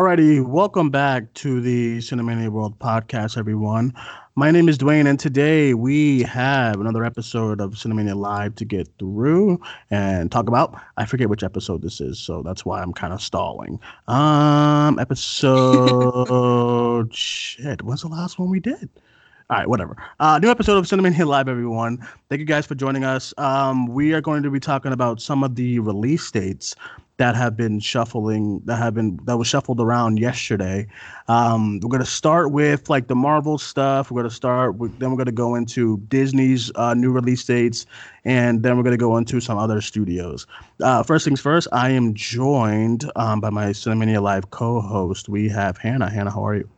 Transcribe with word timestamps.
Alrighty, 0.00 0.42
welcome 0.42 0.88
back 0.88 1.30
to 1.34 1.60
the 1.60 1.98
Cinemania 1.98 2.48
World 2.48 2.78
podcast, 2.78 3.36
everyone. 3.36 3.92
My 4.34 4.50
name 4.50 4.66
is 4.66 4.78
Duane, 4.78 5.06
and 5.06 5.20
today 5.20 5.74
we 5.74 6.22
have 6.22 6.80
another 6.80 7.04
episode 7.04 7.60
of 7.60 7.74
Cinemania 7.74 8.16
Live 8.16 8.54
to 8.54 8.64
get 8.64 8.88
through 8.98 9.60
and 9.90 10.32
talk 10.32 10.48
about. 10.48 10.74
I 10.96 11.04
forget 11.04 11.28
which 11.28 11.42
episode 11.42 11.82
this 11.82 12.00
is, 12.00 12.18
so 12.18 12.40
that's 12.42 12.64
why 12.64 12.80
I'm 12.80 12.94
kind 12.94 13.12
of 13.12 13.20
stalling. 13.20 13.78
Um, 14.08 14.98
episode 14.98 15.94
shit. 17.14 17.82
When's 17.82 18.00
the 18.00 18.08
last 18.08 18.38
one 18.38 18.48
we 18.48 18.58
did? 18.58 18.88
All 19.50 19.58
right, 19.58 19.68
whatever. 19.68 19.98
Uh, 20.18 20.38
new 20.38 20.48
episode 20.48 20.78
of 20.78 20.86
Cinemania 20.86 21.26
Live, 21.26 21.46
everyone. 21.46 21.98
Thank 22.30 22.38
you 22.38 22.46
guys 22.46 22.64
for 22.64 22.74
joining 22.74 23.04
us. 23.04 23.34
Um, 23.36 23.86
we 23.86 24.14
are 24.14 24.22
going 24.22 24.44
to 24.44 24.50
be 24.50 24.60
talking 24.60 24.92
about 24.92 25.20
some 25.20 25.44
of 25.44 25.56
the 25.56 25.78
release 25.80 26.30
dates 26.30 26.74
that 27.20 27.36
have 27.36 27.54
been 27.54 27.78
shuffling 27.78 28.62
that 28.64 28.76
have 28.76 28.94
been 28.94 29.20
that 29.24 29.36
was 29.36 29.46
shuffled 29.46 29.78
around 29.78 30.18
yesterday. 30.18 30.86
Um, 31.28 31.78
we're 31.80 31.90
gonna 31.90 32.06
start 32.06 32.50
with 32.50 32.88
like 32.88 33.08
the 33.08 33.14
Marvel 33.14 33.58
stuff. 33.58 34.10
We're 34.10 34.22
gonna 34.22 34.30
start 34.30 34.76
with 34.76 34.98
then 34.98 35.10
we're 35.10 35.18
gonna 35.18 35.30
go 35.30 35.54
into 35.54 35.98
Disney's 36.08 36.72
uh, 36.76 36.94
new 36.94 37.12
release 37.12 37.44
dates, 37.44 37.84
and 38.24 38.62
then 38.62 38.78
we're 38.78 38.84
gonna 38.84 38.96
go 38.96 39.18
into 39.18 39.38
some 39.38 39.58
other 39.58 39.82
studios. 39.82 40.46
Uh, 40.82 41.02
first 41.02 41.26
things 41.26 41.42
first, 41.42 41.68
I 41.72 41.90
am 41.90 42.14
joined 42.14 43.04
um, 43.16 43.42
by 43.42 43.50
my 43.50 43.66
Cinemania 43.66 44.22
Live 44.22 44.50
co-host. 44.50 45.28
We 45.28 45.50
have 45.50 45.76
Hannah. 45.76 46.08
Hannah, 46.08 46.30
how 46.30 46.46
are 46.46 46.56
you? 46.56 46.70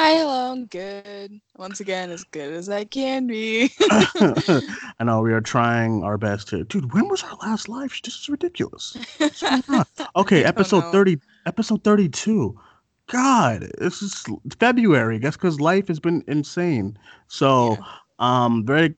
Hi, 0.00 0.12
hello, 0.12 0.52
I'm 0.52 0.66
good. 0.66 1.40
Once 1.56 1.80
again, 1.80 2.12
as 2.12 2.22
good 2.22 2.52
as 2.52 2.68
I 2.68 2.84
can 2.84 3.26
be. 3.26 3.72
I 3.90 5.02
know 5.02 5.22
we 5.22 5.32
are 5.32 5.40
trying 5.40 6.04
our 6.04 6.16
best 6.16 6.46
to. 6.50 6.62
Dude, 6.62 6.94
when 6.94 7.08
was 7.08 7.24
our 7.24 7.34
last 7.42 7.68
live? 7.68 7.92
This 8.04 8.14
is 8.14 8.28
ridiculous. 8.28 8.96
What's 9.16 9.42
going 9.42 9.64
on? 9.68 9.84
Okay, 10.14 10.44
episode 10.44 10.92
thirty, 10.92 11.18
episode 11.46 11.82
thirty-two. 11.82 12.56
God, 13.08 13.72
this 13.80 14.00
is 14.00 14.24
February. 14.60 15.16
I 15.16 15.18
guess 15.18 15.34
because 15.36 15.60
life 15.60 15.88
has 15.88 15.98
been 15.98 16.22
insane. 16.28 16.96
So, 17.26 17.76
um, 18.20 18.64
very 18.64 18.94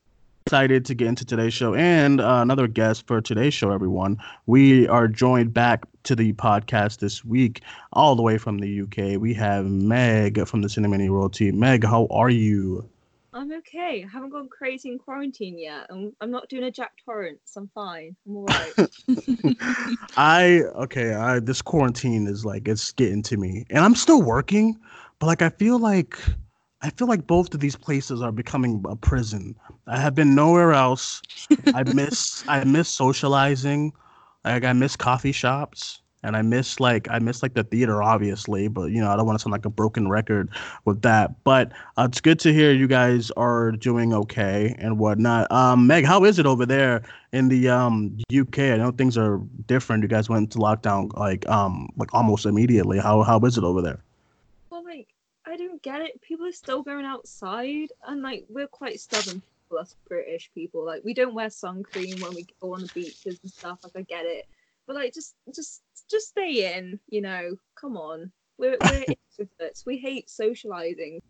excited 0.50 0.84
to 0.84 0.96
get 0.96 1.06
into 1.06 1.24
today's 1.24 1.54
show 1.54 1.76
and 1.76 2.20
uh, 2.20 2.40
another 2.42 2.66
guest 2.66 3.06
for 3.06 3.20
today's 3.20 3.54
show. 3.54 3.70
Everyone, 3.70 4.18
we 4.46 4.88
are 4.88 5.06
joined 5.06 5.54
back 5.54 5.84
to 6.02 6.16
the 6.16 6.32
podcast 6.32 6.98
this 6.98 7.24
week, 7.24 7.62
all 7.92 8.16
the 8.16 8.22
way 8.22 8.36
from 8.36 8.58
the 8.58 8.80
UK. 8.80 9.20
We 9.20 9.32
have 9.34 9.66
Megg 9.66 10.44
from 10.48 10.62
the 10.62 10.66
Cinemania 10.66 11.10
World 11.10 11.34
team. 11.34 11.60
Megg, 11.60 11.84
how 11.84 12.08
are 12.10 12.30
you? 12.30 12.84
I'm 13.32 13.52
okay. 13.58 14.04
I 14.04 14.12
haven't 14.12 14.30
gone 14.30 14.48
crazy 14.48 14.90
in 14.90 14.98
quarantine 14.98 15.56
yet. 15.56 15.86
I'm, 15.88 16.16
I'm 16.20 16.32
not 16.32 16.48
doing 16.48 16.64
a 16.64 16.70
Jack 16.72 16.94
Torrance. 17.04 17.52
I'm 17.56 17.70
fine. 17.72 18.16
I'm 18.26 18.36
all 18.38 18.46
right. 18.46 18.72
I 20.16 20.62
okay, 20.74 21.14
I 21.14 21.38
this 21.38 21.62
quarantine 21.62 22.26
is 22.26 22.44
like 22.44 22.66
it's 22.66 22.90
getting 22.90 23.22
to 23.22 23.36
me. 23.36 23.66
And 23.70 23.84
I'm 23.84 23.94
still 23.94 24.20
working, 24.20 24.76
but 25.20 25.26
like 25.26 25.42
I 25.42 25.50
feel 25.50 25.78
like 25.78 26.18
I 26.82 26.90
feel 26.90 27.08
like 27.08 27.26
both 27.26 27.52
of 27.52 27.60
these 27.60 27.76
places 27.76 28.22
are 28.22 28.32
becoming 28.32 28.82
a 28.88 28.96
prison. 28.96 29.54
I 29.86 29.98
have 29.98 30.14
been 30.14 30.34
nowhere 30.34 30.72
else. 30.72 31.20
I 31.74 31.82
miss 31.94 32.44
I 32.48 32.64
miss 32.64 32.88
socializing. 32.88 33.92
Like 34.44 34.64
I 34.64 34.72
miss 34.72 34.96
coffee 34.96 35.32
shops 35.32 36.00
and 36.22 36.36
I 36.36 36.42
miss 36.42 36.80
like 36.80 37.06
I 37.10 37.18
miss 37.18 37.42
like 37.42 37.52
the 37.52 37.64
theater 37.64 38.02
obviously, 38.02 38.68
but 38.68 38.90
you 38.92 39.00
know, 39.00 39.10
I 39.10 39.16
don't 39.16 39.26
want 39.26 39.38
to 39.38 39.42
sound 39.42 39.52
like 39.52 39.66
a 39.66 39.70
broken 39.70 40.08
record 40.08 40.48
with 40.86 41.02
that. 41.02 41.44
But 41.44 41.72
uh, 41.98 42.06
it's 42.08 42.20
good 42.20 42.38
to 42.40 42.52
hear 42.52 42.72
you 42.72 42.86
guys 42.86 43.30
are 43.32 43.72
doing 43.72 44.14
okay 44.14 44.74
and 44.78 44.98
whatnot. 44.98 45.50
Um 45.52 45.86
Megg, 45.86 46.06
how 46.06 46.24
is 46.24 46.38
it 46.38 46.46
over 46.46 46.64
there 46.64 47.02
in 47.32 47.48
the 47.48 47.68
um 47.68 48.16
UK? 48.34 48.58
I 48.58 48.76
know 48.78 48.90
things 48.90 49.18
are 49.18 49.38
different. 49.66 50.02
You 50.02 50.08
guys 50.08 50.30
went 50.30 50.44
into 50.44 50.58
lockdown 50.58 51.14
like 51.18 51.46
um 51.48 51.90
like 51.96 52.14
almost 52.14 52.46
immediately. 52.46 52.98
How 52.98 53.22
how 53.22 53.38
is 53.40 53.58
it 53.58 53.64
over 53.64 53.82
there? 53.82 54.02
Well, 55.60 55.68
like, 55.68 55.70
I 55.70 55.72
don't 55.72 55.82
get 55.82 56.00
it. 56.02 56.20
People 56.22 56.46
are 56.46 56.52
still 56.52 56.82
going 56.82 57.04
outside, 57.04 57.88
and 58.06 58.22
like, 58.22 58.44
we're 58.48 58.66
quite 58.66 59.00
stubborn 59.00 59.42
people, 59.42 59.78
us 59.78 59.94
British 60.08 60.50
people. 60.54 60.84
Like, 60.84 61.02
we 61.04 61.14
don't 61.14 61.34
wear 61.34 61.50
sun 61.50 61.82
cream 61.82 62.20
when 62.20 62.34
we 62.34 62.46
go 62.60 62.74
on 62.74 62.82
the 62.82 62.90
beaches 62.94 63.38
and 63.42 63.50
stuff. 63.50 63.80
Like, 63.84 63.92
I 63.96 64.02
get 64.02 64.26
it, 64.26 64.46
but 64.86 64.96
like, 64.96 65.14
just, 65.14 65.34
just, 65.54 65.82
just 66.10 66.28
stay 66.28 66.76
in. 66.76 66.98
You 67.08 67.22
know, 67.22 67.56
come 67.74 67.96
on. 67.96 68.30
We're 68.58 68.76
we're 68.82 69.04
introverts. 69.40 69.86
We 69.86 69.98
hate 69.98 70.28
socializing. 70.28 71.22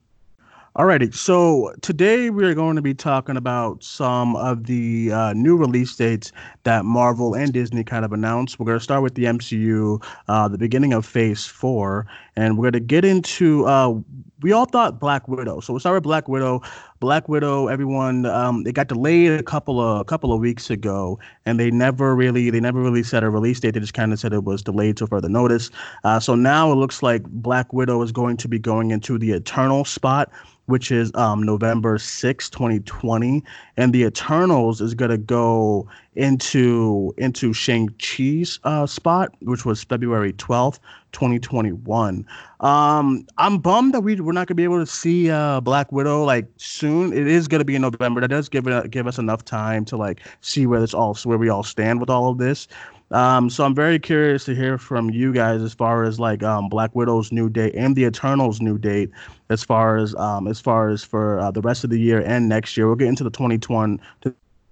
Alrighty, 0.77 1.13
so 1.13 1.75
today 1.81 2.31
we 2.31 2.45
are 2.45 2.55
going 2.55 2.77
to 2.77 2.83
be 2.83 2.95
talking 2.95 3.37
about 3.37 3.83
some 3.83 4.37
of 4.37 4.67
the 4.67 5.11
uh, 5.13 5.33
new 5.33 5.57
release 5.57 5.97
dates 5.97 6.31
that 6.63 6.85
Marvel 6.85 7.35
and 7.35 7.53
Disney 7.53 7.83
kind 7.83 8.05
of 8.05 8.13
announced. 8.13 8.61
We're 8.61 8.67
going 8.67 8.79
to 8.79 8.85
start 8.85 9.03
with 9.03 9.17
the 9.17 9.25
MCU, 9.25 10.01
uh, 10.29 10.47
the 10.47 10.59
beginning 10.59 10.93
of 10.93 11.05
Phase 11.05 11.45
Four, 11.45 12.07
and 12.41 12.57
we're 12.57 12.71
to 12.71 12.81
get 12.81 13.05
into. 13.05 13.67
Uh, 13.67 13.95
we 14.43 14.53
all 14.53 14.65
thought 14.65 14.99
Black 14.99 15.29
Widow, 15.29 15.61
so 15.61 15.75
we'll 15.75 15.81
start 15.81 15.97
with 15.97 16.03
Black 16.03 16.27
Widow. 16.27 16.63
Black 16.99 17.29
Widow, 17.29 17.69
everyone, 17.69 18.25
um, 18.25 18.67
it 18.67 18.75
got 18.75 18.89
delayed 18.89 19.33
a 19.33 19.43
couple 19.43 19.79
of 19.79 20.01
a 20.01 20.05
couple 20.05 20.33
of 20.33 20.41
weeks 20.41 20.71
ago, 20.71 21.19
and 21.45 21.61
they 21.61 21.71
never 21.71 22.17
really 22.17 22.49
they 22.49 22.61
never 22.61 22.81
really 22.81 23.03
set 23.03 23.23
a 23.23 23.29
release 23.29 23.61
date. 23.61 23.75
They 23.75 23.81
just 23.81 23.93
kind 23.93 24.15
of 24.15 24.19
said 24.19 24.33
it 24.33 24.45
was 24.45 24.63
delayed 24.63 24.97
to 24.97 25.07
further 25.07 25.29
notice. 25.29 25.71
Uh, 26.05 26.19
so 26.19 26.35
now 26.35 26.73
it 26.73 26.77
looks 26.77 27.03
like 27.03 27.23
Black 27.25 27.71
Widow 27.75 28.01
is 28.01 28.13
going 28.13 28.39
to 28.39 28.49
be 28.49 28.59
going 28.59 28.91
into 28.91 29.19
the 29.19 29.33
Eternal 29.33 29.85
spot 29.85 30.33
which 30.71 30.93
is 30.93 31.11
um, 31.17 31.43
November 31.43 31.99
6, 31.99 32.49
2020. 32.49 33.43
And 33.77 33.93
the 33.93 34.05
Eternals 34.05 34.81
is 34.81 34.95
going 34.95 35.11
to 35.11 35.19
go 35.19 35.89
into 36.15 37.13
into 37.19 37.53
Shang-Chi's 37.53 38.61
uh, 38.65 38.87
spot, 38.87 39.35
which 39.41 39.65
was 39.65 39.83
February 39.83 40.33
12th, 40.35 40.79
2021. 41.13 42.27
Um, 42.61 43.27
I'm 43.39 43.59
bummed 43.59 43.95
that 43.95 44.01
we, 44.01 44.21
we're 44.21 44.33
not 44.33 44.49
to 44.49 44.55
be 44.55 44.65
able 44.65 44.81
to 44.81 44.87
see 44.87 45.31
uh, 45.31 45.61
Black 45.61 45.91
Widow 45.93 46.25
like 46.25 46.47
soon. 46.57 47.13
It 47.13 47.27
is 47.27 47.49
to 47.49 47.65
be 47.65 47.77
in 47.77 47.83
November. 47.83 48.21
That 48.21 48.29
does 48.29 48.49
give 48.49 48.67
it 48.67 48.91
give 48.91 49.07
us 49.07 49.19
enough 49.19 49.45
time 49.45 49.85
to 49.87 49.97
like 49.97 50.21
see 50.41 50.67
where 50.67 50.81
this 50.81 50.95
all 50.95 51.15
where 51.25 51.39
we 51.39 51.49
all 51.49 51.63
stand 51.63 52.01
with 52.01 52.11
all 52.11 52.31
of 52.31 52.39
this. 52.39 52.69
Um, 53.13 53.51
so 53.51 53.65
I'm 53.65 53.75
very 53.75 53.99
curious 53.99 54.45
to 54.45 54.55
hear 54.55 54.79
from 54.79 55.11
you 55.11 55.33
guys 55.33 55.63
as 55.63 55.75
far 55.75 56.05
as 56.05 56.21
like 56.21 56.43
um, 56.45 56.69
Black 56.69 56.95
Widow's 56.95 57.33
new 57.33 57.49
date 57.49 57.75
and 57.75 57.97
the 57.97 58.05
Eternals 58.05 58.61
new 58.61 58.79
date, 58.79 59.11
as 59.49 59.65
far 59.65 59.97
as 59.97 60.15
um, 60.15 60.47
as 60.47 60.61
far 60.61 60.91
as 60.91 61.03
for 61.03 61.41
uh, 61.41 61.51
the 61.51 61.61
rest 61.61 61.83
of 61.83 61.91
the 61.91 61.99
year 61.99 62.23
and 62.25 62.49
next 62.49 62.77
year. 62.77 62.87
We'll 62.87 62.97
get 62.97 63.09
into 63.09 63.25
the 63.25 63.31
2020. 63.31 64.01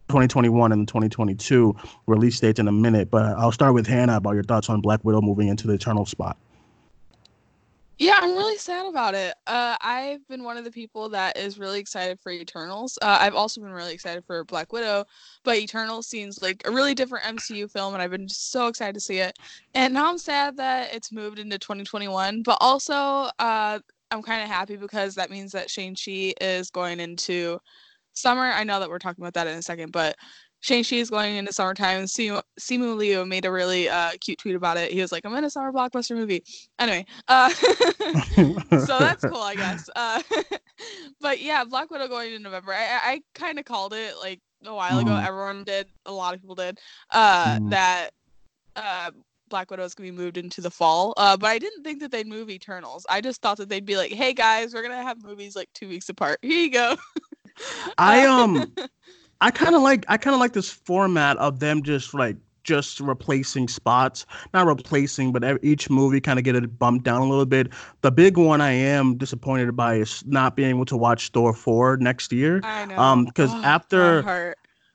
2021 0.08 0.72
and 0.72 0.82
the 0.82 0.86
2022 0.86 1.76
release 2.06 2.40
dates 2.40 2.58
in 2.58 2.68
a 2.68 2.72
minute, 2.72 3.10
but 3.10 3.36
I'll 3.38 3.52
start 3.52 3.74
with 3.74 3.86
Hannah 3.86 4.16
about 4.16 4.32
your 4.32 4.42
thoughts 4.42 4.68
on 4.70 4.80
Black 4.80 5.04
Widow 5.04 5.20
moving 5.20 5.48
into 5.48 5.66
the 5.66 5.74
Eternal 5.74 6.06
spot. 6.06 6.36
yeah, 7.98 8.18
I'm 8.22 8.34
really 8.36 8.56
sad 8.58 8.86
about 8.86 9.14
it. 9.14 9.34
Uh, 9.46 9.76
I've 9.80 10.26
been 10.28 10.44
one 10.44 10.56
of 10.56 10.64
the 10.64 10.70
people 10.70 11.08
that 11.10 11.36
is 11.36 11.58
really 11.58 11.80
excited 11.80 12.20
for 12.20 12.30
Eternals. 12.30 12.96
Uh, 13.02 13.18
I've 13.20 13.34
also 13.34 13.60
been 13.60 13.72
really 13.72 13.92
excited 13.92 14.24
for 14.24 14.44
Black 14.44 14.72
Widow, 14.72 15.04
but 15.42 15.56
Eternals 15.56 16.06
seems 16.06 16.40
like 16.40 16.62
a 16.64 16.70
really 16.70 16.94
different 16.94 17.24
MCU 17.24 17.70
film, 17.70 17.94
and 17.94 18.02
I've 18.02 18.12
been 18.12 18.28
so 18.28 18.68
excited 18.68 18.94
to 18.94 19.00
see 19.00 19.18
it. 19.18 19.36
And 19.74 19.94
now 19.94 20.08
I'm 20.08 20.18
sad 20.18 20.56
that 20.58 20.94
it's 20.94 21.10
moved 21.12 21.38
into 21.38 21.58
2021, 21.58 22.42
but 22.42 22.56
also 22.60 22.94
uh, 23.40 23.80
I'm 24.10 24.22
kind 24.22 24.42
of 24.42 24.48
happy 24.48 24.76
because 24.76 25.14
that 25.16 25.30
means 25.30 25.52
that 25.52 25.68
Shang-Chi 25.68 26.34
is 26.40 26.70
going 26.70 27.00
into 27.00 27.58
summer. 28.18 28.42
I 28.42 28.64
know 28.64 28.80
that 28.80 28.88
we're 28.88 28.98
talking 28.98 29.22
about 29.22 29.34
that 29.34 29.46
in 29.46 29.56
a 29.58 29.62
second, 29.62 29.92
but 29.92 30.16
Shang-Chi 30.60 30.96
is 30.96 31.10
going 31.10 31.36
into 31.36 31.52
summertime. 31.52 32.00
and 32.00 32.08
Simu, 32.08 32.42
Simu 32.60 32.96
Liu 32.96 33.24
made 33.24 33.44
a 33.44 33.50
really 33.50 33.88
uh, 33.88 34.10
cute 34.20 34.38
tweet 34.38 34.56
about 34.56 34.76
it. 34.76 34.90
He 34.90 35.00
was 35.00 35.12
like, 35.12 35.24
I'm 35.24 35.34
in 35.36 35.44
a 35.44 35.50
summer 35.50 35.72
blockbuster 35.72 36.16
movie. 36.16 36.42
Anyway, 36.78 37.06
uh, 37.28 37.48
so 37.50 38.98
that's 38.98 39.24
cool, 39.24 39.36
I 39.40 39.54
guess. 39.54 39.88
Uh, 39.94 40.20
but 41.20 41.40
yeah, 41.40 41.64
Black 41.64 41.90
Widow 41.90 42.08
going 42.08 42.34
in 42.34 42.42
November. 42.42 42.72
I, 42.72 43.00
I, 43.04 43.20
kind 43.34 43.58
of 43.58 43.64
called 43.64 43.92
it 43.92 44.14
like 44.20 44.40
a 44.64 44.74
while 44.74 44.98
ago. 44.98 45.10
Mhm. 45.10 45.26
Everyone 45.26 45.64
did. 45.64 45.86
A 46.06 46.12
lot 46.12 46.34
of 46.34 46.40
people 46.40 46.56
did. 46.56 46.78
Uh, 47.10 47.58
Mhm. 47.58 47.70
That 47.70 48.10
uh, 48.74 49.10
Black 49.48 49.70
Widow 49.70 49.84
is 49.84 49.94
going 49.94 50.08
to 50.08 50.12
be 50.12 50.18
moved 50.24 50.36
into 50.36 50.60
the 50.60 50.70
fall. 50.70 51.14
Uh, 51.16 51.36
but 51.36 51.48
I 51.48 51.58
didn't 51.58 51.82
think 51.84 52.00
that 52.00 52.10
they'd 52.10 52.26
move 52.26 52.50
Eternals. 52.50 53.06
I 53.08 53.20
just 53.20 53.40
thought 53.42 53.56
that 53.58 53.68
they'd 53.68 53.84
be 53.86 53.96
like, 53.96 54.12
hey 54.12 54.32
guys, 54.32 54.74
we're 54.74 54.82
going 54.82 54.96
to 54.96 55.02
have 55.02 55.22
movies 55.22 55.56
like 55.56 55.68
two 55.74 55.88
weeks 55.88 56.08
apart. 56.08 56.38
Here 56.42 56.64
you 56.64 56.70
go. 56.70 56.96
I 57.98 58.24
um 58.24 58.72
I 59.40 59.50
kind 59.50 59.74
of 59.74 59.82
like 59.82 60.04
I 60.08 60.16
kind 60.16 60.34
of 60.34 60.40
like 60.40 60.52
this 60.52 60.70
format 60.70 61.36
of 61.38 61.60
them 61.60 61.82
just 61.82 62.14
like 62.14 62.36
just 62.64 63.00
replacing 63.00 63.66
spots, 63.68 64.26
not 64.52 64.66
replacing, 64.66 65.32
but 65.32 65.42
each 65.64 65.88
movie 65.88 66.20
kind 66.20 66.38
of 66.38 66.44
get 66.44 66.54
it 66.54 66.78
bumped 66.78 67.04
down 67.04 67.22
a 67.22 67.28
little 67.28 67.46
bit. 67.46 67.68
The 68.02 68.10
big 68.12 68.36
one 68.36 68.60
I 68.60 68.72
am 68.72 69.16
disappointed 69.16 69.74
by 69.76 69.94
is 69.96 70.22
not 70.26 70.56
being 70.56 70.70
able 70.70 70.84
to 70.86 70.96
watch 70.96 71.30
Thor 71.30 71.54
four 71.54 71.96
next 71.96 72.32
year. 72.32 72.62
I 72.62 72.84
know. 72.84 72.96
Um, 72.96 73.24
because 73.26 73.54
Oh, 73.54 73.62
after 73.62 74.28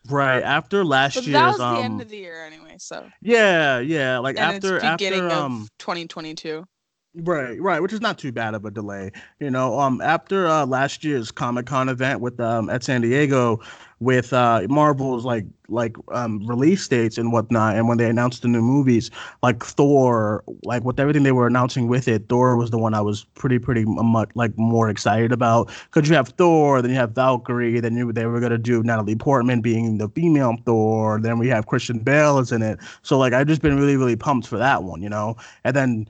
right 0.10 0.44
after 0.44 0.84
last 0.84 1.16
But 1.16 1.26
year's 1.26 1.34
that 1.34 1.54
was 1.54 1.66
the 1.68 1.80
um 1.80 1.86
end 1.86 2.02
of 2.02 2.10
the 2.10 2.18
year 2.18 2.46
anyway, 2.46 2.76
so 2.80 3.10
yeah 3.22 3.80
yeah 3.80 4.18
like 4.20 4.38
and 4.38 4.52
after 4.52 4.70
it's 4.70 4.72
beginning 4.72 5.20
after 5.20 5.30
of 5.30 5.46
um 5.46 5.70
2022. 5.80 6.66
Right, 7.16 7.62
right, 7.62 7.80
which 7.80 7.94
is 7.94 8.02
not 8.02 8.18
too 8.18 8.32
bad 8.32 8.56
of 8.56 8.66
a 8.66 8.72
delay. 8.72 9.12
You 9.40 9.52
know, 9.52 9.80
um, 9.80 10.02
after 10.02 10.48
uh, 10.48 10.66
last 10.66 11.04
year's 11.04 11.30
Comic 11.30 11.68
Con 11.68 11.88
event 11.88 12.22
with 12.22 12.40
um 12.40 12.72
at 12.72 12.84
San 12.84 13.02
Diego, 13.02 13.60
with 14.00 14.34
uh 14.34 14.66
Marvel's 14.68 15.24
like 15.24 15.46
like 15.70 15.96
um 16.12 16.44
release 16.48 16.88
dates 16.88 17.20
and 17.20 17.32
whatnot, 17.32 17.76
and 17.76 17.88
when 17.88 18.00
they 18.00 18.10
announced 18.10 18.42
the 18.42 18.48
new 18.48 18.64
movies, 18.64 19.12
like 19.44 19.64
Thor, 19.64 20.44
like 20.64 20.84
with 20.86 21.00
everything 21.00 21.22
they 21.22 21.32
were 21.32 21.46
announcing 21.46 21.88
with 21.88 22.08
it, 22.08 22.30
Thor 22.30 22.58
was 22.58 22.72
the 22.72 22.80
one 22.80 22.96
I 22.96 23.02
was 23.02 23.26
pretty 23.36 23.60
pretty 23.60 23.84
much 23.86 24.30
like 24.34 24.58
more 24.58 24.90
excited 24.90 25.32
about 25.32 25.70
because 25.94 26.10
you 26.10 26.16
have 26.16 26.30
Thor, 26.30 26.82
then 26.82 26.90
you 26.90 26.98
have 26.98 27.12
Valkyrie, 27.12 27.80
then 27.80 27.96
you 27.96 28.12
they 28.12 28.26
were 28.26 28.40
gonna 28.40 28.58
do 28.58 28.82
Natalie 28.82 29.16
Portman 29.16 29.62
being 29.62 30.00
the 30.00 30.10
female 30.10 30.56
Thor, 30.66 31.20
then 31.22 31.38
we 31.38 31.48
have 31.50 31.68
Christian 31.68 32.00
Bale 32.00 32.40
is 32.40 32.52
in 32.52 32.64
it, 32.64 32.80
so 33.04 33.20
like 33.20 33.34
I've 33.34 33.46
just 33.46 33.62
been 33.62 33.78
really 33.78 33.98
really 33.98 34.16
pumped 34.16 34.48
for 34.48 34.58
that 34.58 34.82
one, 34.82 35.04
you 35.04 35.10
know, 35.10 35.36
and 35.64 35.76
then 35.76 36.08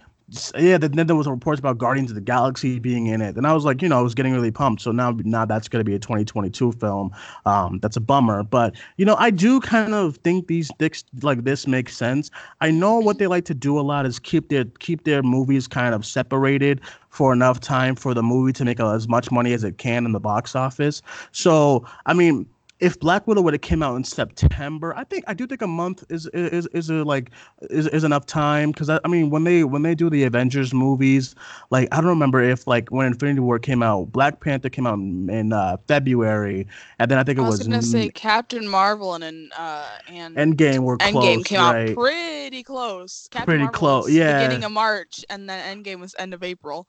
yeah, 0.57 0.77
then, 0.77 0.91
then 0.93 1.07
there 1.07 1.15
was 1.15 1.27
reports 1.27 1.59
about 1.59 1.77
Guardians 1.77 2.11
of 2.11 2.15
the 2.15 2.21
Galaxy 2.21 2.79
being 2.79 3.07
in 3.07 3.21
it, 3.21 3.35
and 3.35 3.45
I 3.45 3.53
was 3.53 3.65
like, 3.65 3.81
you 3.81 3.89
know, 3.89 3.99
I 3.99 4.01
was 4.01 4.15
getting 4.15 4.33
really 4.33 4.51
pumped. 4.51 4.81
So 4.81 4.91
now, 4.91 5.11
now 5.23 5.45
that's 5.45 5.67
going 5.67 5.79
to 5.79 5.89
be 5.89 5.95
a 5.95 5.99
2022 5.99 6.73
film. 6.73 7.11
Um, 7.45 7.79
that's 7.81 7.97
a 7.97 8.01
bummer, 8.01 8.43
but 8.43 8.75
you 8.97 9.05
know, 9.05 9.15
I 9.17 9.29
do 9.29 9.59
kind 9.59 9.93
of 9.93 10.17
think 10.17 10.47
these 10.47 10.71
dicks 10.79 11.03
like 11.21 11.43
this 11.43 11.67
makes 11.67 11.95
sense. 11.95 12.31
I 12.61 12.71
know 12.71 12.99
what 12.99 13.19
they 13.19 13.27
like 13.27 13.45
to 13.45 13.53
do 13.53 13.79
a 13.79 13.81
lot 13.81 14.05
is 14.05 14.19
keep 14.19 14.49
their 14.49 14.65
keep 14.65 15.03
their 15.03 15.23
movies 15.23 15.67
kind 15.67 15.93
of 15.93 16.05
separated 16.05 16.81
for 17.09 17.31
enough 17.31 17.59
time 17.59 17.95
for 17.95 18.15
the 18.15 18.23
movie 18.23 18.53
to 18.53 18.65
make 18.65 18.79
as 18.79 19.07
much 19.07 19.31
money 19.31 19.53
as 19.53 19.63
it 19.63 19.77
can 19.77 20.05
in 20.05 20.13
the 20.13 20.19
box 20.19 20.55
office. 20.55 21.01
So, 21.31 21.85
I 22.07 22.13
mean, 22.13 22.47
if 22.83 22.99
Black 22.99 23.25
Widow 23.27 23.41
would 23.41 23.53
have 23.53 23.61
came 23.61 23.81
out 23.81 23.95
in 23.95 24.03
September, 24.03 24.93
I 24.97 25.05
think 25.05 25.23
I 25.27 25.33
do 25.33 25.47
think 25.47 25.61
a 25.61 25.67
month 25.67 26.03
is 26.09 26.27
is 26.33 26.67
is 26.67 26.89
a, 26.89 26.95
like 27.05 27.31
is, 27.61 27.87
is 27.87 28.03
enough 28.03 28.25
time 28.25 28.71
because 28.71 28.89
I, 28.89 28.99
I 29.05 29.07
mean 29.07 29.29
when 29.29 29.45
they 29.45 29.63
when 29.63 29.83
they 29.83 29.95
do 29.95 30.09
the 30.09 30.23
Avengers 30.25 30.73
movies, 30.73 31.33
like 31.71 31.87
I 31.93 31.97
don't 31.97 32.09
remember 32.09 32.41
if 32.41 32.67
like 32.67 32.89
when 32.89 33.07
Infinity 33.07 33.39
War 33.39 33.57
came 33.57 33.81
out, 33.81 34.11
Black 34.11 34.41
Panther 34.41 34.69
came 34.69 34.85
out 34.85 34.99
in, 34.99 35.29
in 35.29 35.53
uh, 35.53 35.77
February, 35.87 36.67
and 36.99 37.09
then 37.09 37.17
I 37.17 37.23
think 37.23 37.39
it 37.39 37.41
I 37.41 37.47
was, 37.47 37.59
was, 37.59 37.67
gonna 37.67 37.81
say 37.81 38.09
m- 38.09 38.11
Captain 38.11 38.67
Marvel 38.67 39.13
and 39.13 39.23
and 39.23 39.51
uh 39.57 39.87
and 40.07 40.37
Endgame 40.37 40.83
were 40.83 40.97
close, 40.97 41.37
Endgame 41.37 41.45
came 41.45 41.59
right? 41.59 41.89
out 41.89 41.95
pretty 41.95 42.63
close. 42.63 43.27
Captain 43.31 43.45
Pretty 43.45 43.63
Marvel 43.63 43.79
close, 43.79 44.11
yeah. 44.11 44.33
Beginning 44.33 44.63
of 44.63 44.71
March, 44.71 45.25
and 45.29 45.49
then 45.49 45.83
Endgame 45.83 45.99
was 46.01 46.15
end 46.19 46.33
of 46.33 46.43
April. 46.43 46.87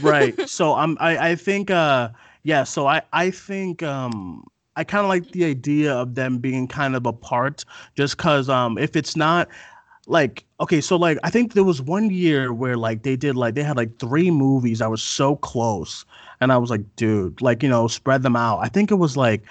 right 0.00 0.38
so 0.48 0.74
i'm 0.74 0.96
i 1.00 1.30
i 1.30 1.34
think 1.34 1.70
uh 1.70 2.08
yeah 2.42 2.64
so 2.64 2.86
i 2.86 3.02
i 3.12 3.30
think 3.30 3.82
um 3.82 4.44
i 4.76 4.84
kind 4.84 5.04
of 5.04 5.08
like 5.08 5.30
the 5.32 5.44
idea 5.44 5.92
of 5.92 6.14
them 6.14 6.38
being 6.38 6.66
kind 6.66 6.96
of 6.96 7.06
apart 7.06 7.64
just 7.96 8.16
because 8.16 8.48
um 8.48 8.78
if 8.78 8.96
it's 8.96 9.16
not 9.16 9.48
like 10.06 10.44
okay 10.60 10.80
so 10.80 10.96
like 10.96 11.18
i 11.24 11.30
think 11.30 11.54
there 11.54 11.64
was 11.64 11.80
one 11.80 12.10
year 12.10 12.52
where 12.52 12.76
like 12.76 13.02
they 13.02 13.16
did 13.16 13.36
like 13.36 13.54
they 13.54 13.62
had 13.62 13.76
like 13.76 13.98
three 13.98 14.30
movies 14.30 14.80
i 14.82 14.86
was 14.86 15.02
so 15.02 15.36
close 15.36 16.04
and 16.40 16.52
i 16.52 16.56
was 16.56 16.70
like 16.70 16.82
dude 16.96 17.40
like 17.40 17.62
you 17.62 17.68
know 17.68 17.88
spread 17.88 18.22
them 18.22 18.36
out 18.36 18.58
i 18.58 18.68
think 18.68 18.90
it 18.90 18.96
was 18.96 19.16
like 19.16 19.42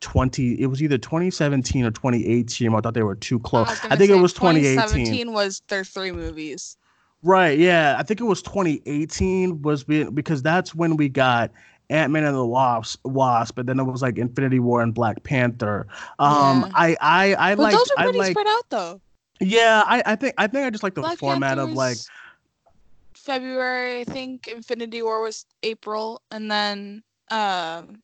20 0.00 0.60
it 0.60 0.66
was 0.66 0.82
either 0.82 0.96
2017 0.96 1.84
or 1.84 1.90
2018 1.90 2.72
i 2.72 2.80
thought 2.80 2.94
they 2.94 3.02
were 3.02 3.16
too 3.16 3.38
close 3.40 3.68
i, 3.68 3.88
gonna 3.88 3.96
think 3.96 4.10
it 4.10 4.16
was 4.16 4.32
2018 4.32 4.76
2017 4.76 5.32
was 5.32 5.62
their 5.68 5.84
three 5.84 6.12
movies. 6.12 6.78
Right, 7.22 7.58
yeah. 7.58 7.96
I 7.98 8.02
think 8.02 8.20
it 8.20 8.24
was 8.24 8.42
2018 8.42 9.62
was 9.62 9.84
being, 9.84 10.14
because 10.14 10.42
that's 10.42 10.74
when 10.74 10.96
we 10.96 11.08
got 11.08 11.50
Ant-Man 11.90 12.24
and 12.24 12.36
the 12.36 12.44
Wasp, 12.44 13.00
Wasp, 13.04 13.58
and 13.58 13.68
then 13.68 13.78
it 13.80 13.84
was 13.84 14.02
like 14.02 14.18
Infinity 14.18 14.60
War 14.60 14.82
and 14.82 14.92
Black 14.94 15.22
Panther. 15.22 15.86
Um 16.18 16.62
Yeah. 16.62 16.68
I 16.74 16.96
I 17.00 17.34
I 17.52 17.54
But 17.54 17.62
like 17.62 17.72
those 17.72 17.90
are 17.90 17.94
I 17.98 18.04
pretty 18.04 18.18
like 18.18 18.30
spread 18.32 18.46
out 18.46 18.68
though. 18.68 19.00
Yeah, 19.40 19.82
I 19.86 20.02
I 20.04 20.16
think 20.16 20.34
I 20.36 20.46
think 20.46 20.66
I 20.66 20.70
just 20.70 20.82
like 20.82 20.94
the 20.94 21.00
Black 21.02 21.18
format 21.18 21.56
Panther 21.56 21.70
of 21.70 21.76
like 21.76 21.96
February, 23.14 24.00
I 24.00 24.04
think 24.04 24.48
Infinity 24.48 25.02
War 25.02 25.22
was 25.22 25.46
April, 25.62 26.22
and 26.30 26.50
then 26.50 27.02
um 27.30 28.02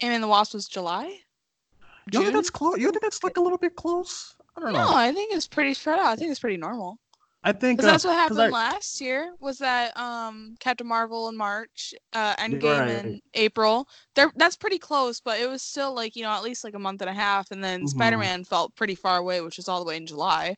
Ant-Man 0.00 0.20
the 0.20 0.28
Wasp 0.28 0.54
was 0.54 0.66
July. 0.66 1.04
you 1.04 1.20
don't 2.10 2.22
think 2.24 2.34
that's 2.34 2.50
close? 2.50 2.78
You 2.78 2.90
think 2.90 3.02
that's 3.02 3.22
like 3.24 3.36
a 3.36 3.40
little 3.40 3.58
bit 3.58 3.76
close? 3.76 4.34
I 4.56 4.60
don't 4.60 4.72
No, 4.72 4.78
know. 4.78 4.94
I 4.94 5.12
think 5.12 5.34
it's 5.34 5.46
pretty 5.46 5.74
spread 5.74 5.98
out. 5.98 6.06
I 6.06 6.16
think 6.16 6.30
it's 6.30 6.40
pretty 6.40 6.56
normal. 6.56 6.98
I 7.46 7.52
think 7.52 7.78
Because 7.78 7.90
that's 7.92 8.04
what 8.04 8.14
happened 8.14 8.40
I- 8.40 8.48
last 8.48 9.00
year. 9.00 9.34
Was 9.38 9.58
that 9.58 9.96
um 9.96 10.56
Captain 10.60 10.86
Marvel 10.86 11.28
in 11.28 11.36
March, 11.36 11.94
uh 12.14 12.34
Endgame 12.36 12.88
in 12.88 13.06
Right. 13.12 13.22
April. 13.34 13.86
There, 14.14 14.32
that's 14.36 14.56
pretty 14.56 14.78
close, 14.78 15.20
but 15.20 15.38
it 15.38 15.48
was 15.48 15.62
still 15.62 15.94
like 15.94 16.16
you 16.16 16.22
know 16.22 16.30
at 16.30 16.42
least 16.42 16.64
like 16.64 16.74
a 16.74 16.78
month 16.78 17.02
and 17.02 17.10
a 17.10 17.14
half, 17.14 17.50
and 17.50 17.62
then 17.62 17.82
Mhm. 17.82 17.88
Spider-Man 17.88 18.44
felt 18.44 18.74
pretty 18.76 18.94
far 18.94 19.18
away, 19.18 19.40
which 19.42 19.58
was 19.58 19.68
all 19.68 19.78
the 19.84 19.86
way 19.88 19.96
in 19.96 20.06
July. 20.06 20.56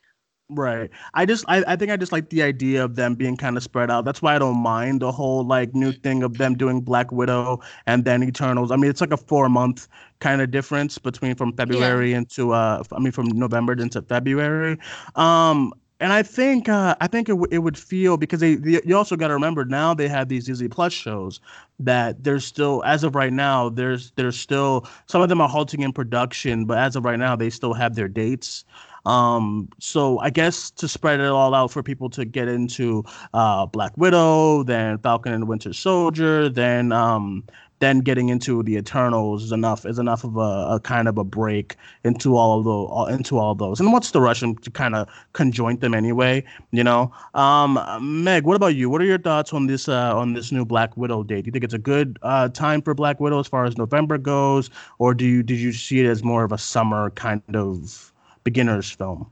Right. 0.49 0.91
I 1.13 1.27
just 1.27 1.45
I, 1.49 1.65
I 1.67 1.75
think 1.75 1.91
I 1.91 1.97
just 1.97 2.13
like 2.13 2.31
the 2.31 2.41
idea 2.45 2.85
of 2.85 2.95
them 2.95 3.17
being 3.17 3.37
kind 3.37 3.57
of 3.57 3.65
spread 3.65 3.91
out. 3.91 4.05
That's 4.05 4.23
why 4.23 4.37
I 4.37 4.39
don't 4.39 4.59
mind 4.59 5.01
the 5.03 5.11
whole 5.11 5.45
like 5.45 5.75
new 5.75 5.91
thing 5.91 6.23
of 6.23 6.39
them 6.39 6.55
doing 6.55 6.83
Black 6.83 7.11
Widow 7.11 7.59
and 7.89 8.05
then 8.05 8.23
Eternals. 8.23 8.71
I 8.71 8.77
mean, 8.77 8.89
it's 8.89 9.01
like 9.01 9.11
a 9.13 9.17
four 9.17 9.49
month 9.49 9.89
kind 10.21 10.41
of 10.41 10.53
difference 10.53 10.99
between 10.99 11.35
from 11.35 11.53
February 11.57 12.13
into 12.13 12.53
uh 12.53 12.81
I 12.93 13.01
mean 13.01 13.11
from 13.11 13.27
November 13.27 13.73
into 13.73 14.01
February. 14.03 14.79
Um 15.17 15.73
and 16.01 16.13
I 16.13 16.23
think 16.23 16.69
uh, 16.69 16.95
I 17.01 17.07
think 17.07 17.29
it, 17.29 17.33
w- 17.33 17.49
it 17.51 17.59
would 17.59 17.79
feel 17.79 18.17
because 18.17 18.41
they, 18.41 18.57
they 18.57 18.81
you 18.85 18.97
also 18.97 19.17
got 19.17 19.29
to 19.29 19.35
remember 19.35 19.65
now 19.65 19.95
they 19.95 20.09
have 20.09 20.29
these 20.29 20.47
Disney 20.47 20.69
Plus 20.69 20.93
shows 20.93 21.41
that 21.81 22.23
there's 22.25 22.45
still 22.45 22.83
as 22.85 23.05
of 23.05 23.15
right 23.15 23.33
now 23.33 23.69
there's 23.69 24.13
there's 24.13 24.39
still 24.39 24.87
some 25.07 25.23
of 25.23 25.29
them 25.29 25.41
are 25.41 25.49
halting 25.49 25.81
in 25.81 25.93
production 25.93 26.65
but 26.67 26.79
as 26.79 26.97
of 26.97 27.05
right 27.05 27.19
now 27.19 27.35
they 27.37 27.51
still 27.51 27.75
have 27.75 27.95
their 27.95 28.09
dates. 28.09 28.65
Um, 29.07 29.69
so 29.79 30.19
I 30.19 30.31
guess 30.31 30.69
to 30.73 30.89
spread 30.89 31.21
it 31.21 31.29
all 31.29 31.55
out 31.55 31.71
for 31.71 31.81
people 31.83 32.11
to 32.11 32.25
get 32.25 32.49
into 32.49 33.05
uh, 33.35 33.65
Black 33.67 33.97
Widow, 33.97 34.65
then 34.65 34.99
Falcon 34.99 35.33
and 35.33 35.47
Winter 35.47 35.73
Soldier, 35.73 36.49
then 36.49 36.91
um, 36.91 37.45
then 37.79 38.01
getting 38.01 38.29
into 38.31 38.63
the 38.63 38.77
Eternals 38.77 39.45
is 39.45 39.53
enough 39.53 39.85
is 39.85 39.99
enough 39.99 40.25
of 40.25 40.37
a, 40.37 40.75
a 40.75 40.81
kind 40.83 41.09
of 41.09 41.19
a 41.19 41.25
break 41.25 41.77
into 42.05 42.37
all 42.37 42.59
of 42.59 42.65
those 42.65 42.89
all, 42.91 43.07
into 43.07 43.39
all 43.39 43.55
those. 43.55 43.81
And 43.81 43.93
what's 43.93 44.13
the 44.13 44.21
rush 44.21 44.41
to 44.41 44.71
kind 44.73 44.95
of 44.95 45.09
conjoint 45.33 45.81
them 45.81 45.95
anyway? 45.95 46.45
You 46.71 46.85
know, 46.85 47.13
um, 47.35 47.79
Megg, 48.01 48.45
what 48.45 48.57
about 48.57 48.75
you? 48.75 48.89
What 48.89 49.01
are 49.01 49.05
your 49.05 49.19
thoughts 49.19 49.53
on 49.53 49.67
this 49.67 49.89
uh, 49.89 50.17
on 50.17 50.33
this 50.33 50.53
new 50.53 50.65
Black 50.65 50.97
Widow 50.97 51.23
date? 51.23 51.43
Do 51.43 51.49
you 51.49 51.53
think 51.53 51.65
it's 51.65 51.75
a 51.75 51.79
good 51.79 52.19
uh, 52.23 52.49
time 52.49 52.81
for 52.83 52.95
Black 52.95 53.21
Widow 53.21 53.39
as 53.39 53.47
far 53.47 53.65
as 53.65 53.77
November 53.77 54.19
goes, 54.19 54.71
or 54.99 55.15
do 55.15 55.27
you 55.27 55.43
did 55.43 55.59
you 55.59 55.73
see 55.73 56.01
it 56.01 56.07
as 56.07 56.25
more 56.25 56.45
of 56.45 56.53
a 56.53 56.59
summer 56.59 57.11
kind 57.11 57.43
of 57.55 58.13
beginner's 58.45 58.91
film? 58.91 59.31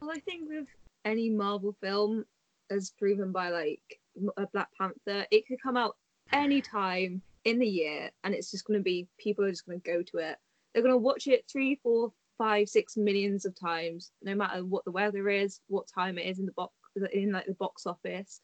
Well, 0.00 0.10
I 0.10 0.20
think 0.20 0.48
with 0.48 0.66
any 1.04 1.28
Marvel 1.28 1.74
film, 1.82 2.24
as 2.70 2.90
proven 2.98 3.30
by 3.30 3.50
like 3.50 4.00
uh, 4.38 4.46
Black 4.52 4.68
Panther, 4.78 5.26
it 5.30 5.46
could 5.46 5.60
come 5.62 5.76
out 5.76 5.96
any 6.32 6.62
time 6.62 7.22
in 7.44 7.58
the 7.58 7.66
year, 7.66 8.10
and 8.22 8.34
it's 8.34 8.50
just 8.50 8.64
going 8.64 8.78
to 8.78 8.84
be 8.84 9.08
people 9.18 9.44
are 9.44 9.50
just 9.50 9.66
going 9.66 9.80
to 9.80 9.90
go 9.90 10.02
to 10.02 10.18
it. 10.18 10.36
They're 10.72 10.82
going 10.82 10.94
to 10.94 10.98
watch 10.98 11.26
it 11.26 11.44
three, 11.50 11.78
four, 11.82 12.12
five, 12.38 12.68
six 12.68 12.96
millions 12.96 13.44
of 13.44 13.58
times, 13.58 14.10
no 14.22 14.34
matter 14.34 14.64
what 14.64 14.84
the 14.84 14.90
weather 14.90 15.28
is, 15.28 15.60
what 15.68 15.86
time 15.86 16.18
it 16.18 16.26
is 16.26 16.38
in 16.38 16.46
the 16.46 16.52
box, 16.52 16.72
in 17.12 17.32
like 17.32 17.46
the 17.46 17.54
box 17.54 17.86
office. 17.86 18.40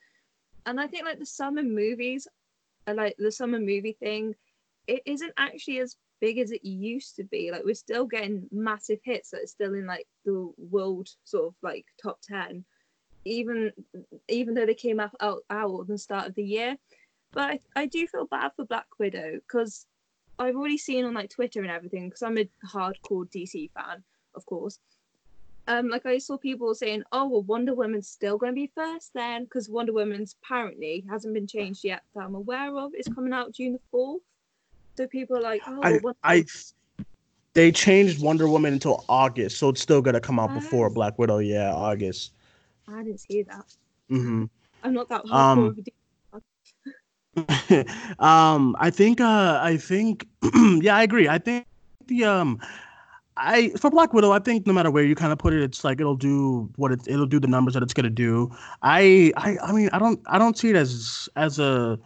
And 0.67 0.81
I 0.81 0.87
think 0.87 1.05
like 1.05 1.19
the 1.19 1.27
summer 1.27 1.63
movies, 1.63 2.29
are 2.87 2.95
like 2.95 3.17
the 3.19 3.33
summer 3.33 3.59
movie 3.59 3.97
thing, 4.01 4.35
it 4.87 5.03
isn't 5.07 5.33
actually 5.37 5.79
as 5.81 5.97
big 6.21 6.39
as 6.39 6.51
it 6.51 6.65
used 6.65 7.17
to 7.17 7.25
be. 7.25 7.51
Like 7.51 7.65
we're 7.65 7.75
still 7.75 8.07
getting 8.07 8.47
massive 8.53 8.99
hits 9.05 9.31
that 9.31 9.43
are 9.43 9.47
still 9.47 9.75
in 9.75 9.87
like 9.87 10.07
the 10.25 10.53
world 10.59 11.09
sort 11.25 11.47
of 11.47 11.55
like 11.63 11.87
top 12.03 12.19
ten, 12.23 12.65
even 13.25 13.73
even 14.29 14.55
though 14.55 14.67
they 14.67 14.75
came 14.75 15.01
out 15.01 15.15
out, 15.21 15.43
out 15.51 15.81
at 15.81 15.87
the 15.89 15.99
start 15.99 16.29
of 16.29 16.35
the 16.35 16.45
year. 16.45 16.77
But 17.35 17.51
I, 17.51 17.61
I 17.77 17.87
do 17.87 18.07
feel 18.07 18.27
bad 18.27 18.53
for 18.57 18.65
Black 18.65 18.87
Widow 18.99 19.41
because 19.47 19.87
I've 20.39 20.57
already 20.57 20.79
seen 20.79 21.05
on 21.05 21.15
like 21.15 21.31
Twitter 21.31 21.61
and 21.61 21.71
everything 21.71 22.09
because 22.09 22.23
I'm 22.23 22.39
a 22.39 22.49
hardcore 22.67 23.29
DC 23.31 23.71
fan, 23.73 24.03
of 24.35 24.45
course. 24.47 24.79
Um, 25.69 25.89
like 25.89 26.07
I 26.07 26.19
saw 26.19 26.37
people 26.37 26.75
saying, 26.75 27.05
"Oh, 27.13 27.29
well, 27.29 27.43
Wonder 27.43 27.75
Woman's 27.75 28.09
still 28.09 28.39
going 28.39 28.51
to 28.53 28.57
be 28.57 28.73
first 28.75 29.13
then," 29.15 29.45
because 29.45 29.69
Wonder 29.69 29.93
Woman's 29.93 30.35
apparently 30.43 31.05
hasn't 31.09 31.35
been 31.35 31.47
changed 31.47 31.85
yet 31.85 32.03
that 32.15 32.25
I'm 32.25 32.35
aware 32.35 32.77
of. 32.77 32.91
It's 32.95 33.09
coming 33.15 33.33
out 33.33 33.53
June 33.55 33.75
the 33.75 33.81
fourth. 33.91 34.23
So 34.97 35.07
people 35.07 35.37
are 35.37 35.43
like, 35.43 35.63
"Oh, 35.69 35.81
I, 35.85 36.01
I 36.25 36.45
they 37.55 37.71
changed 37.71 38.23
Wonder 38.23 38.49
Woman 38.49 38.73
until 38.73 39.05
August, 39.09 39.59
so 39.59 39.69
it's 39.69 39.81
still 39.81 40.03
gonna 40.03 40.21
come 40.21 40.41
out 40.41 40.55
before? 40.55 40.91
Black 40.91 41.19
Widow. 41.19 41.39
Yeah, 41.39 41.73
August. 41.73 42.33
I 42.89 43.03
didn't 43.03 43.21
see 43.21 43.43
that. 43.43 43.65
hmm 44.09 44.45
I'm 44.83 44.95
not 44.95 45.09
that 45.11 45.25
hardcore. 45.25 45.53
Um, 45.53 45.59
of 45.67 45.79
a 45.79 45.83
D- 45.83 45.93
um, 48.19 48.77
I 48.79 48.91
think 48.91 49.21
uh, 49.21 49.61
I 49.63 49.77
think 49.77 50.27
yeah, 50.81 50.97
I 50.97 51.03
agree. 51.03 51.29
I 51.29 51.39
think 51.39 51.67
the 52.07 52.25
um, 52.25 52.61
I 53.37 53.71
for 53.71 53.91
Black 53.91 54.13
Widow, 54.13 54.33
I 54.33 54.39
think 54.39 54.67
no 54.67 54.73
matter 54.73 54.91
where 54.91 55.05
you 55.05 55.15
kind 55.15 55.33
of 55.33 55.39
put 55.39 55.53
it, 55.53 55.63
it's 55.63 55.85
like 55.85 56.01
it'll 56.01 56.17
do 56.17 56.69
what 56.77 56.93
it 56.93 57.01
it'll 57.07 57.27
do 57.27 57.41
the 57.41 57.49
numbers 57.49 57.75
that 57.75 57.83
it's 57.83 57.95
gonna 57.95 58.11
do. 58.11 58.51
I 58.83 59.33
I 59.37 59.59
I 59.63 59.73
mean 59.73 59.89
I 59.93 59.99
don't 59.99 60.21
I 60.27 60.39
don't 60.39 60.59
see 60.59 60.71
it 60.71 60.77
as 60.77 61.29
as 61.37 61.59
a 61.59 61.99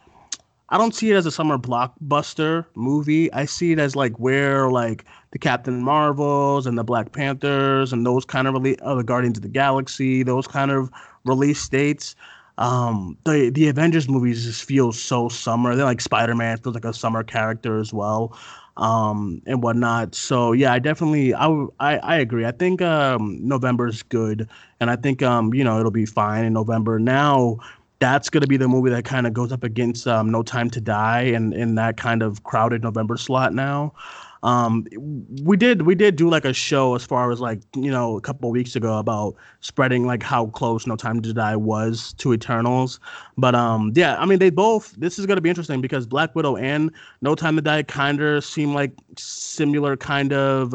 I 0.70 0.78
don't 0.78 0.94
see 0.94 1.10
it 1.10 1.14
as 1.14 1.26
a 1.26 1.30
summer 1.30 1.58
blockbuster 1.58 2.66
movie. 2.74 3.32
I 3.32 3.44
see 3.44 3.72
it 3.72 3.78
as 3.78 3.96
like 3.96 4.18
where 4.18 4.70
like 4.70 5.04
the 5.30 5.38
Captain 5.38 5.82
Marvels 5.82 6.66
and 6.66 6.78
the 6.78 6.84
Black 6.84 7.12
Panthers 7.12 7.92
and 7.92 8.06
those 8.06 8.24
kind 8.24 8.46
of 8.48 8.54
release, 8.54 8.76
uh, 8.82 8.94
the 8.94 9.04
Guardians 9.04 9.38
of 9.38 9.42
the 9.42 9.48
Galaxy, 9.48 10.22
those 10.22 10.46
kind 10.46 10.70
of 10.70 10.90
release 11.24 11.68
dates. 11.68 12.14
Um, 12.58 13.18
the 13.24 13.50
the 13.50 13.68
Avengers 13.68 14.08
movies 14.08 14.44
just 14.44 14.64
feel 14.64 14.92
so 14.92 15.28
summer. 15.28 15.74
They're 15.74 15.84
like 15.84 16.00
Spider 16.00 16.34
Man 16.34 16.56
feels 16.58 16.74
like 16.74 16.84
a 16.84 16.94
summer 16.94 17.24
character 17.24 17.78
as 17.78 17.92
well, 17.92 18.38
um, 18.76 19.42
and 19.46 19.62
whatnot. 19.62 20.14
So 20.14 20.52
yeah, 20.52 20.72
I 20.72 20.78
definitely 20.78 21.34
I 21.34 21.66
I 21.80 22.16
agree. 22.16 22.46
I 22.46 22.52
think 22.52 22.80
um 22.80 23.38
November 23.46 23.88
is 23.88 24.02
good, 24.02 24.48
and 24.80 24.90
I 24.90 24.96
think 24.96 25.22
um 25.22 25.52
you 25.52 25.64
know 25.64 25.78
it'll 25.80 25.90
be 25.90 26.06
fine 26.06 26.44
in 26.44 26.52
November. 26.52 26.98
Now 26.98 27.58
that's 28.00 28.28
going 28.28 28.42
to 28.42 28.46
be 28.46 28.56
the 28.56 28.68
movie 28.68 28.90
that 28.90 29.04
kind 29.04 29.26
of 29.26 29.32
goes 29.32 29.52
up 29.52 29.64
against 29.64 30.06
um, 30.06 30.30
No 30.30 30.42
Time 30.42 30.68
to 30.70 30.80
Die 30.80 31.20
and 31.22 31.54
in 31.54 31.76
that 31.76 31.96
kind 31.96 32.22
of 32.22 32.42
crowded 32.44 32.82
November 32.82 33.16
slot 33.16 33.54
now. 33.54 33.94
Um, 34.44 34.86
we 35.42 35.56
did 35.56 35.82
we 35.82 35.94
did 35.94 36.16
do 36.16 36.28
like 36.28 36.44
a 36.44 36.52
show 36.52 36.94
as 36.94 37.02
far 37.02 37.32
as 37.32 37.40
like 37.40 37.60
you 37.74 37.90
know 37.90 38.18
a 38.18 38.20
couple 38.20 38.50
of 38.50 38.52
weeks 38.52 38.76
ago 38.76 38.98
about 38.98 39.34
spreading 39.60 40.06
like 40.06 40.22
how 40.22 40.46
close 40.48 40.86
No 40.86 40.96
Time 40.96 41.22
to 41.22 41.32
Die 41.32 41.56
was 41.56 42.12
to 42.18 42.34
Eternals, 42.34 43.00
but 43.38 43.54
um 43.54 43.92
yeah 43.94 44.16
I 44.18 44.26
mean 44.26 44.38
they 44.38 44.50
both 44.50 44.92
this 44.98 45.18
is 45.18 45.24
gonna 45.24 45.40
be 45.40 45.48
interesting 45.48 45.80
because 45.80 46.06
Black 46.06 46.34
Widow 46.34 46.56
and 46.56 46.90
No 47.22 47.34
Time 47.34 47.56
to 47.56 47.62
Die 47.62 47.84
kind 47.84 48.20
of 48.20 48.44
seem 48.44 48.74
like 48.74 48.92
similar 49.16 49.96
kind 49.96 50.34
of 50.34 50.74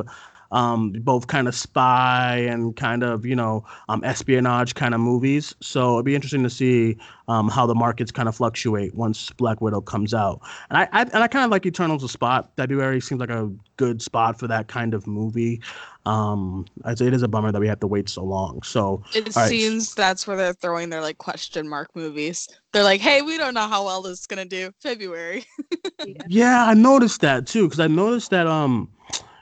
um, 0.51 0.91
both 0.91 1.27
kind 1.27 1.47
of 1.47 1.55
spy 1.55 2.37
and 2.49 2.75
kind 2.75 3.03
of 3.03 3.25
you 3.25 3.35
know 3.35 3.65
um, 3.89 4.03
espionage 4.03 4.75
kind 4.75 4.93
of 4.93 5.01
movies. 5.01 5.55
So 5.61 5.95
it'd 5.95 6.05
be 6.05 6.15
interesting 6.15 6.43
to 6.43 6.49
see 6.49 6.97
um, 7.27 7.49
how 7.49 7.65
the 7.65 7.75
markets 7.75 8.11
kind 8.11 8.27
of 8.27 8.35
fluctuate 8.35 8.95
once 8.95 9.29
Black 9.31 9.61
Widow 9.61 9.81
comes 9.81 10.13
out. 10.13 10.41
And 10.69 10.77
I, 10.77 10.87
I 10.91 11.01
and 11.03 11.17
I 11.17 11.27
kind 11.27 11.45
of 11.45 11.51
like 11.51 11.65
Eternals 11.65 12.03
a 12.03 12.09
spot. 12.09 12.51
February 12.57 13.01
seems 13.01 13.19
like 13.19 13.29
a 13.29 13.51
good 13.77 14.01
spot 14.01 14.39
for 14.39 14.47
that 14.47 14.67
kind 14.67 14.93
of 14.93 15.07
movie. 15.07 15.61
Um, 16.05 16.65
it 16.85 17.01
is 17.01 17.21
a 17.23 17.27
bummer 17.27 17.51
that 17.51 17.59
we 17.59 17.67
have 17.67 17.79
to 17.81 17.87
wait 17.87 18.09
so 18.09 18.23
long. 18.23 18.63
So 18.63 19.03
It 19.13 19.35
right. 19.35 19.47
seems 19.47 19.93
that's 19.93 20.25
where 20.25 20.37
they're 20.37 20.53
throwing 20.53 20.89
their 20.89 21.01
like 21.01 21.17
question 21.17 21.67
mark 21.67 21.89
movies. 21.95 22.47
They're 22.73 22.83
like, 22.83 23.01
hey, 23.01 23.21
we 23.21 23.37
don't 23.37 23.53
know 23.53 23.67
how 23.67 23.85
well 23.85 24.01
this 24.01 24.19
is 24.21 24.27
gonna 24.27 24.45
do. 24.45 24.71
February. 24.81 25.45
Yeah, 26.27 26.65
I 26.65 26.73
noticed 26.73 27.21
that 27.21 27.47
too 27.47 27.65
because 27.65 27.79
I 27.79 27.87
noticed 27.87 28.29
that 28.31 28.47
um, 28.47 28.89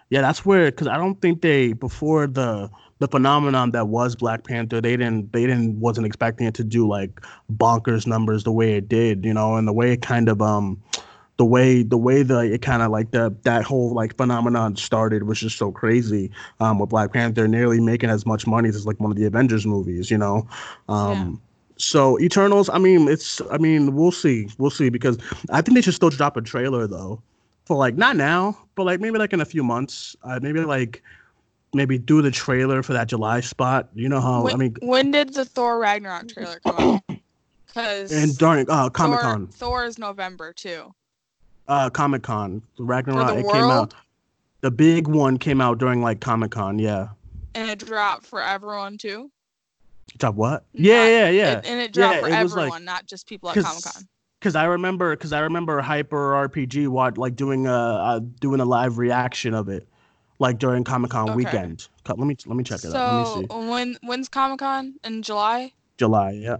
yeah, 0.09 0.21
that's 0.21 0.45
where 0.45 0.71
because 0.71 0.87
I 0.87 0.97
don't 0.97 1.21
think 1.21 1.41
they 1.41 1.73
before 1.73 2.27
the 2.27 2.69
the 2.99 3.07
phenomenon 3.07 3.71
that 3.71 3.87
was 3.87 4.15
Black 4.15 4.43
Panther, 4.43 4.81
they 4.81 4.95
didn't 4.97 5.33
they 5.33 5.45
didn't 5.45 5.79
wasn't 5.79 6.07
expecting 6.07 6.47
it 6.47 6.53
to 6.55 6.63
do 6.63 6.87
like 6.87 7.21
bonkers 7.53 8.07
numbers 8.07 8.43
the 8.43 8.51
way 8.51 8.73
it 8.75 8.87
did, 8.87 9.25
you 9.25 9.33
know, 9.33 9.55
and 9.55 9.67
the 9.67 9.73
way 9.73 9.91
it 9.93 10.01
kind 10.01 10.29
of 10.29 10.41
um 10.41 10.81
the 11.37 11.45
way 11.45 11.83
the 11.83 11.97
way 11.97 12.23
the 12.23 12.39
it 12.39 12.61
kind 12.61 12.81
of 12.81 12.89
like 12.89 13.11
the 13.11 13.35
that 13.43 13.63
whole 13.63 13.93
like 13.93 14.15
phenomenon 14.17 14.75
started 14.75 15.23
was 15.23 15.39
just 15.39 15.57
so 15.57 15.71
crazy 15.71 16.31
um 16.59 16.79
with 16.79 16.89
Black 16.89 17.13
Panther 17.13 17.47
nearly 17.47 17.79
making 17.79 18.09
as 18.09 18.25
much 18.25 18.47
money 18.47 18.69
as 18.69 18.85
like 18.87 18.99
one 18.99 19.11
of 19.11 19.17
the 19.17 19.25
Avengers 19.25 19.65
movies, 19.65 20.09
you 20.09 20.17
know. 20.17 20.47
Um 20.89 21.41
so 21.79 22.19
Eternals, 22.19 22.69
I 22.69 22.79
mean, 22.79 23.07
it's 23.07 23.41
I 23.51 23.57
mean, 23.57 23.93
we'll 23.95 24.11
see. 24.11 24.49
We'll 24.57 24.71
see 24.71 24.89
because 24.89 25.17
I 25.51 25.61
think 25.61 25.75
they 25.75 25.81
should 25.81 25.93
still 25.93 26.09
drop 26.09 26.37
a 26.37 26.41
trailer 26.41 26.87
though. 26.87 27.21
For 27.67 27.75
like 27.75 27.97
not 27.97 28.15
now, 28.15 28.57
but 28.75 28.85
like 28.85 29.01
maybe 29.01 29.17
like 29.19 29.33
in 29.33 29.41
a 29.41 29.45
few 29.45 29.61
months. 29.61 30.15
Uh, 30.23 30.39
maybe 30.41 30.61
like 30.61 31.03
maybe 31.73 31.97
do 31.97 32.21
the 32.21 32.31
trailer 32.31 32.81
for 32.81 32.93
that 32.93 33.09
July 33.09 33.41
spot. 33.41 33.89
You 33.93 34.07
know 34.07 34.21
how 34.21 34.43
when, 34.43 34.53
I 34.53 34.57
mean 34.57 34.75
when 34.81 35.11
did 35.11 35.33
the 35.33 35.43
Thor 35.43 35.77
Ragnarok 35.77 36.29
trailer 36.29 36.59
come 36.61 36.77
out? 36.77 37.01
Because 37.67 38.11
and 38.11 38.35
during 38.37 38.67
uh 38.71 38.89
Comic 38.89 39.19
Con. 39.19 39.47
Thor, 39.47 39.69
Thor 39.69 39.85
is 39.85 39.99
November 39.99 40.53
too. 40.53 40.95
Uh 41.67 41.89
Comic 41.89 42.23
Con. 42.23 42.61
Ragnarok 42.79 43.27
the 43.27 43.39
it 43.39 43.51
came 43.51 43.63
out. 43.65 43.67
world? 43.67 43.95
The 44.61 44.71
big 44.71 45.07
one 45.07 45.37
came 45.37 45.59
out 45.59 45.77
during 45.77 46.01
like 46.01 46.21
Comic 46.21 46.51
Con, 46.51 46.79
yeah. 46.79 47.09
And 47.53 47.69
it 47.69 47.79
dropped 47.79 48.25
for 48.25 48.41
everyone 48.41 48.97
too. 48.97 49.29
Drop 50.17 50.35
what? 50.35 50.63
Yeah, 50.73 51.05
yeah, 51.07 51.29
yeah. 51.29 51.57
It- 51.59 51.65
and 51.67 51.81
it 51.81 51.91
dropped 51.93 52.15
yeah, 52.15 52.21
for 52.21 52.29
everyone, 52.29 52.69
like- 52.69 52.83
not 52.83 53.05
just 53.05 53.27
people 53.27 53.49
at 53.49 53.57
Comic 53.57 53.83
Con. 53.83 54.07
Cause 54.39 54.55
I 54.55 54.65
remember, 54.65 55.15
cause 55.15 55.33
I 55.33 55.39
remember 55.39 55.81
Hyper 55.81 56.33
RPG 56.47 56.87
what 56.89 57.17
like 57.17 57.35
doing 57.35 57.65
a 57.65 57.71
uh, 57.73 58.19
doing 58.39 58.59
a 58.59 58.65
live 58.65 58.99
reaction 58.99 59.55
of 59.55 59.67
it, 59.67 59.87
like 60.37 60.59
during 60.59 60.83
Comic 60.83 61.09
Con 61.11 61.29
Okay. 61.29 61.35
weekend. 61.37 61.87
Let 62.07 62.19
me 62.19 62.35
let 62.45 62.55
me 62.55 62.63
check 62.63 62.83
it 62.83 62.93
out. 62.93 63.27
So 63.49 63.67
when 63.69 63.97
when's 64.03 64.29
Comic 64.29 64.59
Con 64.59 64.93
in 65.03 65.23
July? 65.23 65.73
July, 65.97 66.31
yeah. 66.33 66.57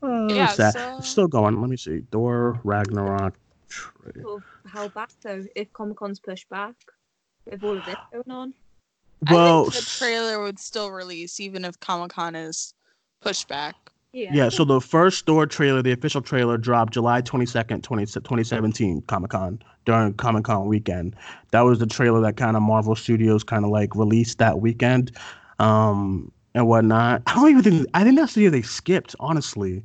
Uh, 0.00 0.28
Yeah, 0.30 0.44
it's, 0.44 0.56
so- 0.74 0.96
it's 1.00 1.08
still 1.08 1.26
going. 1.26 1.60
Let 1.60 1.68
me 1.68 1.76
see. 1.76 2.02
Thor 2.12 2.60
Ragnarok. 2.62 3.34
tra- 3.68 3.92
Well, 4.22 4.40
how 4.66 4.86
back 4.88 5.10
though? 5.24 5.44
If 5.56 5.72
Comic 5.72 5.96
Con's 5.96 6.20
pushed 6.20 6.48
back, 6.48 6.76
with 7.50 7.64
all 7.64 7.76
of 7.78 7.84
this 7.84 7.96
going 8.12 8.30
on. 8.30 8.54
Well, 9.28 9.66
I 9.66 9.70
think 9.70 9.84
the 9.84 9.90
trailer 9.90 10.40
would 10.40 10.60
still 10.60 10.92
release 10.92 11.40
even 11.40 11.64
if 11.64 11.80
Comic 11.80 12.12
Con 12.12 12.36
is 12.36 12.74
pushed 13.20 13.48
back. 13.48 13.74
Yeah. 14.12 14.48
So 14.48 14.64
the 14.64 14.80
first 14.80 15.26
Thor 15.26 15.46
trailer, 15.46 15.82
the 15.82 15.92
official 15.92 16.22
trailer, 16.22 16.56
dropped 16.56 16.94
July 16.94 17.20
twenty 17.20 17.46
second, 17.46 17.82
20, 17.84 18.06
2017 18.06 19.02
Comic 19.02 19.30
Con 19.30 19.62
during 19.84 20.14
Comic 20.14 20.44
Con 20.44 20.66
weekend. 20.66 21.14
That 21.50 21.62
was 21.62 21.78
the 21.78 21.86
trailer 21.86 22.20
that 22.22 22.36
kind 22.36 22.56
of 22.56 22.62
Marvel 22.62 22.94
Studios 22.96 23.44
kind 23.44 23.64
of 23.64 23.70
like 23.70 23.94
released 23.94 24.38
that 24.38 24.60
weekend, 24.60 25.12
um, 25.58 26.32
and 26.54 26.66
whatnot. 26.66 27.22
I 27.26 27.34
don't 27.34 27.50
even 27.50 27.62
think. 27.62 27.86
I 27.94 28.04
think 28.04 28.16
that's 28.18 28.34
the 28.34 28.42
year 28.42 28.50
they 28.50 28.62
skipped. 28.62 29.14
Honestly, 29.20 29.82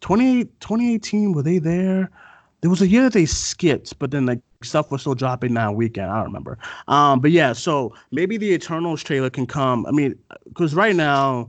20, 0.00 0.44
2018 0.60 1.32
were 1.32 1.42
they 1.42 1.58
there? 1.58 2.10
There 2.60 2.70
was 2.70 2.82
a 2.82 2.88
year 2.88 3.02
that 3.04 3.12
they 3.12 3.26
skipped, 3.26 3.98
but 3.98 4.10
then 4.10 4.26
like 4.26 4.40
stuff 4.62 4.90
was 4.90 5.02
still 5.02 5.14
dropping 5.14 5.54
that 5.54 5.74
weekend. 5.76 6.10
I 6.10 6.16
don't 6.16 6.24
remember. 6.26 6.58
Um, 6.88 7.20
but 7.20 7.30
yeah, 7.30 7.52
so 7.52 7.94
maybe 8.10 8.36
the 8.36 8.52
Eternals 8.52 9.02
trailer 9.04 9.30
can 9.30 9.46
come. 9.46 9.86
I 9.86 9.92
mean, 9.92 10.18
because 10.48 10.74
right 10.74 10.96
now, 10.96 11.48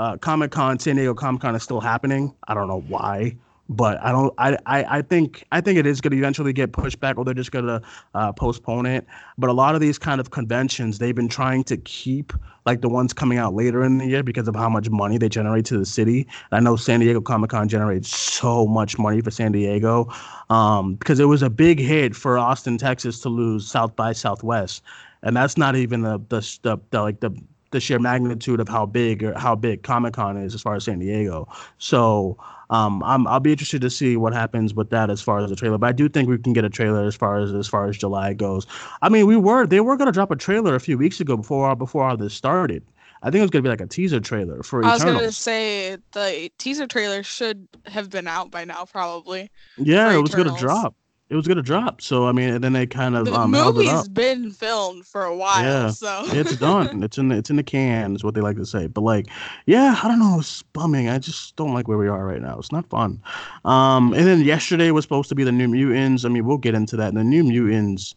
uh, 0.00 0.16
Comic 0.16 0.50
Con, 0.50 0.78
San 0.78 0.96
Diego 0.96 1.12
Comic 1.12 1.42
Con 1.42 1.54
is 1.54 1.62
still 1.62 1.80
happening. 1.80 2.34
I 2.48 2.54
don't 2.54 2.68
know 2.68 2.80
why, 2.88 3.36
but 3.68 4.00
I 4.02 4.10
don't. 4.12 4.32
I 4.38 4.56
I, 4.64 4.98
I 4.98 5.02
think 5.02 5.44
I 5.52 5.60
think 5.60 5.78
it 5.78 5.84
is 5.84 6.00
going 6.00 6.12
to 6.12 6.16
eventually 6.16 6.54
get 6.54 6.72
pushed 6.72 7.00
back, 7.00 7.18
or 7.18 7.24
they're 7.26 7.34
just 7.34 7.52
going 7.52 7.66
to 7.66 7.82
uh, 8.14 8.32
postpone 8.32 8.86
it. 8.86 9.06
But 9.36 9.50
a 9.50 9.52
lot 9.52 9.74
of 9.74 9.82
these 9.82 9.98
kind 9.98 10.18
of 10.18 10.30
conventions, 10.30 11.00
they've 11.00 11.14
been 11.14 11.28
trying 11.28 11.64
to 11.64 11.76
keep 11.76 12.32
like 12.64 12.80
the 12.80 12.88
ones 12.88 13.12
coming 13.12 13.36
out 13.36 13.52
later 13.52 13.84
in 13.84 13.98
the 13.98 14.06
year 14.06 14.22
because 14.22 14.48
of 14.48 14.56
how 14.56 14.70
much 14.70 14.88
money 14.88 15.18
they 15.18 15.28
generate 15.28 15.66
to 15.66 15.76
the 15.76 15.84
city. 15.84 16.26
I 16.50 16.60
know 16.60 16.76
San 16.76 17.00
Diego 17.00 17.20
Comic 17.20 17.50
Con 17.50 17.68
generates 17.68 18.08
so 18.08 18.66
much 18.66 18.98
money 18.98 19.20
for 19.20 19.30
San 19.30 19.52
Diego 19.52 20.08
um, 20.48 20.94
because 20.94 21.20
it 21.20 21.26
was 21.26 21.42
a 21.42 21.50
big 21.50 21.78
hit 21.78 22.16
for 22.16 22.38
Austin, 22.38 22.78
Texas, 22.78 23.20
to 23.20 23.28
lose 23.28 23.70
South 23.70 23.94
by 23.96 24.14
Southwest, 24.14 24.82
and 25.22 25.36
that's 25.36 25.58
not 25.58 25.76
even 25.76 26.00
the 26.00 26.16
the, 26.30 26.40
the, 26.62 26.78
the 26.88 27.02
like 27.02 27.20
the 27.20 27.30
the 27.70 27.80
sheer 27.80 27.98
magnitude 27.98 28.60
of 28.60 28.68
how 28.68 28.86
big 28.86 29.22
or 29.22 29.38
how 29.38 29.54
big 29.54 29.82
Comic 29.82 30.14
Con 30.14 30.36
is 30.36 30.54
as 30.54 30.62
far 30.62 30.74
as 30.74 30.84
San 30.84 30.98
Diego. 30.98 31.48
So 31.78 32.36
um, 32.70 33.02
I'm 33.04 33.26
I'll 33.26 33.40
be 33.40 33.52
interested 33.52 33.80
to 33.82 33.90
see 33.90 34.16
what 34.16 34.32
happens 34.32 34.74
with 34.74 34.90
that 34.90 35.10
as 35.10 35.20
far 35.20 35.38
as 35.40 35.50
the 35.50 35.56
trailer. 35.56 35.78
But 35.78 35.88
I 35.88 35.92
do 35.92 36.08
think 36.08 36.28
we 36.28 36.38
can 36.38 36.52
get 36.52 36.64
a 36.64 36.70
trailer 36.70 37.04
as 37.04 37.16
far 37.16 37.38
as 37.38 37.52
as 37.52 37.68
far 37.68 37.88
as 37.88 37.98
July 37.98 38.32
goes. 38.32 38.66
I 39.02 39.08
mean, 39.08 39.26
we 39.26 39.36
were 39.36 39.66
they 39.66 39.80
were 39.80 39.96
gonna 39.96 40.12
drop 40.12 40.30
a 40.30 40.36
trailer 40.36 40.74
a 40.74 40.80
few 40.80 40.96
weeks 40.96 41.20
ago 41.20 41.36
before 41.36 41.74
before 41.76 42.04
all 42.04 42.16
this 42.16 42.34
started. 42.34 42.84
I 43.22 43.30
think 43.30 43.40
it 43.40 43.42
was 43.42 43.50
gonna 43.50 43.62
be 43.62 43.68
like 43.68 43.82
a 43.82 43.86
teaser 43.86 44.20
trailer 44.20 44.62
for 44.62 44.84
I 44.84 44.94
was 44.94 45.04
gonna 45.04 45.32
say 45.32 45.96
the 46.12 46.50
teaser 46.58 46.86
trailer 46.86 47.22
should 47.22 47.68
have 47.86 48.08
been 48.08 48.26
out 48.26 48.50
by 48.50 48.64
now, 48.64 48.84
probably. 48.84 49.50
yeah, 49.76 50.12
it 50.12 50.20
was 50.20 50.34
gonna 50.34 50.56
drop. 50.58 50.94
It 51.30 51.36
was 51.36 51.46
gonna 51.46 51.62
drop. 51.62 52.02
So 52.02 52.26
I 52.26 52.32
mean, 52.32 52.50
and 52.54 52.62
then 52.64 52.72
they 52.72 52.86
kind 52.86 53.16
of 53.16 53.26
The 53.26 53.34
um, 53.34 53.52
held 53.52 53.78
it 53.78 53.86
up. 53.86 53.94
movie's 53.94 54.08
been 54.08 54.50
filmed 54.50 55.06
for 55.06 55.22
a 55.24 55.34
while, 55.36 55.62
Yeah, 55.62 55.90
so 55.90 56.22
it's 56.26 56.56
done. 56.56 57.02
It's 57.04 57.18
in 57.18 57.28
the 57.28 57.36
it's 57.36 57.50
in 57.50 57.56
the 57.56 57.62
can, 57.62 58.16
is 58.16 58.24
what 58.24 58.34
they 58.34 58.40
like 58.40 58.56
to 58.56 58.66
say. 58.66 58.88
But 58.88 59.02
like, 59.02 59.28
yeah, 59.66 59.98
I 60.02 60.08
don't 60.08 60.18
know. 60.18 60.38
It's 60.40 60.62
bumming. 60.62 61.08
I 61.08 61.18
just 61.18 61.54
don't 61.54 61.72
like 61.72 61.86
where 61.86 61.98
we 61.98 62.08
are 62.08 62.26
right 62.26 62.42
now. 62.42 62.58
It's 62.58 62.72
not 62.72 62.88
fun. 62.90 63.22
Um, 63.64 64.12
and 64.12 64.26
then 64.26 64.40
yesterday 64.42 64.90
was 64.90 65.04
supposed 65.04 65.28
to 65.28 65.34
be 65.36 65.44
the 65.44 65.52
New 65.52 65.68
Mutants. 65.68 66.24
I 66.24 66.28
mean, 66.30 66.44
we'll 66.44 66.58
get 66.58 66.74
into 66.74 66.96
that. 66.96 67.08
And 67.10 67.16
The 67.16 67.24
New 67.24 67.44
Mutants, 67.44 68.14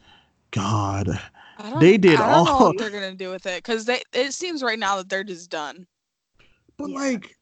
God, 0.51 1.08
they 1.79 1.98
did 1.98 2.20
I 2.20 2.27
don't 2.32 2.46
know 2.46 2.51
all- 2.51 2.65
what 2.70 2.77
they're 2.79 2.89
gonna 2.89 3.13
do 3.13 3.29
with 3.29 3.46
it 3.46 3.58
because 3.63 3.86
they 3.86 4.01
it 4.13 4.34
seems 4.34 4.63
right 4.63 4.79
now 4.79 4.98
that 4.98 5.08
they're 5.10 5.24
just 5.24 5.50
done. 5.51 5.86
but 6.77 6.89
like, 6.89 7.36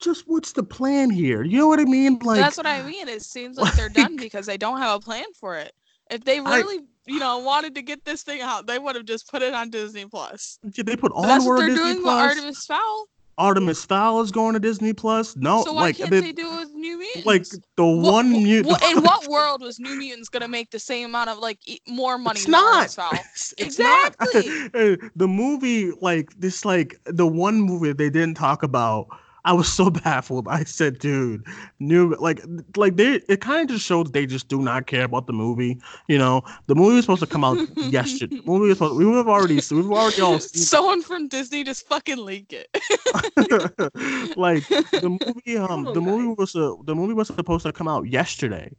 just 0.00 0.24
what's 0.26 0.52
the 0.52 0.62
plan 0.62 1.10
here? 1.10 1.42
You 1.42 1.58
know 1.58 1.66
what 1.68 1.80
I 1.80 1.84
mean? 1.84 2.18
Like, 2.22 2.40
That's 2.40 2.56
what 2.56 2.66
I 2.66 2.82
mean. 2.82 3.08
It 3.08 3.22
seems 3.22 3.56
like 3.58 3.74
they're 3.74 3.88
done 3.88 4.16
because 4.26 4.46
they 4.46 4.56
don't 4.56 4.78
have 4.78 4.96
a 4.96 5.00
plan 5.00 5.24
for 5.38 5.56
it. 5.56 5.72
If 6.10 6.24
they 6.24 6.38
I- 6.40 6.58
really, 6.58 6.80
you 7.06 7.18
know, 7.18 7.38
wanted 7.38 7.74
to 7.76 7.82
get 7.82 8.04
this 8.04 8.22
thing 8.22 8.40
out, 8.40 8.66
they 8.66 8.78
would 8.78 8.96
have 8.96 9.04
just 9.06 9.28
put 9.30 9.42
it 9.42 9.54
on 9.54 9.70
Disney 9.70 10.04
Plus. 10.06 10.58
did 10.70 10.86
they 10.86 10.96
put 10.96 11.12
that's 11.22 11.44
all 11.44 11.50
what 11.50 11.54
over 11.54 11.56
they're 11.58 11.68
Disney 11.70 11.84
doing 11.94 12.02
Plus? 12.02 12.22
with 12.28 12.38
Artemis 12.38 12.66
Fowl. 12.66 13.06
Artemis 13.38 13.84
Fowl 13.86 14.20
is 14.20 14.30
going 14.30 14.52
to 14.52 14.60
Disney 14.60 14.92
Plus. 14.92 15.34
No, 15.36 15.64
So 15.64 15.72
why 15.72 15.80
like 15.82 15.96
can't 15.96 16.10
they- 16.10 16.20
they, 16.20 16.32
do 16.32 16.52
it 16.52 16.58
with 16.60 16.74
New 16.74 16.98
Mutants? 16.98 17.26
like 17.26 17.46
the 17.76 17.86
What- 17.86 18.12
one 18.12 18.30
mutant. 18.30 18.76
wh- 18.76 18.90
in 18.90 19.02
what 19.02 19.26
world 19.26 19.62
was 19.62 19.80
New 19.80 19.96
Mutants 19.96 20.28
gonna 20.28 20.48
make 20.48 20.70
the 20.70 20.78
same 20.78 21.06
amount 21.06 21.30
of 21.30 21.38
like 21.38 21.58
e- 21.66 21.80
more 21.88 22.18
money? 22.18 22.36
It's 22.36 22.44
than 22.44 22.52
not. 22.52 22.84
It's- 22.98 23.54
it's 23.56 23.78
not. 23.78 24.14
Exactly. 24.20 24.92
Uh, 24.92 24.96
the 25.16 25.26
movie, 25.26 25.92
like 26.02 26.38
this, 26.38 26.64
like 26.66 27.00
the 27.06 27.26
one 27.26 27.58
movie 27.60 27.92
they 27.94 28.10
didn't 28.10 28.34
talk 28.34 28.62
about. 28.62 29.06
I 29.44 29.52
was 29.52 29.72
so 29.72 29.90
baffled. 30.04 30.48
I 30.48 30.64
said, 30.64 30.98
"Dude, 30.98 31.44
new 31.80 32.14
like 32.16 32.42
like 32.76 32.96
they 32.96 33.14
it 33.28 33.40
kind 33.40 33.62
of 33.62 33.76
just 33.76 33.86
shows 33.86 34.10
they 34.10 34.26
just 34.26 34.48
do 34.48 34.62
not 34.62 34.86
care 34.86 35.04
about 35.04 35.26
the 35.26 35.32
movie. 35.32 35.80
You 36.08 36.18
know, 36.18 36.42
the 36.66 36.74
movie 36.74 36.96
was 36.96 37.04
supposed 37.04 37.20
to 37.20 37.26
come 37.26 37.44
out 37.44 37.58
yesterday. 37.76 38.36
The 38.36 38.42
movie 38.44 38.68
was 38.68 38.78
supposed, 38.78 38.96
we 38.96 39.06
would 39.06 39.16
have 39.16 39.28
already 39.28 39.54
we've 39.70 39.90
already 39.90 40.20
all 40.20 40.38
seen 40.40 40.62
Someone 40.62 41.02
from 41.02 41.28
Disney 41.28 41.64
just 41.64 41.86
fucking 41.86 42.18
leak 42.18 42.52
it. 42.52 42.68
like 44.36 44.66
the 44.68 45.18
movie 45.24 45.58
um 45.58 45.84
the 45.92 46.00
movie 46.00 46.34
was 46.38 46.54
uh, 46.54 46.74
the 46.84 46.94
movie 46.94 47.14
was 47.14 47.28
supposed 47.28 47.64
to 47.66 47.72
come 47.72 47.88
out 47.88 48.08
yesterday 48.08 48.70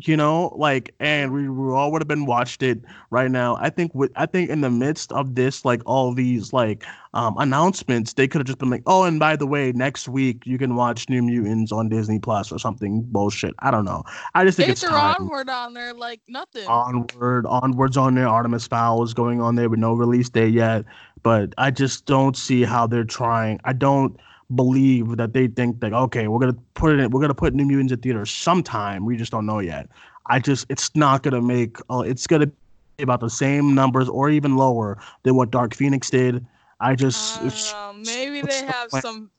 you 0.00 0.16
know 0.16 0.54
like 0.56 0.94
and 1.00 1.32
we, 1.32 1.48
we 1.48 1.72
all 1.72 1.90
would 1.92 2.00
have 2.00 2.08
been 2.08 2.24
watched 2.26 2.62
it 2.62 2.80
right 3.10 3.30
now. 3.30 3.56
I 3.60 3.68
think 3.70 3.94
with 3.94 4.12
i 4.16 4.26
think 4.26 4.48
in 4.50 4.60
the 4.60 4.70
midst 4.70 5.12
of 5.12 5.34
this 5.34 5.64
like 5.64 5.82
all 5.86 6.14
these 6.14 6.52
like 6.52 6.84
um 7.14 7.34
announcements 7.38 8.12
they 8.14 8.28
could 8.28 8.38
have 8.40 8.46
just 8.46 8.58
been 8.58 8.70
like 8.70 8.82
oh 8.86 9.02
and 9.04 9.18
by 9.18 9.34
the 9.36 9.46
way 9.46 9.72
next 9.72 10.08
week 10.08 10.46
you 10.46 10.56
can 10.58 10.76
watch 10.76 11.08
new 11.08 11.22
mutants 11.22 11.72
on 11.72 11.88
disney 11.88 12.18
plus 12.18 12.52
or 12.52 12.58
something 12.58 13.02
bullshit. 13.08 13.54
I 13.60 13.70
don't 13.70 13.84
know. 13.84 14.04
I 14.34 14.44
just 14.44 14.56
think 14.56 14.68
They 14.68 14.72
it's 14.72 14.82
threw 14.82 14.90
time. 14.90 15.16
Onward 15.20 15.48
on 15.50 15.74
there 15.74 15.92
like 15.94 16.20
nothing. 16.28 16.66
onward 16.66 17.46
onwards 17.46 17.96
on 17.96 18.14
there. 18.14 18.28
Artemis 18.28 18.66
fowl 18.66 19.02
is 19.02 19.14
going 19.14 19.40
on 19.40 19.56
there 19.56 19.68
with 19.68 19.80
no 19.80 19.94
release 19.94 20.28
date 20.28 20.54
yet. 20.54 20.84
But 21.22 21.54
i 21.58 21.70
just 21.70 22.06
don't 22.06 22.36
see 22.36 22.62
how 22.62 22.86
they're 22.86 23.04
trying. 23.04 23.60
I 23.64 23.72
don't 23.72 24.16
believe 24.54 25.16
that 25.16 25.32
they 25.32 25.46
think 25.46 25.80
that 25.80 25.92
okay 25.92 26.26
we're 26.28 26.38
gonna 26.38 26.56
put 26.74 26.92
it 26.92 27.00
in, 27.00 27.10
we're 27.10 27.20
gonna 27.20 27.34
put 27.34 27.54
new 27.54 27.66
mutants 27.66 27.92
in 27.92 28.00
theaters 28.00 28.30
sometime 28.30 29.04
we 29.04 29.16
just 29.16 29.30
don't 29.30 29.44
know 29.44 29.58
yet 29.58 29.88
i 30.26 30.38
just 30.38 30.64
it's 30.70 30.94
not 30.96 31.22
gonna 31.22 31.42
make 31.42 31.76
uh, 31.90 32.00
it's 32.00 32.26
gonna 32.26 32.46
be 32.46 33.02
about 33.02 33.20
the 33.20 33.28
same 33.28 33.74
numbers 33.74 34.08
or 34.08 34.30
even 34.30 34.56
lower 34.56 34.98
than 35.22 35.36
what 35.36 35.50
dark 35.50 35.74
phoenix 35.74 36.08
did 36.08 36.44
i 36.80 36.94
just 36.94 37.42
know. 37.42 37.92
Maybe 38.04 38.40
they 38.40 38.64
have 38.64 38.88
plan? 38.88 39.02
some 39.02 39.30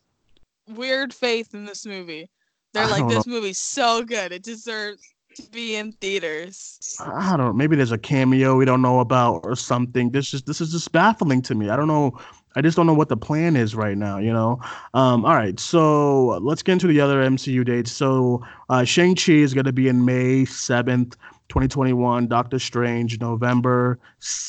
weird 0.69 1.13
faith 1.13 1.53
in 1.53 1.65
this 1.65 1.85
movie. 1.85 2.29
They're 2.73 2.83
I 2.83 2.99
like, 2.99 3.09
this 3.09 3.25
movie's 3.25 3.57
so 3.57 4.03
good, 4.03 4.31
it 4.31 4.43
deserves 4.43 5.01
to 5.35 5.49
be 5.49 5.75
in 5.75 5.91
theaters. 5.93 6.97
I 6.99 7.35
don't 7.37 7.47
know. 7.47 7.53
Maybe 7.53 7.75
there's 7.75 7.91
a 7.91 7.97
cameo 7.97 8.55
we 8.55 8.65
don't 8.65 8.81
know 8.81 8.99
about 8.99 9.41
or 9.43 9.55
something. 9.55 10.11
This 10.11 10.31
just 10.31 10.45
this 10.45 10.61
is 10.61 10.71
just 10.71 10.91
baffling 10.91 11.41
to 11.43 11.55
me. 11.55 11.69
I 11.69 11.75
don't 11.75 11.87
know. 11.87 12.19
I 12.55 12.61
just 12.61 12.75
don't 12.75 12.87
know 12.87 12.93
what 12.93 13.09
the 13.09 13.17
plan 13.17 13.55
is 13.55 13.75
right 13.75 13.97
now. 13.97 14.17
You 14.17 14.33
know. 14.33 14.59
Um. 14.93 15.25
All 15.25 15.35
right. 15.35 15.59
So 15.59 16.39
let's 16.41 16.63
get 16.63 16.73
into 16.73 16.87
the 16.87 17.01
other 17.01 17.21
MCU 17.21 17.65
dates. 17.65 17.91
So 17.91 18.43
uh, 18.69 18.83
Shang 18.83 19.15
Chi 19.15 19.33
is 19.33 19.53
going 19.53 19.65
to 19.65 19.73
be 19.73 19.87
in 19.87 20.05
May 20.05 20.45
seventh, 20.45 21.15
twenty 21.47 21.67
twenty 21.67 21.93
one. 21.93 22.27
Doctor 22.27 22.59
Strange 22.59 23.19
November 23.19 23.99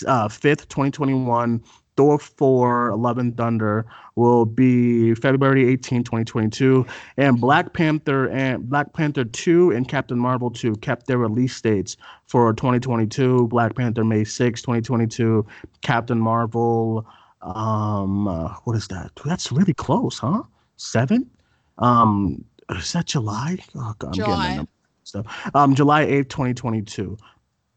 uh, 0.06 0.28
fifth, 0.28 0.68
twenty 0.68 0.90
twenty 0.90 1.14
one. 1.14 1.62
Thor 2.00 2.18
4, 2.18 2.96
Love 2.96 3.18
and 3.18 3.36
Thunder 3.36 3.84
will 4.14 4.46
be 4.46 5.14
February 5.14 5.68
18, 5.68 6.02
2022. 6.02 6.86
And 7.18 7.38
Black 7.38 7.74
Panther 7.74 8.30
and 8.30 8.70
Black 8.70 8.94
Panther 8.94 9.24
2 9.24 9.72
and 9.72 9.86
Captain 9.86 10.18
Marvel 10.18 10.50
2 10.50 10.76
kept 10.76 11.06
their 11.06 11.18
release 11.18 11.60
dates 11.60 11.98
for 12.26 12.54
2022. 12.54 13.48
Black 13.48 13.74
Panther 13.74 14.02
May 14.02 14.24
6, 14.24 14.62
2022. 14.62 15.44
Captain 15.82 16.18
Marvel, 16.18 17.06
um, 17.42 18.28
uh, 18.28 18.54
what 18.64 18.76
is 18.76 18.88
that? 18.88 19.10
That's 19.24 19.50
really 19.50 19.74
close, 19.74 20.18
huh? 20.18 20.42
Seven? 20.76 21.30
Um, 21.78 22.44
is 22.70 22.92
that 22.92 23.06
July? 23.06 23.58
Oh, 23.74 23.94
God, 23.98 24.08
I'm 24.08 24.12
getting 24.12 24.24
July. 24.24 24.48
the 24.48 24.56
number 24.56 24.70
stuff. 25.04 25.50
Um, 25.54 25.74
July 25.74 26.06
8th, 26.06 26.28
2022. 26.28 27.16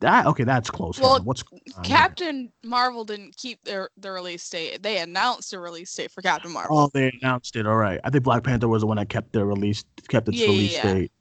That 0.04 0.26
okay, 0.26 0.44
that's 0.44 0.70
close. 0.70 1.00
Well, 1.00 1.14
Hannah. 1.14 1.24
What's 1.24 1.44
going 1.44 1.62
on 1.78 1.84
here? 1.86 1.96
Captain 1.96 2.52
Marvel 2.62 3.06
didn't 3.06 3.38
keep 3.38 3.64
their, 3.64 3.90
their 3.96 4.12
release 4.12 4.48
date. 4.50 4.84
They 4.84 4.98
announced 4.98 5.54
a 5.54 5.60
release 5.60 5.96
date 5.96 6.12
for 6.12 6.22
Captain 6.22 6.52
Marvel. 6.52 6.78
Oh, 6.78 6.90
they 6.94 7.10
announced 7.22 7.56
it. 7.56 7.66
All 7.66 7.78
right. 7.78 8.02
I 8.04 8.10
think 8.10 8.26
Black 8.26 8.44
Panther 8.44 8.68
was 8.68 8.82
the 8.82 8.88
one 8.88 8.98
that 8.98 9.08
kept 9.08 9.32
their 9.32 9.46
release, 9.46 9.86
kept 10.10 10.28
its 10.28 10.40
yeah, 10.40 10.48
release 10.48 10.74
yeah. 10.74 10.94
date. 10.94 11.12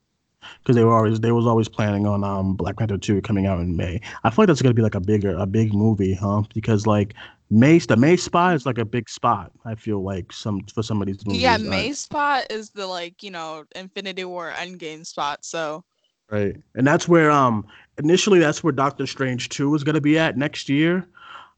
Because 0.59 0.75
they 0.75 0.83
were 0.83 0.97
always 0.97 1.21
they 1.21 1.31
was 1.31 1.47
always 1.47 1.69
planning 1.69 2.05
on 2.09 2.25
um 2.25 2.57
Black 2.57 2.77
Panther 2.77 2.99
two 2.99 3.23
coming 3.23 3.47
out 3.47 3.61
in 3.61 3.77
May. 3.77 4.01
I 4.25 4.31
feel 4.31 4.43
like 4.43 4.49
that's 4.49 4.61
gonna 4.61 4.75
be 4.75 4.83
like 4.83 4.97
a 4.97 5.01
bigger 5.01 5.37
a 5.39 5.47
big 5.47 5.73
movie, 5.73 6.15
huh? 6.15 6.43
Because 6.53 6.85
like 6.85 7.15
May 7.53 7.79
the 7.79 7.99
May 7.99 8.17
spot 8.17 8.55
is 8.55 8.65
like 8.65 8.79
a 8.79 8.85
big 8.85 9.11
spot. 9.11 9.53
I 9.67 9.75
feel 9.75 10.03
like 10.03 10.33
some 10.33 10.63
for 10.73 10.83
some 10.83 11.03
of 11.03 11.07
these 11.07 11.25
movies. 11.27 11.43
yeah, 11.43 11.59
May 11.59 11.93
spot 11.93 12.47
is 12.51 12.71
the 12.71 12.87
like, 12.87 13.23
you 13.23 13.31
know, 13.31 13.65
Infinity 13.77 14.25
War 14.25 14.53
Endgame 14.57 15.07
spot. 15.07 15.45
So 15.45 15.85
right, 16.31 16.57
and 16.75 16.87
that's 16.87 17.07
where 17.07 17.31
um 17.31 17.67
initially 17.99 18.39
that's 18.39 18.65
where 18.65 18.73
Doctor 18.73 19.07
Strange 19.07 19.51
two 19.51 19.69
was 19.69 19.85
gonna 19.85 20.01
be 20.01 20.19
at 20.19 20.39
next 20.39 20.71
year, 20.71 21.07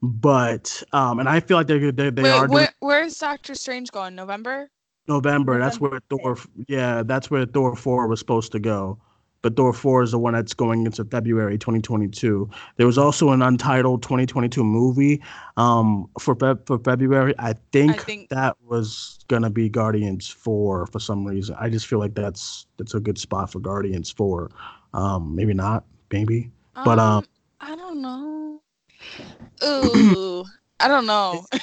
but 0.02 0.82
um 0.92 1.20
and 1.20 1.28
I 1.28 1.38
feel 1.38 1.56
like 1.58 1.68
they're 1.68 1.92
they 1.92 2.10
they 2.10 2.22
wait, 2.22 2.32
are 2.32 2.48
where, 2.48 2.74
where's 2.80 3.16
Doctor 3.16 3.54
Strange 3.54 3.92
going? 3.92 4.16
November? 4.16 4.68
November. 5.06 5.60
That's 5.60 5.78
where 5.78 6.00
Thor. 6.10 6.36
Yeah, 6.66 7.04
that's 7.04 7.30
where 7.30 7.46
Thor 7.46 7.76
four 7.76 8.08
was 8.08 8.18
supposed 8.18 8.50
to 8.50 8.58
go. 8.58 8.98
But 9.44 9.56
Thor 9.56 9.74
four 9.74 10.02
is 10.02 10.12
the 10.12 10.18
one 10.18 10.32
that's 10.32 10.54
going 10.54 10.86
into 10.86 11.04
February 11.04 11.58
2022. 11.58 12.48
There 12.76 12.86
was 12.86 12.96
also 12.96 13.28
an 13.28 13.42
untitled 13.42 14.02
2022 14.02 14.64
movie 14.64 15.22
um, 15.58 16.08
for 16.18 16.34
Feb- 16.34 16.66
for 16.66 16.78
February. 16.78 17.34
I 17.38 17.52
think, 17.70 18.00
think- 18.00 18.30
that 18.30 18.56
was 18.64 19.18
gonna 19.28 19.50
be 19.50 19.68
Guardians 19.68 20.26
four 20.28 20.86
for 20.86 20.98
some 20.98 21.26
reason. 21.26 21.54
I 21.60 21.68
just 21.68 21.86
feel 21.86 21.98
like 21.98 22.14
that's 22.14 22.64
that's 22.78 22.94
a 22.94 23.00
good 23.00 23.18
spot 23.18 23.52
for 23.52 23.58
Guardians 23.58 24.10
four. 24.10 24.50
Um, 24.94 25.36
maybe 25.36 25.52
not. 25.52 25.84
Maybe. 26.10 26.50
But, 26.86 26.98
um, 26.98 27.26
I 27.60 27.76
don't 27.76 28.00
know. 28.00 28.62
Ooh, 29.64 30.44
I 30.84 30.88
don't 30.88 31.06
know. 31.06 31.46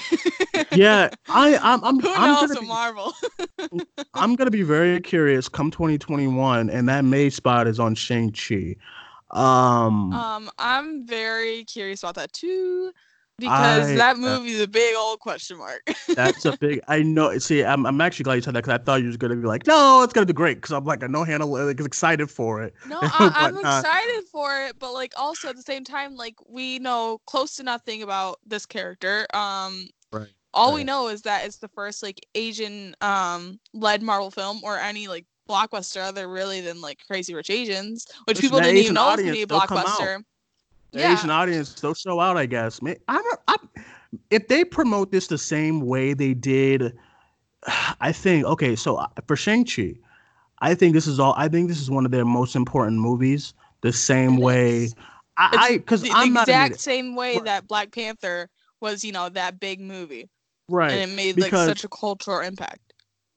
Yeah, 0.74 1.10
I 1.30 1.58
I'm 1.58 1.84
I'm, 1.84 2.00
Who 2.00 2.16
I'm 2.16 2.34
knows 2.34 2.58
be- 2.58 2.66
Marvel? 2.66 3.14
I'm 4.16 4.36
gonna 4.36 4.50
be 4.52 4.64
very 4.64 5.00
curious 5.00 5.48
come 5.48 5.70
2021, 5.70 6.70
and 6.70 6.90
that 6.90 7.06
May 7.06 7.30
spot 7.30 7.68
is 7.68 7.80
on 7.80 7.94
Shang 7.94 8.32
Chi. 8.32 8.76
Um, 9.30 10.12
um, 10.12 10.50
I'm 10.58 11.06
very 11.06 11.64
curious 11.66 12.02
about 12.02 12.16
that 12.16 12.34
too, 12.34 12.92
because 13.42 13.92
I- 13.92 13.96
that 13.96 14.16
uh, 14.16 14.20
movie's 14.20 14.62
a 14.62 14.68
big 14.68 14.96
old 14.96 15.20
question 15.20 15.58
mark. 15.58 15.82
that's 16.16 16.46
a 16.46 16.54
big. 16.54 16.82
I 16.88 17.02
know. 17.02 17.38
See, 17.40 17.64
I'm, 17.64 17.86
I'm 17.86 18.00
actually 18.02 18.24
glad 18.24 18.36
you 18.36 18.42
said 18.42 18.54
that 18.56 18.64
because 18.64 18.80
I 18.80 18.84
thought 18.84 19.02
you 19.02 19.08
was 19.08 19.18
gonna 19.18 19.36
be 19.36 19.48
like, 19.48 19.68
no, 19.68 20.04
it's 20.04 20.14
gonna 20.14 20.26
be 20.26 20.34
great 20.34 20.58
because 20.58 20.72
I'm 20.72 20.86
like, 20.86 21.04
I 21.04 21.08
know 21.08 21.24
Hannah 21.24 21.46
like, 21.46 21.80
is 21.80 21.86
excited 21.86 22.30
for 22.30 22.62
it. 22.62 22.74
No, 22.88 23.00
I, 23.02 23.32
I'm 23.36 23.56
uh, 23.58 23.60
excited 23.60 24.24
for 24.32 24.56
it, 24.66 24.80
but 24.80 24.94
like 24.94 25.14
also 25.18 25.50
at 25.50 25.56
the 25.56 25.62
same 25.62 25.84
time, 25.84 26.16
like 26.16 26.36
we 26.48 26.80
know 26.80 27.20
close 27.26 27.56
to 27.58 27.64
nothing 27.64 28.04
about 28.04 28.40
this 28.46 28.66
character. 28.66 29.28
Um, 29.34 29.88
Right. 30.14 30.28
all 30.54 30.74
we 30.74 30.84
know 30.84 31.08
is 31.08 31.22
that 31.22 31.46
it's 31.46 31.58
the 31.58 31.70
first 31.70 32.04
like 32.04 32.20
Asian 32.36 32.96
um 33.02 33.60
led 33.74 34.02
Marvel 34.02 34.30
film 34.32 34.60
or 34.64 34.78
any 34.78 35.08
like 35.08 35.26
blockbuster 35.50 36.02
other 36.02 36.28
really 36.28 36.62
than 36.62 36.82
like 36.82 37.00
Crazy 37.08 37.34
Rich 37.34 37.50
Asians, 37.50 38.06
which 38.26 38.38
Listen, 38.38 38.42
people 38.50 38.60
didn't 38.60 38.78
Asian 38.78 38.84
even 38.86 38.94
know 38.96 39.06
was 39.08 39.18
gonna 39.22 39.32
be 39.32 39.42
a 39.44 39.48
they'll 39.48 39.62
come 39.62 39.78
out. 39.80 39.86
blockbuster. 39.86 40.24
The 40.92 41.00
Yeah. 41.00 41.14
Asian 41.14 41.30
audience, 41.30 41.74
they'll 41.80 41.94
show 41.94 42.20
out, 42.20 42.38
I 42.38 42.46
guess. 42.46 42.82
May- 42.82 42.98
I'm, 43.08 43.24
I'm, 43.48 43.70
if 44.30 44.48
they 44.48 44.64
promote 44.66 45.12
this 45.12 45.28
the 45.28 45.38
same 45.38 45.82
way 45.82 46.14
they 46.14 46.34
did, 46.34 46.94
I 48.02 48.12
think 48.12 48.46
okay. 48.46 48.76
So 48.76 48.98
uh, 48.98 49.08
for 49.28 49.36
Shang 49.36 49.66
Chi, 49.66 49.94
I 50.60 50.76
think 50.76 50.94
this 50.94 51.08
is 51.08 51.20
all. 51.20 51.34
I 51.38 51.48
think 51.48 51.68
this 51.70 51.80
is 51.80 51.90
one 51.90 52.06
of 52.06 52.12
their 52.12 52.26
most 52.26 52.56
important 52.56 52.98
movies. 53.00 53.54
The 53.82 53.94
same 53.94 54.36
It 54.36 54.42
way, 54.42 54.78
is. 54.84 54.96
I, 55.38 55.50
I 55.60 55.78
because 55.78 56.04
I'm 56.12 56.30
the 56.30 56.34
not 56.34 56.48
exact 56.48 56.80
same 56.82 57.16
way 57.16 57.36
Right. 57.36 57.46
that 57.46 57.68
Black 57.68 57.92
Panther 57.92 58.50
was, 58.82 59.04
you 59.04 59.12
know, 59.12 59.30
that 59.30 59.60
big 59.60 59.80
movie, 59.80 60.30
right. 60.70 60.92
and 60.92 61.10
it 61.12 61.16
made 61.16 61.36
because- 61.36 61.68
like 61.68 61.78
such 61.78 61.84
a 61.86 61.90
cultural 61.90 62.42
impact. 62.42 62.91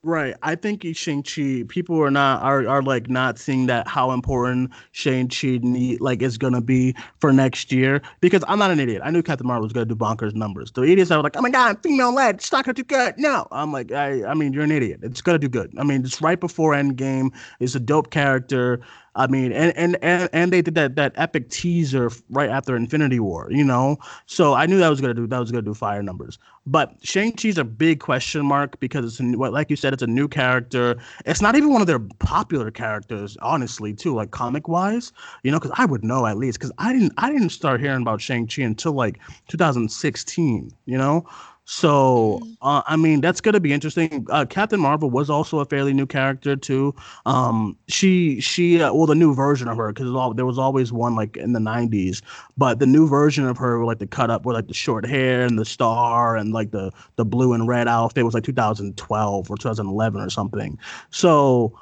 Right. 0.04 0.34
I 0.42 0.54
think 0.54 0.84
Shang 0.92 1.22
Chi 1.22 1.64
people 1.66 1.98
are 2.02 2.10
not 2.10 2.42
are, 2.42 2.68
are 2.68 2.82
like 2.82 3.08
not 3.08 3.38
seeing 3.38 3.64
that 3.66 3.88
how 3.88 4.10
important 4.12 4.70
Shang 4.92 5.28
Chi 5.28 5.58
need 5.62 6.02
like 6.02 6.20
is 6.20 6.36
gonna 6.36 6.60
be 6.60 6.94
for 7.20 7.32
next 7.32 7.72
year 7.72 8.02
because 8.20 8.44
I'm 8.46 8.58
not 8.58 8.70
an 8.70 8.78
idiot. 8.80 9.00
I 9.02 9.10
knew 9.10 9.22
Captain 9.22 9.46
Marvel 9.46 9.62
was 9.62 9.72
gonna 9.72 9.86
do 9.86 9.96
bonkers 9.96 10.34
numbers. 10.34 10.70
The 10.72 10.82
idiots 10.82 11.10
are 11.10 11.22
like, 11.22 11.38
oh 11.38 11.40
my 11.40 11.48
god, 11.48 11.82
female 11.82 12.14
led, 12.14 12.34
it's 12.34 12.52
not 12.52 12.66
gonna 12.66 12.74
do 12.74 12.84
good. 12.84 13.14
No, 13.16 13.48
I'm 13.50 13.72
like, 13.72 13.92
I 13.92 14.22
I 14.26 14.34
mean 14.34 14.52
you're 14.52 14.64
an 14.64 14.72
idiot. 14.72 15.00
It's 15.02 15.22
gonna 15.22 15.38
do 15.38 15.48
good. 15.48 15.72
I 15.78 15.84
mean 15.84 16.04
it's 16.04 16.20
right 16.20 16.38
before 16.38 16.74
Endgame. 16.74 17.30
It's 17.58 17.74
a 17.74 17.80
dope 17.80 18.10
character. 18.10 18.80
I 19.16 19.28
mean, 19.28 19.52
and 19.52 19.76
and 19.76 19.96
and, 20.02 20.28
and 20.32 20.52
they 20.52 20.60
did 20.60 20.74
that 20.74 20.96
that 20.96 21.12
epic 21.16 21.48
teaser 21.50 22.10
right 22.30 22.50
after 22.50 22.74
Infinity 22.74 23.20
War, 23.20 23.46
you 23.50 23.64
know. 23.64 23.96
So 24.26 24.54
I 24.54 24.66
knew 24.66 24.78
that 24.78 24.88
was 24.88 25.00
gonna 25.00 25.14
do 25.14 25.26
that 25.26 25.38
was 25.38 25.52
gonna 25.52 25.62
do 25.62 25.74
fire 25.74 26.02
numbers. 26.02 26.38
But 26.66 26.94
Shang 27.02 27.36
Chi's 27.36 27.58
a 27.58 27.64
big 27.64 28.00
question 28.00 28.44
mark 28.44 28.80
because 28.80 29.20
it's 29.20 29.36
like 29.36 29.70
you 29.70 29.76
said, 29.76 29.92
it's 29.92 30.02
a 30.02 30.06
new 30.08 30.26
character. 30.26 30.96
It's 31.26 31.40
not 31.40 31.54
even 31.54 31.72
one 31.72 31.80
of 31.80 31.86
their 31.86 32.00
popular 32.00 32.70
characters, 32.70 33.36
honestly, 33.40 33.92
too, 33.92 34.14
like 34.14 34.32
comic 34.32 34.66
wise, 34.66 35.12
you 35.44 35.52
know. 35.52 35.60
Because 35.60 35.76
I 35.78 35.84
would 35.84 36.04
know 36.04 36.26
at 36.26 36.36
least 36.36 36.58
because 36.58 36.72
I 36.78 36.92
didn't 36.92 37.12
I 37.18 37.30
didn't 37.30 37.50
start 37.50 37.80
hearing 37.80 38.02
about 38.02 38.20
Shang 38.20 38.48
Chi 38.48 38.62
until 38.62 38.92
like 38.92 39.20
2016, 39.48 40.72
you 40.86 40.98
know. 40.98 41.24
So, 41.66 42.40
uh, 42.60 42.82
I 42.86 42.96
mean, 42.96 43.22
that's 43.22 43.40
gonna 43.40 43.58
be 43.60 43.72
interesting. 43.72 44.26
Uh, 44.28 44.44
Captain 44.44 44.78
Marvel 44.78 45.08
was 45.08 45.30
also 45.30 45.60
a 45.60 45.64
fairly 45.64 45.94
new 45.94 46.04
character 46.04 46.56
too. 46.56 46.94
Um, 47.24 47.78
she, 47.88 48.38
she, 48.40 48.82
uh, 48.82 48.92
well, 48.92 49.06
the 49.06 49.14
new 49.14 49.34
version 49.34 49.68
of 49.68 49.78
her, 49.78 49.90
because 49.90 50.12
there 50.36 50.44
was 50.44 50.58
always 50.58 50.92
one 50.92 51.14
like 51.14 51.38
in 51.38 51.54
the 51.54 51.60
'90s, 51.60 52.20
but 52.58 52.80
the 52.80 52.86
new 52.86 53.08
version 53.08 53.46
of 53.46 53.56
her, 53.56 53.82
like 53.84 53.98
the 53.98 54.06
cut 54.06 54.30
up 54.30 54.44
with 54.44 54.56
like 54.56 54.68
the 54.68 54.74
short 54.74 55.06
hair 55.06 55.42
and 55.46 55.58
the 55.58 55.64
star 55.64 56.36
and 56.36 56.52
like 56.52 56.70
the 56.70 56.92
the 57.16 57.24
blue 57.24 57.54
and 57.54 57.66
red 57.66 57.88
outfit, 57.88 58.24
was 58.26 58.34
like 58.34 58.44
2012 58.44 59.50
or 59.50 59.56
2011 59.56 60.20
or 60.20 60.28
something. 60.28 60.78
So, 61.10 61.78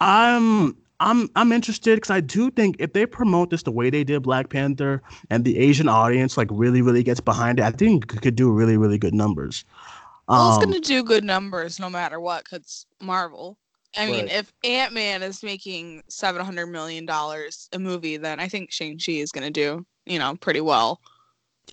I'm 0.00 0.76
I'm 1.02 1.28
I'm 1.36 1.52
interested 1.52 1.96
because 1.96 2.10
I 2.10 2.20
do 2.20 2.50
think 2.50 2.76
if 2.78 2.92
they 2.92 3.06
promote 3.06 3.50
this 3.50 3.64
the 3.64 3.72
way 3.72 3.90
they 3.90 4.04
did 4.04 4.22
Black 4.22 4.48
Panther 4.50 5.02
and 5.30 5.44
the 5.44 5.58
Asian 5.58 5.88
audience 5.88 6.36
like 6.36 6.48
really 6.50 6.80
really 6.82 7.02
gets 7.02 7.20
behind 7.20 7.58
it, 7.58 7.64
I 7.64 7.72
think 7.72 8.12
it 8.14 8.22
could 8.22 8.36
do 8.36 8.50
really 8.52 8.76
really 8.76 8.98
good 8.98 9.14
numbers. 9.14 9.64
Well, 10.28 10.48
it's 10.48 10.64
Um, 10.64 10.70
gonna 10.70 10.80
do 10.80 11.02
good 11.02 11.24
numbers 11.24 11.78
no 11.80 11.90
matter 11.90 12.20
what, 12.20 12.48
cause 12.48 12.86
Marvel. 13.00 13.58
I 13.96 14.06
mean, 14.06 14.26
Right. 14.26 14.32
if 14.32 14.52
Ant 14.64 14.94
Man 14.94 15.22
is 15.22 15.42
making 15.42 16.02
seven 16.08 16.44
hundred 16.44 16.66
million 16.68 17.04
dollars 17.04 17.68
a 17.72 17.78
movie, 17.78 18.16
then 18.16 18.40
I 18.40 18.48
think 18.48 18.70
Shang 18.72 18.98
Chi 18.98 19.12
is 19.12 19.32
gonna 19.32 19.50
do, 19.50 19.84
you 20.06 20.18
know, 20.18 20.36
pretty 20.36 20.60
well. 20.60 21.00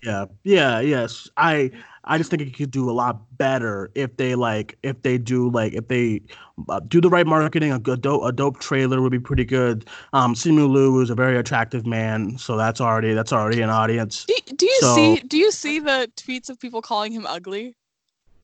Yeah, 0.02 0.26
yeah, 0.44 0.80
yes. 0.80 1.28
I 1.36 1.70
I 2.10 2.18
just 2.18 2.28
think 2.28 2.42
it 2.42 2.56
could 2.56 2.72
do 2.72 2.90
a 2.90 2.92
lot 2.92 3.20
better 3.38 3.90
if 3.94 4.16
they 4.16 4.34
like 4.34 4.76
if 4.82 5.00
they 5.02 5.16
do 5.16 5.48
like 5.48 5.72
if 5.74 5.86
they 5.86 6.20
uh, 6.68 6.80
do 6.80 7.00
the 7.00 7.08
right 7.08 7.26
marketing. 7.26 7.70
A 7.70 7.78
good 7.78 8.00
dope 8.02 8.24
a 8.24 8.32
dope 8.32 8.58
trailer 8.58 9.00
would 9.00 9.12
be 9.12 9.20
pretty 9.20 9.44
good. 9.44 9.86
Um, 10.12 10.34
Simu 10.34 10.68
Liu 10.68 11.00
is 11.02 11.10
a 11.10 11.14
very 11.14 11.38
attractive 11.38 11.86
man, 11.86 12.36
so 12.36 12.56
that's 12.56 12.80
already 12.80 13.14
that's 13.14 13.32
already 13.32 13.62
an 13.62 13.70
audience. 13.70 14.24
Do, 14.24 14.34
do 14.56 14.66
you 14.66 14.78
So- 14.80 14.96
see? 14.96 15.20
Do 15.20 15.38
you 15.38 15.52
see 15.52 15.78
the 15.78 16.10
tweets 16.16 16.50
of 16.50 16.58
people 16.58 16.82
calling 16.82 17.12
him 17.12 17.26
ugly? 17.26 17.76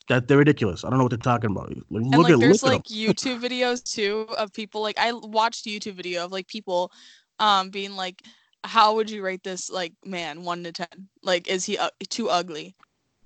That 0.09 0.29
they're 0.29 0.39
ridiculous. 0.39 0.85
I 0.85 0.89
don't 0.89 0.99
know 0.99 1.05
what 1.05 1.11
they're 1.11 1.19
talking 1.19 1.51
about. 1.51 1.71
Like, 1.71 1.83
And 1.91 2.11
look 2.13 2.23
like, 2.25 2.35
at 2.35 2.39
there's 2.39 2.63
look 2.63 2.73
like 2.73 2.85
YouTube 2.85 3.41
videos 3.41 3.83
too 3.83 4.29
of 4.39 4.53
people. 4.53 4.81
Like, 4.81 4.97
I 5.01 5.13
watched 5.13 5.67
a 5.67 5.71
YouTube 5.71 5.95
video 5.95 6.25
of 6.25 6.31
like 6.31 6.47
people, 6.47 6.93
um, 7.41 7.71
being 7.71 7.97
like, 7.97 8.23
"How 8.63 8.95
would 8.95 9.11
you 9.11 9.25
rate 9.25 9.43
this 9.43 9.69
like 9.69 9.93
man 10.05 10.45
one 10.45 10.63
to 10.63 10.71
ten? 10.71 11.09
Like, 11.25 11.49
is 11.49 11.65
he 11.65 11.77
uh, 11.77 11.91
too 12.09 12.29
ugly?" 12.31 12.77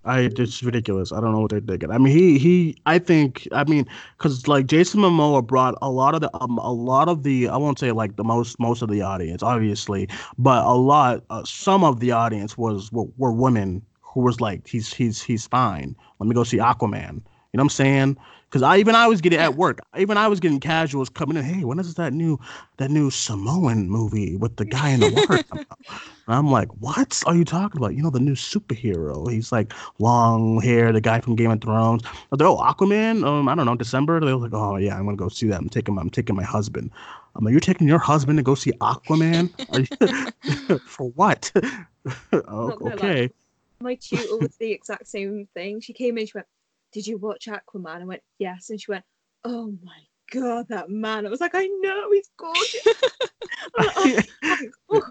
I 0.04 0.20
it's 0.20 0.62
ridiculous. 0.62 1.12
I 1.12 1.20
don't 1.20 1.32
know 1.32 1.40
what 1.40 1.50
they're 1.50 1.60
thinking. 1.60 1.90
I 1.90 1.98
mean, 1.98 2.16
he 2.16 2.38
he. 2.38 2.76
I 2.86 2.98
think. 2.98 3.46
I 3.52 3.64
mean, 3.64 3.86
because 4.16 4.48
like 4.48 4.66
Jason 4.66 5.00
Momoa 5.00 5.46
brought 5.46 5.74
a 5.82 5.90
lot 5.90 6.14
of 6.14 6.22
the 6.22 6.30
um, 6.42 6.58
a 6.58 6.72
lot 6.72 7.08
of 7.08 7.22
the. 7.22 7.48
I 7.48 7.56
won't 7.58 7.78
say 7.78 7.92
like 7.92 8.16
the 8.16 8.24
most 8.24 8.58
most 8.58 8.80
of 8.80 8.88
the 8.88 9.02
audience, 9.02 9.42
obviously, 9.42 10.08
but 10.38 10.64
a 10.64 10.74
lot. 10.74 11.22
Uh, 11.28 11.44
some 11.44 11.84
of 11.84 12.00
the 12.00 12.12
audience 12.12 12.56
was 12.56 12.90
were, 12.92 13.06
were 13.18 13.32
women 13.32 13.82
who 14.00 14.20
was 14.20 14.40
like, 14.40 14.66
he's 14.66 14.92
he's 14.92 15.22
he's 15.22 15.46
fine. 15.46 15.94
Let 16.18 16.28
me 16.28 16.34
go 16.34 16.44
see 16.44 16.58
Aquaman. 16.58 17.12
You 17.52 17.58
know 17.58 17.62
what 17.62 17.64
I'm 17.64 17.68
saying? 17.68 18.16
Because 18.50 18.62
I 18.62 18.78
even 18.78 18.96
I 18.96 19.06
was 19.06 19.20
getting 19.20 19.38
at 19.38 19.54
work. 19.54 19.78
Even 19.96 20.16
I 20.16 20.26
was 20.26 20.40
getting 20.40 20.58
casuals 20.58 21.08
coming 21.08 21.36
in. 21.36 21.44
Hey, 21.44 21.62
when 21.62 21.78
is 21.78 21.94
that 21.94 22.12
new 22.12 22.36
that 22.78 22.90
new 22.90 23.08
Samoan 23.08 23.88
movie 23.88 24.34
with 24.34 24.56
the 24.56 24.64
guy 24.64 24.90
in 24.90 25.00
the 25.00 25.10
water? 25.10 25.44
And 26.26 26.36
I'm 26.38 26.48
like, 26.48 26.68
what 26.78 27.24
are 27.26 27.34
you 27.34 27.44
talking 27.44 27.78
about? 27.78 27.96
You 27.96 28.04
know, 28.04 28.10
the 28.10 28.20
new 28.20 28.36
superhero. 28.36 29.28
He's 29.28 29.50
like 29.50 29.72
long 29.98 30.60
hair, 30.60 30.92
the 30.92 31.00
guy 31.00 31.20
from 31.20 31.34
Game 31.34 31.50
of 31.50 31.60
Thrones. 31.60 32.02
I 32.04 32.10
was 32.30 32.40
like, 32.40 32.48
oh, 32.48 32.56
Aquaman. 32.56 33.26
Um, 33.26 33.48
I 33.48 33.56
don't 33.56 33.66
know, 33.66 33.74
December. 33.74 34.20
They 34.20 34.32
were 34.32 34.38
like, 34.38 34.54
oh 34.54 34.76
yeah, 34.76 34.96
I'm 34.96 35.06
gonna 35.06 35.16
go 35.16 35.28
see 35.28 35.48
that. 35.48 35.58
I'm 35.60 35.68
taking 35.68 35.96
my, 35.96 36.02
I'm 36.02 36.10
taking 36.10 36.36
my 36.36 36.44
husband. 36.44 36.92
I'm 37.34 37.44
like, 37.44 37.50
you're 37.50 37.60
taking 37.60 37.88
your 37.88 37.98
husband 37.98 38.36
to 38.38 38.44
go 38.44 38.54
see 38.54 38.70
Aquaman? 38.74 39.50
Are 39.72 39.80
you, 39.80 40.78
for 40.86 41.10
what? 41.10 41.50
oh, 42.32 42.78
okay. 42.92 43.30
My 43.80 43.96
tutor 43.96 44.36
was 44.36 44.54
the 44.56 44.70
exact 44.70 45.08
same 45.08 45.48
thing. 45.54 45.80
She 45.80 45.92
came 45.92 46.16
in, 46.16 46.26
she 46.26 46.32
went, 46.36 46.46
Did 46.92 47.06
you 47.06 47.18
watch 47.18 47.46
Aquaman? 47.46 48.02
I 48.02 48.04
went, 48.04 48.22
Yes. 48.38 48.70
And 48.70 48.80
she 48.80 48.90
went, 48.90 49.04
Oh 49.44 49.74
my 49.82 50.00
god, 50.32 50.66
that 50.68 50.90
man. 50.90 51.26
I 51.26 51.30
was 51.30 51.40
like, 51.40 51.54
I 51.54 51.66
know, 51.80 52.10
he's 52.12 52.30
gorgeous. 52.36 52.86
Like, 53.78 54.28
"Oh, 54.42 54.58
oh." 54.90 55.02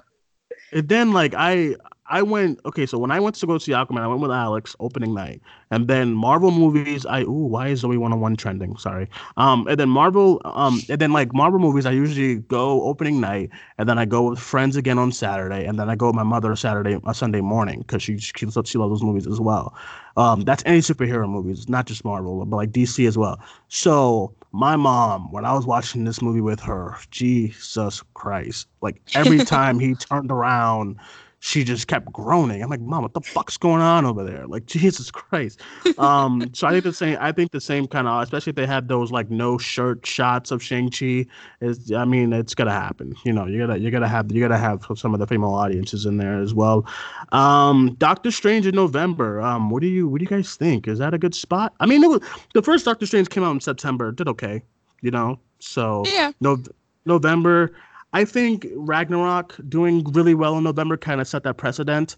And 0.72 0.88
then 0.90 1.14
like 1.14 1.34
I 1.36 1.76
I 2.12 2.24
went 2.24 2.60
okay, 2.66 2.86
so 2.88 2.98
when 2.98 3.12
I 3.12 3.20
went 3.20 3.36
to 3.36 3.46
go 3.48 3.58
see 3.60 3.72
Aquaman, 3.72 4.02
I 4.02 4.08
went 4.08 4.20
with 4.22 4.32
Alex 4.32 4.76
opening 4.80 5.14
night. 5.14 5.42
And 5.72 5.88
then 5.88 6.14
Marvel 6.14 6.50
movies, 6.50 7.06
I 7.06 7.22
ooh, 7.22 7.46
why 7.48 7.68
is 7.68 7.82
Zoe 7.82 7.98
101 7.98 8.36
trending? 8.36 8.76
Sorry. 8.78 9.08
Um 9.38 9.68
and 9.68 9.80
then 9.80 9.90
Marvel 9.90 10.42
um 10.46 10.82
and 10.90 11.00
then 11.00 11.12
like 11.14 11.34
Marvel 11.34 11.60
movies, 11.60 11.86
I 11.86 11.92
usually 11.92 12.36
go 12.38 12.84
opening 12.84 13.20
night 13.20 13.52
and 13.78 13.88
then 13.88 14.00
I 14.00 14.06
go 14.06 14.30
with 14.30 14.40
friends 14.40 14.76
again 14.76 14.98
on 14.98 15.12
Saturday 15.12 15.66
and 15.66 15.80
then 15.80 15.90
I 15.90 15.96
go 15.96 16.08
with 16.08 16.16
my 16.16 16.24
mother 16.24 16.56
Saturday 16.56 16.98
a 17.06 17.14
Sunday 17.14 17.42
morning 17.42 17.80
because 17.80 18.02
she 18.02 18.18
she, 18.18 18.46
loves- 18.46 18.70
she 18.70 18.78
loves 18.78 18.92
those 18.92 19.04
movies 19.04 19.28
as 19.28 19.40
well. 19.40 19.76
Um 20.18 20.42
that's 20.42 20.64
any 20.66 20.80
superhero 20.80 21.30
movies, 21.30 21.70
not 21.70 21.86
just 21.86 22.04
Marvel, 22.04 22.44
but 22.46 22.58
like 22.58 22.72
DC 22.72 23.08
as 23.08 23.18
well. 23.18 23.40
So 23.68 24.34
my 24.52 24.76
mom, 24.76 25.32
when 25.32 25.46
I 25.46 25.54
was 25.54 25.66
watching 25.66 26.04
this 26.06 26.22
movie 26.22 26.42
with 26.42 26.60
her, 26.62 26.98
Jesus 27.12 28.04
Christ, 28.14 28.68
like 28.82 29.02
every 29.16 29.40
time 29.46 29.80
he 29.80 29.96
turned 29.96 30.32
around, 30.32 31.00
she 31.41 31.63
just 31.63 31.88
kept 31.88 32.12
groaning. 32.12 32.62
I'm 32.62 32.69
like, 32.69 32.82
Mom, 32.82 33.02
what 33.04 33.13
the 33.13 33.21
fuck's 33.21 33.56
going 33.58 33.82
on 33.82 34.06
over 34.06 34.23
there? 34.23 34.45
Like, 34.45 34.65
Jesus 34.67 35.10
Christ. 35.10 35.62
Um, 35.97 36.49
so 36.54 36.67
I 36.67 36.71
think 36.71 36.84
the 36.84 36.93
same. 36.93 37.17
I 37.19 37.32
think 37.32 37.52
the 37.52 37.62
same 37.62 37.88
kind 37.88 38.08
of, 38.08 38.21
especially 38.23 38.52
if 38.52 38.56
they 38.58 38.65
had 38.65 38.88
those 38.88 39.12
like 39.12 39.30
no 39.30 39.58
shirt 39.58 40.06
shots 40.06 40.52
of 40.52 40.62
Shang 40.62 40.89
Chi. 40.91 41.25
Is 41.62 41.91
I 41.91 42.06
mean, 42.06 42.34
it's 42.34 42.54
gonna 42.54 42.71
happen. 42.71 43.15
You 43.23 43.34
know, 43.34 43.45
you 43.45 43.58
gotta 43.65 43.80
you 43.80 43.89
gotta 43.91 44.08
have 44.08 44.32
you 44.32 44.41
gotta 44.41 44.58
have 44.58 44.86
some 44.95 45.13
of 45.13 45.19
the 45.19 45.28
female 45.28 45.54
audiences 45.54 46.06
in 46.06 46.17
there 46.17 46.39
as 46.41 46.54
well. 46.54 46.86
Um, 47.32 47.95
Doctor 47.99 48.32
Strange 48.32 48.65
in 48.67 48.75
November. 48.75 49.41
Um, 49.41 49.69
what 49.69 49.82
do 49.82 49.88
you 49.88 50.08
what 50.08 50.19
do 50.19 50.23
you 50.23 50.30
guys 50.30 50.56
think? 50.56 50.88
Is 50.88 50.99
that 50.99 51.13
a 51.13 51.17
good 51.17 51.36
spot? 51.36 51.73
I 51.80 51.86
mean, 51.86 52.04
it 52.04 52.10
was 52.10 52.21
the 52.54 52.62
first 52.62 52.86
Doctor 52.86 53.06
Strange 53.06 53.30
came 53.30 53.43
out 53.43 53.52
in 53.52 53.62
September. 53.62 54.12
Did 54.12 54.28
okay. 54.28 54.62
You 55.02 55.12
know, 55.12 55.39
so 55.60 56.04
Yeah. 56.06 56.32
no, 56.41 56.58
November. 57.06 57.71
I 58.13 58.26
think 58.26 58.67
Ragnarok 58.76 59.56
doing 59.69 60.04
really 60.04 60.34
well 60.34 60.58
in 60.58 60.63
November 60.63 60.98
kind 60.98 61.22
of 61.22 61.28
set 61.28 61.43
that 61.43 61.58
precedent 61.58 62.15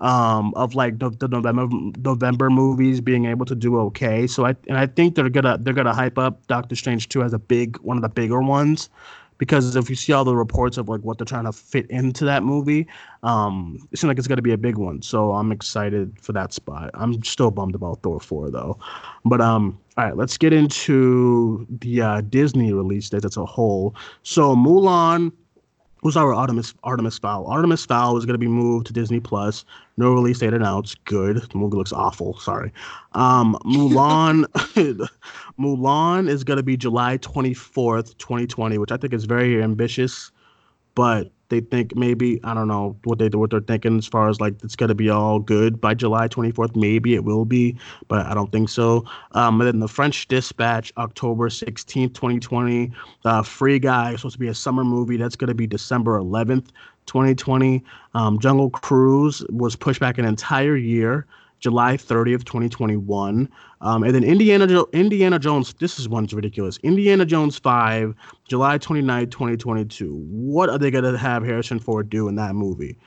um, 0.00 0.52
of 0.54 0.74
like 0.74 0.98
the, 0.98 1.10
the 1.10 1.28
November 1.28 1.66
November 1.98 2.50
movies 2.50 3.00
being 3.00 3.26
able 3.26 3.46
to 3.46 3.54
do 3.54 3.78
okay. 3.78 4.26
So 4.26 4.46
I 4.46 4.54
and 4.68 4.78
I 4.78 4.86
think 4.86 5.14
they're 5.14 5.28
gonna 5.28 5.58
they're 5.58 5.74
gonna 5.74 5.94
hype 5.94 6.18
up 6.18 6.46
Doctor 6.46 6.76
Strange 6.76 7.08
two 7.08 7.22
as 7.22 7.32
a 7.32 7.38
big 7.38 7.78
one 7.78 7.96
of 7.96 8.02
the 8.02 8.08
bigger 8.08 8.42
ones 8.42 8.90
because 9.38 9.76
if 9.76 9.90
you 9.90 9.96
see 9.96 10.12
all 10.12 10.24
the 10.24 10.36
reports 10.36 10.76
of 10.76 10.88
like 10.88 11.00
what 11.02 11.18
they're 11.18 11.24
trying 11.24 11.44
to 11.44 11.52
fit 11.52 11.90
into 11.90 12.24
that 12.24 12.42
movie, 12.42 12.86
um, 13.22 13.78
it 13.92 13.98
seems 13.98 14.08
like 14.08 14.18
it's 14.18 14.28
gonna 14.28 14.42
be 14.42 14.52
a 14.52 14.58
big 14.58 14.76
one. 14.76 15.02
So 15.02 15.32
I'm 15.32 15.52
excited 15.52 16.18
for 16.20 16.32
that 16.32 16.52
spot. 16.52 16.90
I'm 16.94 17.22
still 17.22 17.50
bummed 17.50 17.74
about 17.74 18.02
Thor 18.02 18.20
four 18.20 18.50
though, 18.50 18.78
but 19.24 19.40
um. 19.40 19.78
All 19.96 20.04
right, 20.04 20.16
let's 20.16 20.36
get 20.36 20.52
into 20.52 21.64
the 21.70 22.02
uh, 22.02 22.20
Disney 22.22 22.72
release 22.72 23.08
dates 23.08 23.24
as 23.24 23.36
a 23.36 23.44
whole. 23.44 23.94
So 24.24 24.56
Mulan 24.56 25.30
was 26.04 26.16
our 26.16 26.34
Artemis 26.34 26.74
Artemis 26.84 27.18
Fowl. 27.18 27.46
Artemis 27.46 27.84
Fowl 27.86 28.16
is 28.18 28.26
going 28.26 28.34
to 28.34 28.38
be 28.38 28.46
moved 28.46 28.86
to 28.86 28.92
Disney 28.92 29.20
Plus. 29.20 29.64
No 29.96 30.12
release 30.12 30.38
date 30.38 30.52
announced. 30.52 31.02
Good. 31.04 31.38
The 31.38 31.56
movie 31.56 31.76
looks 31.76 31.92
awful. 31.92 32.38
Sorry. 32.38 32.70
Um, 33.12 33.56
Mulan. 33.64 34.44
Mulan 35.58 36.28
is 36.28 36.44
going 36.44 36.58
to 36.58 36.62
be 36.62 36.76
July 36.76 37.16
twenty 37.16 37.54
fourth, 37.54 38.16
twenty 38.18 38.46
twenty, 38.46 38.78
which 38.78 38.92
I 38.92 38.98
think 38.98 39.14
is 39.14 39.24
very 39.24 39.62
ambitious. 39.62 40.30
But 40.94 41.32
they 41.48 41.60
think 41.60 41.94
maybe 41.94 42.40
I 42.44 42.54
don't 42.54 42.68
know 42.68 42.96
what 43.04 43.18
they 43.18 43.28
what 43.28 43.50
they're 43.50 43.60
thinking 43.60 43.98
as 43.98 44.06
far 44.06 44.28
as 44.28 44.40
like 44.40 44.54
it's 44.62 44.76
to 44.76 44.94
be 44.94 45.10
all 45.10 45.38
good 45.38 45.80
by 45.80 45.94
July 45.94 46.28
twenty 46.28 46.50
fourth. 46.50 46.74
Maybe 46.74 47.14
it 47.14 47.24
will 47.24 47.44
be, 47.44 47.76
but 48.08 48.26
I 48.26 48.34
don't 48.34 48.50
think 48.50 48.68
so. 48.68 49.04
Um, 49.32 49.60
and 49.60 49.68
then 49.68 49.80
the 49.80 49.88
French 49.88 50.26
Dispatch, 50.28 50.92
October 50.96 51.48
sixteenth, 51.50 52.14
twenty 52.14 52.40
twenty. 52.40 52.92
Uh, 53.24 53.42
Free 53.42 53.78
Guy 53.78 54.16
supposed 54.16 54.34
to 54.34 54.40
be 54.40 54.48
a 54.48 54.54
summer 54.54 54.84
movie. 54.84 55.16
That's 55.16 55.36
to 55.48 55.54
be 55.54 55.66
December 55.66 56.18
11th, 56.18 56.68
2020. 57.06 57.82
Um, 58.14 58.38
Jungle 58.38 58.70
Cruise 58.70 59.44
was 59.50 59.76
pushed 59.76 60.00
back 60.00 60.18
an 60.18 60.24
entire 60.24 60.76
year, 60.76 61.26
July 61.64 61.96
30th, 61.96 62.44
2021. 62.44 63.48
Um, 63.80 64.02
and 64.02 64.14
then 64.14 64.22
Indiana 64.22 64.66
jo- 64.66 64.86
Indiana 64.92 65.38
Jones. 65.38 65.72
This 65.80 65.98
is 65.98 66.10
one's 66.10 66.34
ridiculous. 66.34 66.76
Indiana 66.82 67.24
Jones 67.24 67.58
5, 67.58 68.14
July 68.46 68.76
29th, 68.76 69.30
2022. 69.30 70.14
What 70.14 70.68
are 70.68 70.76
they 70.76 70.90
going 70.90 71.10
to 71.10 71.16
have 71.16 71.42
Harrison 71.42 71.78
Ford 71.78 72.10
do 72.10 72.28
in 72.28 72.34
that 72.34 72.54
movie? 72.54 72.98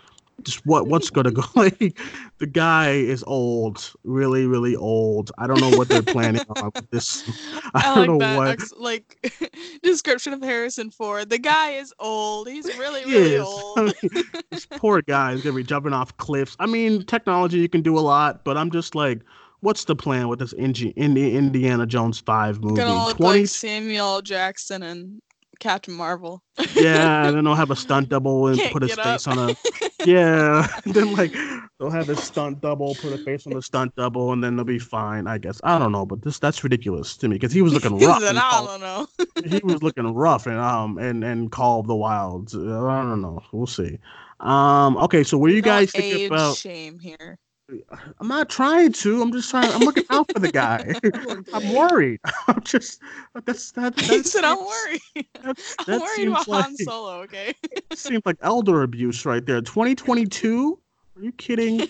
Just 0.44 0.66
what 0.66 0.88
what's 0.88 1.10
gonna 1.10 1.32
go 1.32 1.44
like 1.56 1.98
the 2.38 2.46
guy 2.46 2.92
is 2.92 3.24
old 3.26 3.92
really 4.04 4.46
really 4.46 4.76
old 4.76 5.32
i 5.40 5.48
don't 5.48 5.60
know 5.60 5.76
what 5.76 5.90
they're 5.90 6.04
planning 6.04 6.42
on 6.56 6.72
with 6.76 6.90
this 6.92 7.24
i, 7.74 7.82
I, 7.92 7.96
don't 7.96 7.98
like 7.98 8.08
know 8.08 8.18
that 8.20 8.38
what 8.38 8.48
ex- 8.50 8.74
like 8.78 9.34
description 9.82 10.34
of 10.34 10.42
Harrison 10.42 10.92
Ford. 10.92 11.30
The 11.30 11.40
guy 11.40 11.72
is 11.72 11.94
old. 12.00 12.48
He's 12.48 12.66
really 12.78 13.02
He 13.04 13.12
really 13.14 13.34
is. 13.36 13.42
old. 13.42 13.80
I 13.80 13.82
mean, 13.82 14.24
this 14.52 14.66
poor 14.66 15.02
guy 15.02 15.34
is 15.34 15.42
gonna 15.42 15.56
be 15.56 15.64
jumping 15.64 15.94
off 15.94 16.16
cliffs. 16.18 16.56
I 16.60 16.66
mean, 16.66 17.04
technology 17.06 17.58
you 17.58 17.70
can 17.70 17.82
do 17.82 17.98
a 17.98 18.02
lot, 18.02 18.44
but 18.44 18.58
I'm 18.58 18.72
just 18.72 18.96
like, 18.96 19.22
what's 19.62 19.86
the 19.86 19.96
plan 19.96 20.28
with 20.28 20.40
this 20.40 20.54
Indi- 20.54 20.90
Indi- 20.90 21.36
Indiana 21.36 21.86
Jones 21.86 22.20
five 22.20 22.62
movie? 22.62 22.76
Gonna 22.76 23.06
look 23.06 23.18
Twenty. 23.18 23.42
like 23.42 23.50
Samuel 23.50 24.22
Jackson 24.22 24.84
and 24.84 25.22
Captain 25.60 25.94
Marvel. 25.94 26.42
Yeah, 26.76 27.28
and 27.28 27.36
then 27.38 27.44
they'll 27.44 27.56
have 27.56 27.72
a 27.72 27.76
stunt 27.86 28.10
double 28.10 28.48
and 28.48 28.58
Can't 28.60 28.74
put 28.74 28.82
his 28.84 28.94
face 28.96 29.28
up. 29.28 29.38
on 29.38 29.50
a 29.52 29.56
yeah. 30.06 30.68
And 30.86 30.94
then 30.94 31.14
like 31.14 31.34
they'll 31.80 31.90
have 31.92 32.08
his 32.08 32.20
stunt 32.24 32.62
double, 32.62 32.96
put 32.96 33.14
a 33.14 33.18
face 33.20 33.46
on 33.48 33.54
the 33.54 33.62
stunt 33.62 33.96
double, 33.96 34.32
and 34.34 34.44
then 34.44 34.56
they'll 34.56 34.66
be 34.66 34.80
fine. 34.80 35.28
I 35.28 35.38
guess 35.38 35.60
I 35.64 35.78
don't 35.80 35.92
know, 35.92 36.06
but 36.06 36.22
this 36.22 36.40
that's 36.40 36.64
ridiculous 36.64 37.18
to 37.18 37.28
me 37.28 37.36
because 37.36 37.52
he 37.52 37.62
was 37.62 37.74
looking 37.74 37.98
rough. 38.00 38.22
said, 38.22 38.36
I 38.38 38.66
don't 38.66 38.82
know. 38.82 39.08
he 39.46 39.60
was 39.64 39.82
looking 39.84 40.14
rough 40.14 40.46
and 40.48 40.58
um 40.60 40.98
and 40.98 41.24
and 41.24 41.52
Call 41.52 41.80
of 41.80 41.88
the 41.88 41.96
Wilds. 41.96 42.56
I 42.56 42.60
don't 42.60 43.22
know. 43.22 43.42
We'll 43.52 43.68
see. 43.68 44.00
Um. 44.40 44.98
Okay. 44.98 45.24
So 45.24 45.44
do 45.46 45.54
you 45.54 45.62
No 45.62 45.66
guys 45.70 45.92
think 45.92 46.32
about? 46.32 46.58
shame 46.58 47.00
here. 47.00 47.38
I'm 48.20 48.28
not 48.28 48.50
trying 48.50 48.94
to. 48.94 49.22
I'm 49.22 49.32
just 49.32 49.50
trying. 49.50 49.72
I'm 49.72 49.84
looking 49.84 50.06
out 50.10 50.32
for 50.32 50.40
the 50.40 50.52
guy. 50.52 50.96
I'm 51.54 51.74
worried. 51.74 52.20
I'm 52.48 52.62
just. 52.64 53.02
That's 53.46 53.72
that. 53.74 54.00
He 54.00 54.18
that 54.18 54.26
said, 54.26 54.44
"I'm 54.44 54.58
worried. 54.60 55.02
That's, 55.44 55.76
I'm 55.80 55.86
that 55.88 56.02
worried 56.02 56.16
seems 56.16 56.32
about 56.32 56.48
like, 56.48 56.64
Han 56.64 56.78
Solo." 56.78 57.22
Okay. 57.24 57.54
seems 57.94 58.22
like 58.26 58.38
elder 58.42 58.84
abuse 58.84 59.26
right 59.26 59.46
there. 59.46 59.62
2022. 59.62 60.80
Are 61.18 61.24
you 61.24 61.32
kidding? 61.32 61.82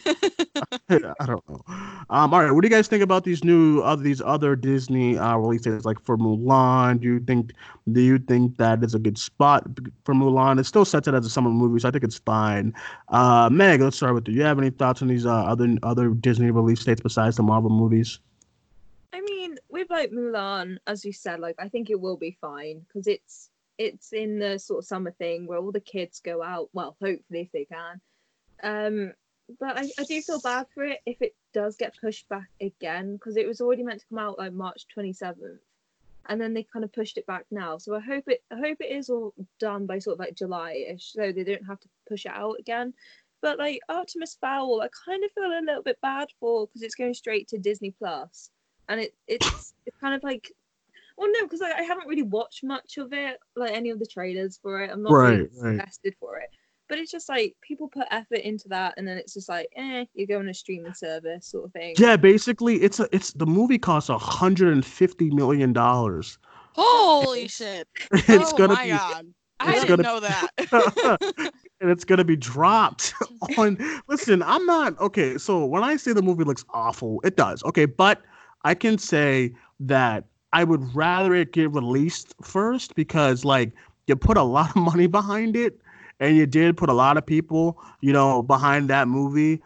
I 0.89 1.25
don't 1.25 1.49
know. 1.49 1.61
Um, 2.09 2.33
all 2.33 2.41
right, 2.41 2.51
what 2.51 2.61
do 2.61 2.67
you 2.67 2.73
guys 2.73 2.87
think 2.87 3.03
about 3.03 3.25
these 3.25 3.43
new 3.43 3.81
uh, 3.81 3.97
these 3.97 4.21
other 4.21 4.55
Disney 4.55 5.17
uh, 5.17 5.35
releases 5.35 5.83
like 5.83 5.99
for 6.01 6.17
Mulan? 6.17 7.01
Do 7.01 7.07
you 7.07 7.19
think 7.19 7.51
do 7.91 7.99
you 7.99 8.19
think 8.19 8.55
that 8.57 8.81
is 8.85 8.95
a 8.95 8.99
good 8.99 9.17
spot 9.17 9.67
for 10.05 10.13
Mulan? 10.13 10.59
It 10.59 10.65
still 10.65 10.85
sets 10.85 11.09
it 11.09 11.13
as 11.13 11.25
a 11.25 11.29
summer 11.29 11.49
movie, 11.49 11.79
so 11.79 11.89
I 11.89 11.91
think 11.91 12.05
it's 12.05 12.19
fine. 12.19 12.73
Uh, 13.09 13.49
Megg, 13.51 13.81
let's 13.81 13.97
start 13.97 14.13
with 14.13 14.29
you. 14.29 14.33
Do 14.33 14.39
you 14.39 14.45
have 14.45 14.59
any 14.59 14.69
thoughts 14.69 15.01
on 15.01 15.09
these 15.09 15.25
uh, 15.25 15.33
other 15.33 15.75
other 15.83 16.09
Disney 16.11 16.49
release 16.49 16.85
dates 16.85 17.01
besides 17.01 17.35
the 17.35 17.43
Marvel 17.43 17.69
movies? 17.69 18.19
I 19.11 19.19
mean, 19.19 19.57
with 19.69 19.89
like 19.89 20.11
Mulan, 20.11 20.77
as 20.87 21.03
you 21.03 21.11
said, 21.11 21.41
like 21.41 21.55
I 21.59 21.67
think 21.67 21.89
it 21.89 21.99
will 21.99 22.17
be 22.17 22.37
fine 22.39 22.85
because 22.87 23.07
it's 23.07 23.49
it's 23.77 24.13
in 24.13 24.39
the 24.39 24.57
sort 24.57 24.79
of 24.79 24.85
summer 24.85 25.11
thing 25.11 25.47
where 25.47 25.59
all 25.59 25.73
the 25.73 25.81
kids 25.81 26.21
go 26.21 26.41
out. 26.41 26.69
Well, 26.71 26.95
hopefully 27.01 27.41
if 27.41 27.51
they 27.51 27.65
can. 27.65 27.99
Um, 28.63 29.13
but 29.59 29.77
I, 29.77 29.89
I 29.97 30.03
do 30.03 30.21
feel 30.21 30.41
bad 30.41 30.67
for 30.73 30.83
it 30.83 30.99
if 31.05 31.21
it 31.21 31.35
does 31.53 31.75
get 31.77 31.95
pushed 31.99 32.27
back 32.29 32.49
again 32.61 33.13
because 33.13 33.37
it 33.37 33.47
was 33.47 33.61
already 33.61 33.83
meant 33.83 34.01
to 34.01 34.07
come 34.07 34.19
out 34.19 34.37
like 34.37 34.53
March 34.53 34.87
twenty 34.93 35.13
seventh, 35.13 35.61
and 36.27 36.39
then 36.41 36.53
they 36.53 36.63
kind 36.63 36.83
of 36.83 36.91
pushed 36.91 37.17
it 37.17 37.25
back 37.27 37.45
now. 37.51 37.77
So 37.77 37.95
I 37.95 37.99
hope 37.99 38.25
it 38.27 38.43
I 38.51 38.55
hope 38.57 38.77
it 38.81 38.91
is 38.91 39.09
all 39.09 39.33
done 39.59 39.85
by 39.85 39.99
sort 39.99 40.15
of 40.15 40.19
like 40.19 40.35
July-ish, 40.35 41.13
so 41.13 41.31
they 41.31 41.43
don't 41.43 41.65
have 41.65 41.79
to 41.79 41.89
push 42.07 42.25
it 42.25 42.31
out 42.33 42.59
again. 42.59 42.93
But 43.41 43.57
like 43.59 43.79
Artemis 43.87 44.37
Fowl, 44.41 44.81
I 44.81 44.89
kind 45.05 45.23
of 45.23 45.31
feel 45.31 45.45
a 45.45 45.61
little 45.65 45.83
bit 45.83 45.99
bad 46.01 46.27
for 46.39 46.67
because 46.67 46.81
it's 46.81 46.95
going 46.95 47.13
straight 47.13 47.47
to 47.49 47.57
Disney 47.57 47.91
Plus 47.91 48.49
and 48.89 48.99
it 49.01 49.13
it's 49.27 49.73
it's 49.85 49.97
kind 49.97 50.15
of 50.15 50.23
like 50.23 50.51
well 51.17 51.29
no 51.31 51.43
because 51.43 51.61
I, 51.61 51.71
I 51.71 51.81
haven't 51.83 52.07
really 52.07 52.23
watched 52.23 52.63
much 52.63 52.97
of 52.97 53.13
it 53.13 53.37
like 53.55 53.71
any 53.73 53.89
of 53.89 53.99
the 53.99 54.05
trailers 54.05 54.57
for 54.61 54.81
it 54.81 54.91
i'm 54.91 55.03
not 55.03 55.19
really 55.19 55.39
Right, 55.39 55.49
right. 55.61 55.71
invested 55.73 56.15
for 56.19 56.37
it 56.37 56.49
but 56.89 56.97
it's 56.97 57.11
just 57.11 57.29
like 57.29 57.55
people 57.61 57.87
put 57.87 58.05
effort 58.11 58.39
into 58.39 58.67
that 58.69 58.93
and 58.97 59.07
then 59.07 59.17
it's 59.17 59.33
just 59.33 59.49
like 59.49 59.67
eh 59.75 60.05
you 60.13 60.25
go 60.27 60.39
on 60.39 60.47
a 60.49 60.53
streaming 60.53 60.93
service 60.93 61.47
sort 61.47 61.65
of 61.65 61.71
thing 61.73 61.93
Yeah, 61.97 62.15
basically, 62.17 62.77
it's 62.81 62.99
a 62.99 63.07
it's 63.11 63.33
the 63.33 63.45
movie 63.45 63.77
costs 63.79 64.09
a 64.09 64.17
hundred 64.17 64.73
and 64.73 64.85
fifty 64.85 65.29
million 65.29 65.73
dollars. 65.73 66.37
Holy 66.73 67.47
shit! 67.59 67.87
It's 68.11 68.53
oh 68.53 68.57
gonna 68.57 68.73
my 68.73 68.83
be 68.83 68.89
god! 68.91 69.25
I 69.59 69.71
it's 69.71 69.85
didn't 69.85 70.01
gonna- 70.01 70.03
know 70.03 70.19
that. 70.19 71.51
and 71.81 71.89
it's 71.91 72.03
gonna 72.03 72.23
be 72.23 72.35
dropped 72.35 73.13
on 73.57 73.77
listen 74.07 74.41
i'm 74.43 74.65
not 74.65 74.99
okay 74.99 75.37
so 75.37 75.63
when 75.65 75.83
i 75.83 75.95
say 75.95 76.11
the 76.13 76.21
movie 76.21 76.43
looks 76.43 76.65
awful 76.73 77.19
it 77.23 77.35
does 77.37 77.63
okay 77.63 77.85
but 77.85 78.21
i 78.63 78.73
can 78.73 78.97
say 78.97 79.53
that 79.79 80.23
i 80.53 80.63
would 80.63 80.83
rather 80.95 81.35
it 81.35 81.51
get 81.53 81.71
released 81.71 82.33
first 82.41 82.95
because 82.95 83.45
like 83.45 83.71
you 84.07 84.15
put 84.15 84.37
a 84.37 84.41
lot 84.43 84.69
of 84.71 84.75
money 84.77 85.05
behind 85.07 85.55
it 85.55 85.79
and 86.19 86.35
you 86.35 86.45
did 86.45 86.77
put 86.77 86.89
a 86.89 86.93
lot 86.93 87.17
of 87.17 87.25
people 87.25 87.81
you 88.01 88.13
know 88.13 88.41
behind 88.41 88.89
that 88.89 89.07
movie 89.07 89.61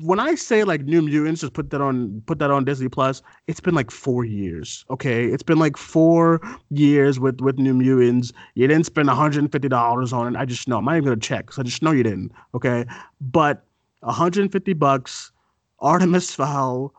when 0.00 0.18
I 0.18 0.34
say 0.34 0.64
like 0.64 0.82
New 0.82 1.02
Mutants, 1.02 1.40
just 1.40 1.52
put 1.52 1.70
that 1.70 1.80
on 1.80 2.22
put 2.26 2.38
that 2.40 2.50
on 2.50 2.64
Disney 2.64 2.88
Plus. 2.88 3.22
It's 3.46 3.60
been 3.60 3.74
like 3.74 3.90
four 3.90 4.24
years. 4.24 4.84
Okay, 4.90 5.26
it's 5.26 5.42
been 5.42 5.58
like 5.58 5.76
four 5.76 6.40
years 6.70 7.20
with 7.20 7.40
with 7.40 7.58
New 7.58 7.74
Mutants. 7.74 8.32
You 8.54 8.66
didn't 8.66 8.86
spend 8.86 9.08
one 9.08 9.16
hundred 9.16 9.40
and 9.40 9.52
fifty 9.52 9.68
dollars 9.68 10.12
on 10.12 10.34
it. 10.34 10.38
I 10.38 10.44
just 10.44 10.68
know. 10.68 10.78
I'm 10.78 10.84
not 10.84 10.96
even 10.96 11.04
gonna 11.04 11.16
check 11.20 11.46
because 11.46 11.58
I 11.58 11.62
just 11.62 11.82
know 11.82 11.92
you 11.92 12.02
didn't. 12.02 12.32
Okay, 12.54 12.84
but 13.20 13.64
one 14.00 14.14
hundred 14.14 14.42
and 14.42 14.52
fifty 14.52 14.72
bucks, 14.72 15.30
Artemis 15.78 16.34
Fowl. 16.34 16.92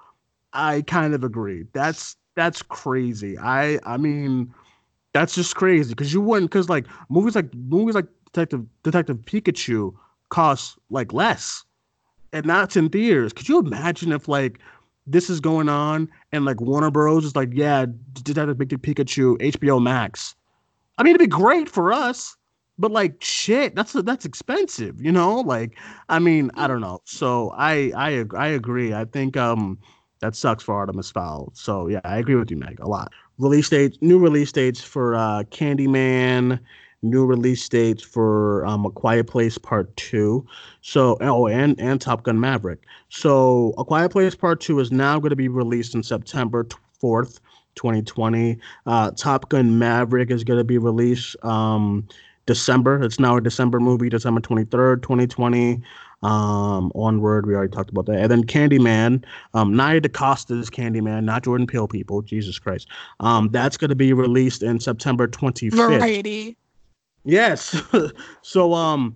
I 0.53 0.81
kind 0.83 1.13
of 1.13 1.23
agree. 1.23 1.65
That's 1.73 2.15
that's 2.35 2.61
crazy. 2.61 3.37
I 3.37 3.79
I 3.85 3.97
mean, 3.97 4.53
that's 5.13 5.35
just 5.35 5.55
crazy 5.55 5.89
because 5.89 6.13
you 6.13 6.21
wouldn't 6.21 6.49
because 6.49 6.69
like 6.69 6.85
movies 7.09 7.35
like 7.35 7.53
movies 7.53 7.93
like 7.93 8.07
Detective 8.35 8.65
Detective 8.83 9.17
Pikachu 9.19 9.93
costs 10.29 10.77
like 10.89 11.13
less 11.13 11.63
and 12.35 12.49
that's 12.49 12.75
in 12.75 12.89
theaters. 12.89 13.31
Could 13.31 13.47
you 13.47 13.59
imagine 13.59 14.11
if 14.11 14.27
like 14.27 14.59
this 15.07 15.29
is 15.29 15.39
going 15.39 15.69
on 15.69 16.09
and 16.33 16.43
like 16.43 16.59
Warner 16.59 16.91
Bros 16.91 17.23
is 17.23 17.35
like, 17.35 17.49
yeah, 17.53 17.85
Detective 18.11 18.57
Pikachu, 18.57 19.37
HBO 19.37 19.81
Max. 19.81 20.35
I 20.97 21.03
mean, 21.03 21.15
it'd 21.15 21.19
be 21.19 21.27
great 21.27 21.69
for 21.69 21.93
us, 21.93 22.35
but 22.77 22.91
like 22.91 23.23
shit, 23.23 23.73
that's 23.73 23.93
that's 23.93 24.25
expensive, 24.25 25.01
you 25.01 25.13
know. 25.13 25.39
Like, 25.39 25.77
I 26.09 26.19
mean, 26.19 26.51
I 26.55 26.67
don't 26.67 26.81
know. 26.81 26.99
So 27.05 27.53
I 27.55 27.93
I 27.95 28.25
I 28.37 28.47
agree. 28.47 28.93
I 28.93 29.05
think 29.05 29.37
um 29.37 29.79
that 30.19 30.35
sucks 30.35 30.63
for 30.63 30.75
Artemis 30.75 31.11
Fowl. 31.11 31.51
So 31.53 31.87
yeah, 31.87 32.01
I 32.03 32.17
agree 32.17 32.35
with 32.35 32.51
you, 32.51 32.57
Megg, 32.57 32.81
a 32.81 32.87
lot. 32.87 33.13
Release 33.37 33.69
dates, 33.69 33.97
new 34.01 34.19
release 34.19 34.51
dates 34.51 34.81
for 34.81 35.15
uh 35.15 35.43
Candyman, 35.51 36.59
new 37.05 37.25
release 37.25 37.67
dates 37.69 38.03
for 38.03 38.65
um, 38.65 38.85
A 38.85 38.91
Quiet 38.91 39.27
Place 39.27 39.57
Part 39.57 39.95
Two. 39.95 40.45
So 40.81 41.17
oh, 41.21 41.47
and 41.47 41.79
and 41.79 42.01
Top 42.01 42.23
Gun 42.23 42.39
Maverick. 42.39 42.79
So 43.09 43.73
A 43.77 43.85
Quiet 43.85 44.11
Place 44.11 44.35
Part 44.35 44.59
Two 44.59 44.79
is 44.79 44.91
now 44.91 45.19
going 45.19 45.29
to 45.29 45.35
be 45.35 45.47
released 45.47 45.95
in 45.95 46.03
September 46.03 46.67
fourth, 46.99 47.39
twenty 47.75 48.01
twenty. 48.01 48.57
Uh, 48.85 49.11
Top 49.11 49.49
Gun 49.49 49.79
Maverick 49.79 50.31
is 50.31 50.43
going 50.43 50.59
to 50.59 50.63
be 50.63 50.77
released 50.77 51.35
um, 51.45 52.07
December. 52.45 53.03
It's 53.03 53.19
now 53.19 53.37
a 53.37 53.41
December 53.41 53.79
movie, 53.79 54.09
December 54.09 54.41
twenty 54.41 54.65
third, 54.65 55.03
twenty 55.03 55.27
twenty. 55.27 55.81
Um, 56.23 56.91
onward, 56.95 57.45
we 57.45 57.53
already 57.53 57.71
talked 57.71 57.91
about 57.91 58.07
that. 58.07 58.19
And 58.19 58.31
then 58.31 58.43
Candyman, 58.45 59.23
um, 59.53 59.75
Nia 59.75 60.01
DaCosta's 60.01 60.71
Candyman, 60.71 61.23
not 61.23 61.43
Jordan 61.43 61.67
Peele 61.67 61.87
people. 61.87 62.23
Jesus 62.23 62.57
Christ. 62.57 62.87
Um, 63.19 63.49
that's 63.49 63.77
going 63.77 63.89
to 63.89 63.95
be 63.95 64.11
released 64.11 64.63
in 64.63 64.79
September 64.79 65.27
twenty 65.27 65.69
fifth. 65.69 65.79
Variety. 65.79 66.57
Yes. 67.25 67.81
so 68.41 68.73
um 68.73 69.15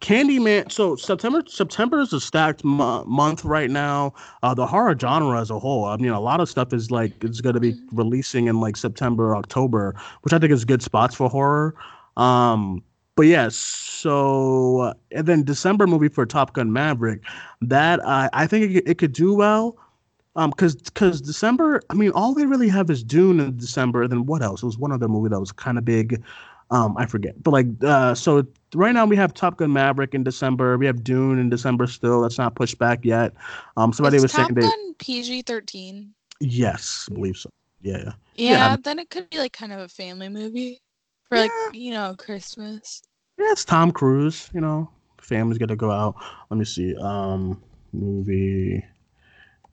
Candyman 0.00 0.70
so 0.72 0.96
September 0.96 1.42
September 1.46 2.00
is 2.00 2.12
a 2.12 2.20
stacked 2.20 2.64
mo- 2.64 3.04
month 3.04 3.44
right 3.44 3.70
now. 3.70 4.14
Uh 4.42 4.54
the 4.54 4.66
horror 4.66 4.96
genre 4.98 5.38
as 5.40 5.50
a 5.50 5.58
whole. 5.58 5.84
I 5.84 5.96
mean 5.96 6.12
a 6.12 6.20
lot 6.20 6.40
of 6.40 6.48
stuff 6.48 6.72
is 6.72 6.90
like 6.90 7.22
it's 7.22 7.40
going 7.40 7.54
to 7.54 7.60
be 7.60 7.74
releasing 7.92 8.46
in 8.46 8.60
like 8.60 8.76
September, 8.76 9.36
October, 9.36 9.94
which 10.22 10.32
I 10.32 10.38
think 10.38 10.52
is 10.52 10.64
good 10.64 10.82
spots 10.82 11.14
for 11.14 11.28
horror. 11.28 11.74
Um 12.16 12.82
but 13.16 13.26
yes, 13.26 13.56
so 13.56 14.80
uh, 14.80 14.94
and 15.12 15.26
then 15.26 15.42
December 15.44 15.86
movie 15.86 16.08
for 16.08 16.24
Top 16.24 16.54
Gun 16.54 16.72
Maverick, 16.72 17.22
that 17.60 18.00
I 18.06 18.30
I 18.32 18.46
think 18.46 18.76
it, 18.76 18.88
it 18.88 18.98
could 18.98 19.12
do 19.12 19.34
well. 19.34 19.76
Um, 20.36 20.52
cause, 20.52 20.76
cause 20.94 21.20
December, 21.20 21.82
I 21.90 21.94
mean, 21.94 22.12
all 22.12 22.34
they 22.34 22.46
really 22.46 22.68
have 22.68 22.88
is 22.88 23.02
Dune 23.02 23.40
in 23.40 23.56
December. 23.56 24.06
Then 24.06 24.26
what 24.26 24.42
else? 24.42 24.62
It 24.62 24.66
was 24.66 24.78
one 24.78 24.92
other 24.92 25.08
movie 25.08 25.28
that 25.28 25.40
was 25.40 25.50
kind 25.50 25.76
of 25.76 25.84
big. 25.84 26.22
Um, 26.72 26.96
I 26.96 27.06
forget, 27.06 27.42
but 27.42 27.50
like, 27.50 27.66
uh, 27.82 28.14
so 28.14 28.46
right 28.74 28.92
now 28.92 29.04
we 29.04 29.16
have 29.16 29.34
Top 29.34 29.56
Gun 29.56 29.72
Maverick 29.72 30.14
in 30.14 30.22
December. 30.22 30.78
We 30.78 30.86
have 30.86 31.02
Dune 31.02 31.38
in 31.40 31.50
December 31.50 31.88
still. 31.88 32.22
That's 32.22 32.38
not 32.38 32.54
pushed 32.54 32.78
back 32.78 33.04
yet. 33.04 33.32
Um, 33.76 33.92
somebody 33.92 34.16
Is 34.18 34.22
was 34.22 34.32
Top 34.32 34.46
saying 34.46 34.54
they, 34.54 34.60
Gun 34.62 34.94
PG 34.98 35.42
thirteen. 35.42 36.14
yes, 36.38 37.08
I 37.10 37.14
believe 37.14 37.36
so. 37.36 37.50
Yeah, 37.82 37.96
yeah. 37.98 38.12
Yeah, 38.36 38.50
Yeah. 38.52 38.76
then 38.84 38.98
it 39.00 39.10
could 39.10 39.28
be 39.30 39.38
like 39.38 39.52
kind 39.52 39.72
of 39.72 39.80
a 39.80 39.88
family 39.88 40.28
movie 40.28 40.80
for 41.28 41.38
like 41.38 41.50
you 41.72 41.90
know 41.90 42.14
Christmas. 42.16 43.02
Yeah, 43.38 43.50
it's 43.50 43.64
Tom 43.64 43.90
Cruise. 43.90 44.48
You 44.54 44.60
know, 44.60 44.88
family's 45.20 45.58
gonna 45.58 45.74
go 45.76 45.90
out. 45.90 46.14
Let 46.50 46.58
me 46.58 46.64
see. 46.64 46.94
Um, 46.96 47.60
movie 47.92 48.84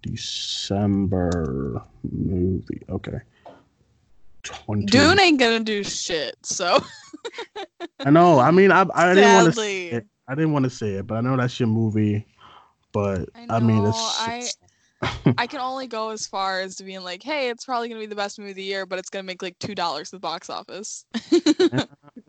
December 0.02 1.84
movie. 2.12 2.82
Okay. 2.90 3.20
Twenty. 4.48 4.86
Dune 4.86 5.20
ain't 5.20 5.40
gonna 5.40 5.60
do 5.60 5.84
shit. 5.84 6.36
So 6.44 6.80
I 8.00 8.10
know. 8.10 8.40
I 8.40 8.52
mean, 8.52 8.72
I 8.72 8.86
I 8.94 9.14
didn't 9.14 9.34
want 9.34 9.46
to 9.48 9.52
Sadly. 9.54 9.68
say 9.68 9.88
it. 9.88 10.08
I 10.28 10.36
didn't 10.36 10.54
want 10.54 10.64
to 10.66 10.70
say 10.70 10.94
it, 10.94 11.08
but 11.08 11.16
I 11.16 11.22
know 11.22 11.38
that's 11.38 11.60
your 11.60 11.68
movie. 11.68 12.26
But 12.92 13.30
I 13.36 13.58
I, 13.58 13.60
mean, 13.60 13.86
it's, 13.86 13.98
I- 14.20 14.50
I 15.38 15.46
can 15.48 15.60
only 15.60 15.88
go 15.88 16.10
as 16.10 16.26
far 16.26 16.62
as 16.62 16.76
to 16.78 16.84
being 16.84 17.04
like, 17.04 17.22
hey, 17.22 17.50
it's 17.50 17.66
probably 17.66 17.88
gonna 17.90 18.00
be 18.00 18.08
the 18.08 18.16
best 18.16 18.40
movie 18.40 18.52
of 18.52 18.56
the 18.56 18.64
year, 18.64 18.86
but 18.86 18.98
it's 18.98 19.10
gonna 19.10 19.24
make 19.24 19.42
like 19.42 19.58
two 19.60 19.76
dollars 19.76 20.14
at 20.14 20.18
the 20.18 20.20
box 20.20 20.50
office. 20.50 21.06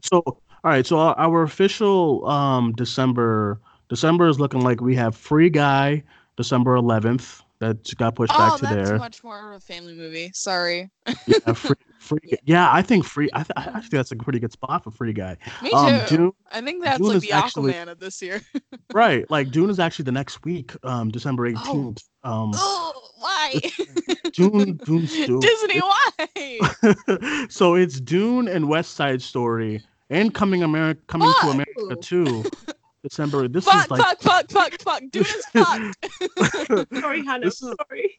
so. 0.03 0.23
All 0.65 0.73
right. 0.73 0.85
So 0.87 0.99
our, 0.99 1.43
official 1.45 2.27
um 2.29 2.73
December 2.73 3.61
December 3.89 4.29
is 4.29 4.41
looking 4.41 4.61
like 4.61 4.81
we 4.81 4.95
have 4.97 5.17
Free 5.17 5.49
Guy 5.51 6.03
December 6.37 6.77
11th 6.77 7.43
that 7.61 7.97
got 7.97 8.15
pushed 8.15 8.33
oh, 8.35 8.39
back 8.39 8.57
to 8.59 8.63
that's 8.67 8.89
there. 8.91 8.99
much 8.99 9.25
more 9.25 9.53
of 9.53 9.57
a 9.57 9.61
family 9.61 9.95
movie. 9.95 10.31
Sorry. 10.35 10.91
Yeah, 11.27 11.53
free, 11.53 11.77
Free, 12.09 12.39
yeah, 12.45 12.73
I 12.73 12.81
think 12.81 13.05
free. 13.05 13.29
I, 13.35 13.43
th- 13.43 13.53
I 13.55 13.81
think 13.81 13.91
that's 13.91 14.11
a 14.13 14.17
pretty 14.17 14.39
good 14.41 14.51
spot 14.53 14.83
for 14.83 14.91
free 14.91 15.13
guy. 15.13 15.37
Me 15.63 15.69
too. 15.69 15.77
Um, 15.77 16.01
Dune, 16.09 16.33
I 16.51 16.63
think 16.63 16.83
that's 16.83 16.99
Dune 16.99 17.09
like 17.09 17.21
the 17.21 17.33
actually- 17.33 17.75
Aquaman 17.75 17.89
of 17.89 18.01
this 18.01 18.23
year. 18.23 18.41
right? 18.95 19.31
Like 19.31 19.51
Dune 19.51 19.69
is 19.69 19.79
actually 19.79 20.05
the 20.07 20.13
next 20.13 20.43
week, 20.43 20.73
um, 20.85 21.11
December 21.11 21.47
eighteenth. 21.47 22.03
Um, 22.25 22.53
oh, 22.55 23.11
why? 23.19 23.61
Dune, 24.33 24.79
Dune's 24.85 25.13
Dune. 25.13 25.41
Disney, 25.41 25.81
why? 25.81 27.47
so 27.51 27.75
it's 27.75 28.01
Dune 28.01 28.49
and 28.49 28.69
West 28.69 28.93
Side 28.95 29.21
Story 29.21 29.83
and 30.09 30.33
coming 30.33 30.63
America, 30.63 31.01
coming 31.09 31.31
to 31.43 31.49
America 31.49 31.97
too. 32.01 32.43
December. 33.03 33.49
This 33.49 33.65
fuck, 33.65 33.85
is 33.85 33.91
like 33.91 34.01
fuck, 34.01 34.21
fuck, 34.21 34.51
fuck, 34.51 34.81
fuck. 34.81 35.03
Dude 35.11 35.27
is 35.27 35.45
fucked. 35.53 36.91
Sorry, 36.99 37.23
Hannah. 37.25 37.45
This 37.45 37.63
is- 37.63 37.75
Sorry. 37.87 38.19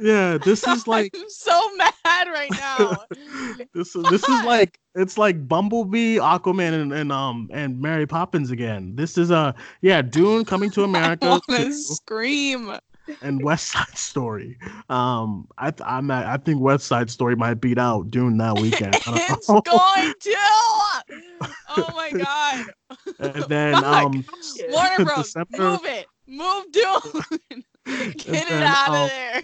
Yeah. 0.00 0.38
This 0.38 0.66
is 0.66 0.86
like 0.86 1.14
I'm 1.14 1.28
so 1.28 1.76
mad 1.76 2.28
right 2.28 2.50
now. 2.52 3.04
this 3.74 3.94
is 3.94 4.02
this 4.10 4.22
is 4.28 4.44
like 4.44 4.78
it's 4.94 5.16
like 5.18 5.46
Bumblebee, 5.46 6.16
Aquaman, 6.18 6.80
and, 6.80 6.92
and 6.92 7.12
um 7.12 7.48
and 7.52 7.80
Mary 7.80 8.06
Poppins 8.06 8.50
again. 8.50 8.96
This 8.96 9.18
is 9.18 9.30
a 9.30 9.54
yeah 9.82 10.02
Dune 10.02 10.44
coming 10.44 10.70
to 10.72 10.82
I 10.82 10.84
America 10.84 11.40
too, 11.48 11.56
to 11.56 11.72
scream. 11.72 12.76
and 13.22 13.42
West 13.42 13.68
Side 13.68 13.96
Story. 13.96 14.56
Um, 14.88 15.48
I 15.58 15.70
th- 15.70 15.82
I'm 15.84 16.10
at, 16.10 16.26
I 16.26 16.36
think 16.36 16.60
West 16.60 16.86
Side 16.86 17.10
Story 17.10 17.34
might 17.36 17.54
beat 17.54 17.78
out 17.78 18.10
Dune 18.10 18.36
that 18.38 18.54
weekend. 18.58 18.96
It's 19.06 19.48
know. 19.48 19.60
going 19.62 20.12
to. 20.20 20.34
Oh 21.76 21.92
my 21.94 22.10
god. 22.10 22.66
and 23.18 23.44
then 23.48 23.74
Fuck. 23.74 23.84
um 23.84 24.24
Warner 24.70 25.04
Bros. 25.04 25.24
December- 25.26 25.58
Move 25.58 25.84
it. 25.84 26.06
Move 26.26 26.64
Dune. 26.72 27.40
Get 27.86 28.26
it 28.26 28.48
then, 28.48 28.62
out 28.62 28.88
um, 28.88 28.94
of 28.94 29.08
there. 29.08 29.42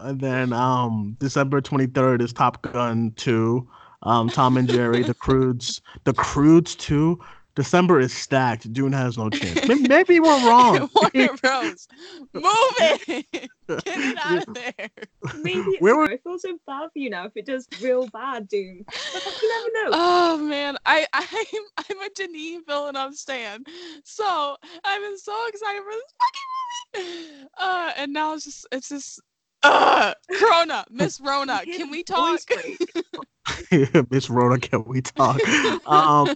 And 0.00 0.20
then 0.20 0.52
um 0.52 1.16
December 1.18 1.60
23rd 1.60 2.22
is 2.22 2.32
Top 2.32 2.62
Gun 2.62 3.12
2. 3.16 3.68
Um, 4.02 4.28
Tom 4.28 4.58
and 4.58 4.68
Jerry, 4.68 5.02
The 5.02 5.14
Croods, 5.14 5.80
The 6.04 6.12
Croods 6.12 6.74
2. 6.76 7.18
December 7.54 8.00
is 8.00 8.12
stacked. 8.12 8.70
Dune 8.72 8.92
has 8.92 9.16
no 9.16 9.30
chance. 9.30 9.66
Maybe, 9.68 9.82
maybe 9.88 10.20
we're 10.20 10.46
wrong. 10.48 10.90
Warner 10.94 11.32
Bros. 11.40 11.86
Move 12.32 12.44
it. 12.44 13.26
Get 13.68 13.82
it 13.86 14.18
out 14.22 14.48
of 14.48 14.54
there. 14.54 14.88
Maybe 15.40 15.60
it's 15.60 15.80
Where 15.80 15.96
were- 15.96 16.10
I 16.10 16.16
feel 16.18 16.36
so 16.38 16.58
bad 16.66 16.90
for 16.92 16.98
you 16.98 17.10
now 17.10 17.26
if 17.26 17.32
it 17.36 17.46
does 17.46 17.68
real 17.80 18.08
bad, 18.08 18.48
Dune. 18.48 18.84
But 18.86 19.38
you 19.40 19.48
never 19.48 19.90
know. 19.90 19.90
Oh 19.96 20.36
man, 20.38 20.76
I 20.84 21.06
I'm 21.14 21.26
I'm 21.78 22.00
a 22.00 22.10
Denis 22.16 22.62
Villeneuve 22.66 23.14
stan, 23.14 23.62
so 24.02 24.56
I've 24.84 25.00
been 25.00 25.16
so 25.16 25.46
excited 25.46 25.82
for 25.82 25.92
this 25.92 26.14
fucking 26.98 27.38
movie. 27.40 27.48
Uh, 27.56 27.92
and 27.96 28.12
now 28.12 28.34
it's 28.34 28.44
just 28.44 28.66
it's 28.72 28.88
just 28.88 29.20
uh 29.70 30.14
Corona, 30.38 30.84
Miss 30.90 31.20
Rona. 31.20 31.62
Can 31.64 31.90
we 31.90 32.02
talk? 32.02 32.40
Miss 34.10 34.30
Rona, 34.30 34.58
can 34.58 34.84
we 34.84 35.00
talk? 35.00 35.40
Um, 35.86 36.34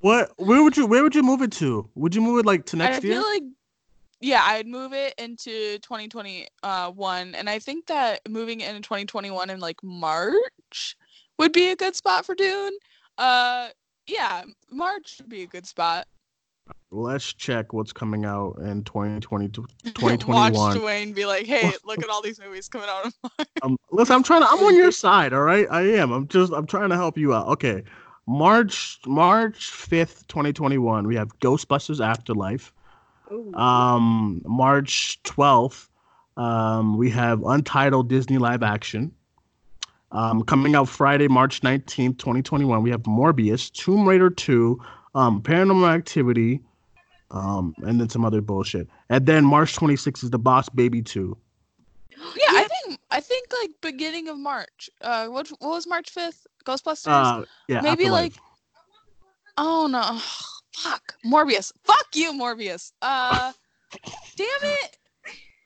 what? 0.00 0.32
Where 0.36 0.62
would 0.62 0.76
you? 0.76 0.86
Where 0.86 1.02
would 1.02 1.14
you 1.14 1.22
move 1.22 1.42
it 1.42 1.52
to? 1.52 1.88
Would 1.94 2.14
you 2.14 2.20
move 2.20 2.38
it 2.40 2.46
like 2.46 2.66
to 2.66 2.76
I 2.76 2.90
next 2.90 3.04
year? 3.04 3.14
I 3.14 3.16
feel 3.16 3.28
like 3.30 3.42
yeah, 4.20 4.42
I'd 4.44 4.66
move 4.66 4.92
it 4.92 5.14
into 5.16 5.78
2021, 5.78 7.34
and 7.34 7.50
I 7.50 7.58
think 7.58 7.86
that 7.86 8.20
moving 8.28 8.60
it 8.60 8.68
into 8.68 8.82
2021 8.82 9.48
in 9.48 9.60
like 9.60 9.82
March 9.82 10.96
would 11.38 11.52
be 11.52 11.70
a 11.70 11.76
good 11.76 11.96
spot 11.96 12.26
for 12.26 12.34
Dune. 12.34 12.72
Uh, 13.16 13.68
yeah, 14.06 14.42
March 14.70 15.16
would 15.20 15.30
be 15.30 15.42
a 15.42 15.46
good 15.46 15.66
spot. 15.66 16.06
Let's 16.92 17.32
check 17.32 17.72
what's 17.72 17.92
coming 17.92 18.24
out 18.24 18.58
in 18.62 18.82
2020 18.82 19.48
to 19.50 19.64
Watch 20.26 20.74
Duane 20.74 21.12
be 21.12 21.24
like, 21.24 21.46
"Hey, 21.46 21.72
look 21.84 22.02
at 22.02 22.08
all 22.08 22.20
these 22.20 22.40
movies 22.40 22.68
coming 22.68 22.88
out." 22.88 23.12
Um, 23.62 23.76
listen, 23.92 24.16
I'm 24.16 24.22
trying 24.24 24.42
to. 24.42 24.48
I'm 24.48 24.58
on 24.64 24.74
your 24.74 24.90
side. 25.06 25.32
All 25.32 25.42
right, 25.42 25.68
I 25.70 25.82
am. 25.82 26.10
I'm 26.10 26.26
just. 26.26 26.52
I'm 26.52 26.66
trying 26.66 26.88
to 26.90 26.96
help 26.96 27.16
you 27.16 27.32
out. 27.32 27.46
Okay, 27.46 27.84
March 28.26 28.98
March 29.06 29.70
5th, 29.70 30.26
2021. 30.26 31.06
We 31.06 31.14
have 31.14 31.38
Ghostbusters 31.38 32.04
Afterlife. 32.04 32.72
Ooh. 33.32 33.54
Um, 33.54 34.42
March 34.44 35.20
12th, 35.22 35.88
um, 36.36 36.96
we 36.96 37.10
have 37.10 37.44
Untitled 37.44 38.08
Disney 38.08 38.38
live 38.38 38.64
action. 38.64 39.12
Um, 40.12 40.42
coming 40.42 40.74
out 40.74 40.88
Friday, 40.88 41.28
March 41.28 41.60
19th, 41.60 42.18
2021, 42.18 42.82
we 42.82 42.90
have 42.90 43.02
Morbius, 43.02 43.70
Tomb 43.70 44.08
Raider 44.08 44.28
2, 44.28 44.80
um, 45.14 45.40
Paranormal 45.40 45.88
Activity, 45.88 46.60
um, 47.30 47.74
and 47.82 48.00
then 48.00 48.08
some 48.08 48.24
other 48.24 48.40
bullshit. 48.40 48.88
And 49.08 49.26
then 49.26 49.44
March 49.44 49.76
26th 49.76 50.24
is 50.24 50.30
The 50.30 50.38
Boss 50.38 50.68
Baby 50.68 51.02
2. 51.02 51.36
Yeah, 52.18 52.44
I 52.50 52.68
think 52.84 53.00
I 53.10 53.20
think 53.20 53.46
like 53.62 53.70
beginning 53.80 54.28
of 54.28 54.36
March. 54.38 54.90
Uh, 55.00 55.28
what 55.28 55.48
what 55.60 55.70
was 55.70 55.86
March 55.86 56.10
fifth? 56.10 56.46
Ghostbusters. 56.66 57.06
Uh, 57.08 57.44
yeah, 57.66 57.80
Maybe 57.80 58.04
Afterlife. 58.04 58.32
like. 58.32 58.32
Oh 59.56 59.86
no! 59.86 60.18
Fuck 60.76 61.14
Morbius. 61.24 61.72
Fuck 61.84 62.06
you, 62.14 62.32
Morbius. 62.32 62.92
Uh, 63.00 63.52
damn 64.36 64.46
it! 64.62 64.98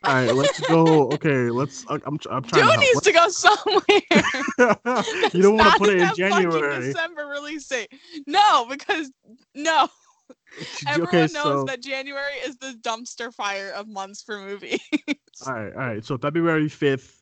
All 0.05 0.14
right, 0.14 0.35
let's 0.35 0.61
go. 0.61 1.11
Okay, 1.14 1.50
let's. 1.50 1.85
I- 1.88 1.94
I'm, 2.07 2.18
I'm 2.31 2.42
trying 2.44 2.64
Dude 2.66 2.74
to 2.74 2.81
needs 2.81 3.00
to 3.00 3.12
go 3.12 3.29
somewhere. 3.29 3.83
you 5.33 5.42
don't 5.42 5.57
want 5.57 5.62
to 5.62 5.70
Not 5.70 5.79
put 5.79 5.88
it 5.90 6.00
in 6.00 6.14
January. 6.14 6.81
December 6.92 7.27
release 7.27 7.66
date. 7.66 7.92
No, 8.27 8.66
because 8.68 9.11
no. 9.55 9.88
Everyone 10.87 11.08
okay, 11.08 11.20
knows 11.20 11.30
so 11.32 11.64
that 11.64 11.82
January 11.82 12.34
is 12.46 12.56
the 12.58 12.78
dumpster 12.82 13.32
fire 13.32 13.70
of 13.70 13.88
months 13.88 14.22
for 14.22 14.38
movies. 14.40 14.80
all 15.46 15.52
right, 15.54 15.72
all 15.72 15.78
right. 15.78 16.04
So 16.04 16.16
February 16.18 16.66
5th, 16.66 17.16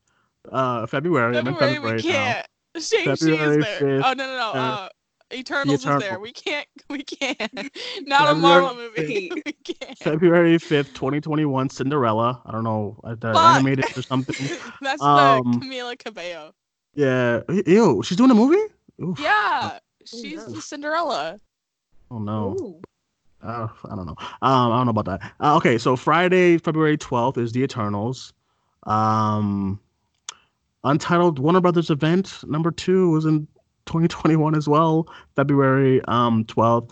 uh, 0.51 0.87
February. 0.87 1.35
February, 1.35 1.75
February 1.75 1.97
we 2.03 2.09
now. 2.09 2.15
can't. 2.15 2.47
Shang-Chi 2.85 3.13
is 3.13 3.21
February 3.21 3.63
there. 3.63 3.81
5th, 3.81 4.03
oh 4.05 4.13
no 4.13 4.27
no 4.27 4.37
no. 4.37 4.51
uh, 4.51 4.55
Uh, 4.55 4.89
Eternals 5.35 5.87
is 5.87 5.99
there. 6.01 6.19
We 6.21 6.33
can't. 6.33 6.67
We 6.91 7.03
can't. 7.05 7.71
Not 8.03 8.33
a 8.33 8.35
Marvel 8.35 8.75
movie. 8.75 9.31
we 9.35 9.53
can't. 9.53 9.99
February 9.99 10.59
5th, 10.59 10.89
2021, 10.93 11.71
Cinderella. 11.71 12.43
I 12.45 12.53
don't 12.53 12.65
know, 12.65 13.01
uh, 13.03 13.15
the 13.15 13.29
animated 13.29 13.97
or 13.97 14.03
something. 14.03 14.59
That's 14.83 15.01
Um, 15.01 15.53
the 15.53 15.59
Camila 15.59 15.99
Cabello. 15.99 16.53
Yeah. 16.95 17.41
Ew, 17.67 18.03
she's 18.05 18.19
doing 18.19 18.31
a 18.31 18.35
movie? 18.35 18.61
Oof. 19.03 19.19
Yeah, 19.19 19.79
she's 20.05 20.47
no. 20.47 20.53
the 20.53 20.61
Cinderella. 20.61 21.41
Oh 22.11 22.19
no. 22.19 22.57
Ooh. 22.61 22.81
Uh, 23.43 23.69
I 23.91 23.97
don't 23.97 24.07
know. 24.07 24.17
Um, 24.43 24.73
I 24.73 24.77
don't 24.79 24.87
know 24.87 24.91
about 24.91 25.07
that. 25.07 25.33
Uh, 25.41 25.57
okay, 25.57 25.77
so 25.79 25.97
Friday, 25.97 26.59
February 26.59 26.97
12th 26.97 27.39
is 27.39 27.53
The 27.53 27.63
Eternals. 27.63 28.33
Um, 28.85 29.81
Untitled 30.85 31.39
Warner 31.39 31.61
Brothers 31.61 31.91
event 31.91 32.41
number 32.47 32.71
two 32.73 33.11
was 33.11 33.25
in 33.25 33.47
2021 33.87 34.55
as 34.55 34.69
well, 34.69 35.07
February 35.37 36.01
um 36.07 36.45
12th. 36.47 36.91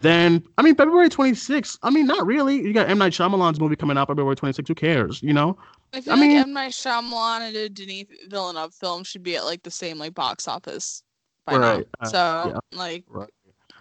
Then, 0.00 0.42
I 0.58 0.62
mean, 0.62 0.74
February 0.74 1.08
26th. 1.08 1.78
I 1.82 1.88
mean, 1.90 2.06
not 2.06 2.26
really. 2.26 2.56
You 2.56 2.72
got 2.74 2.88
M 2.90 2.98
Night 2.98 3.12
Shyamalan's 3.12 3.58
movie 3.60 3.76
coming 3.76 3.96
out 3.96 4.08
February 4.08 4.36
26th. 4.36 4.68
Who 4.68 4.74
cares? 4.74 5.22
You 5.22 5.32
know? 5.32 5.56
I 5.94 6.00
feel 6.02 6.12
I 6.12 6.16
like 6.16 6.28
mean- 6.28 6.36
M 6.38 6.52
Night 6.52 6.72
Shyamalan 6.72 7.48
and 7.48 7.56
a 7.56 7.68
Denis 7.70 8.04
Villeneuve 8.28 8.74
film 8.74 9.04
should 9.04 9.22
be 9.22 9.36
at 9.36 9.44
like 9.44 9.62
the 9.62 9.70
same 9.70 9.98
like 9.98 10.12
box 10.14 10.46
office 10.48 11.02
by 11.46 11.56
Right, 11.56 11.78
now. 11.78 11.84
uh, 12.00 12.06
So 12.06 12.52
yeah. 12.72 12.78
like, 12.78 13.04
Right. 13.08 13.30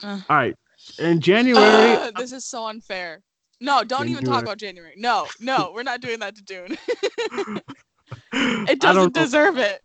Uh. 0.02 0.20
All 0.30 0.36
right. 0.38 0.56
In 1.00 1.22
January, 1.22 1.96
Ugh, 1.96 2.14
this 2.18 2.32
is 2.32 2.46
so 2.46 2.68
unfair. 2.68 3.22
No, 3.60 3.84
don't 3.84 4.10
even 4.10 4.24
talk 4.26 4.42
about 4.44 4.58
January. 4.58 4.94
No, 4.98 5.28
no, 5.40 5.72
we're 5.76 5.84
not 5.84 6.02
doing 6.02 6.20
that 6.20 6.36
to 6.36 6.44
Dune. 6.44 6.78
It 8.36 8.80
doesn't 8.80 9.14
deserve 9.14 9.58
it. 9.58 9.82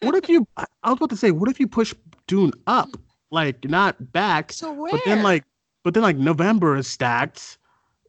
What 0.00 0.14
if 0.14 0.28
you? 0.28 0.46
I 0.56 0.64
was 0.84 0.96
about 0.96 1.10
to 1.10 1.16
say, 1.16 1.30
what 1.30 1.48
if 1.50 1.60
you 1.60 1.66
push 1.66 1.94
Dune 2.26 2.52
up, 2.66 2.96
like 3.30 3.64
not 3.64 4.12
back? 4.12 4.52
So 4.52 4.72
where? 4.72 4.90
But 4.90 5.00
then 5.04 5.22
like, 5.22 5.44
but 5.82 5.94
then 5.94 6.02
like 6.02 6.16
November 6.16 6.76
is 6.76 6.88
stacked. 6.88 7.58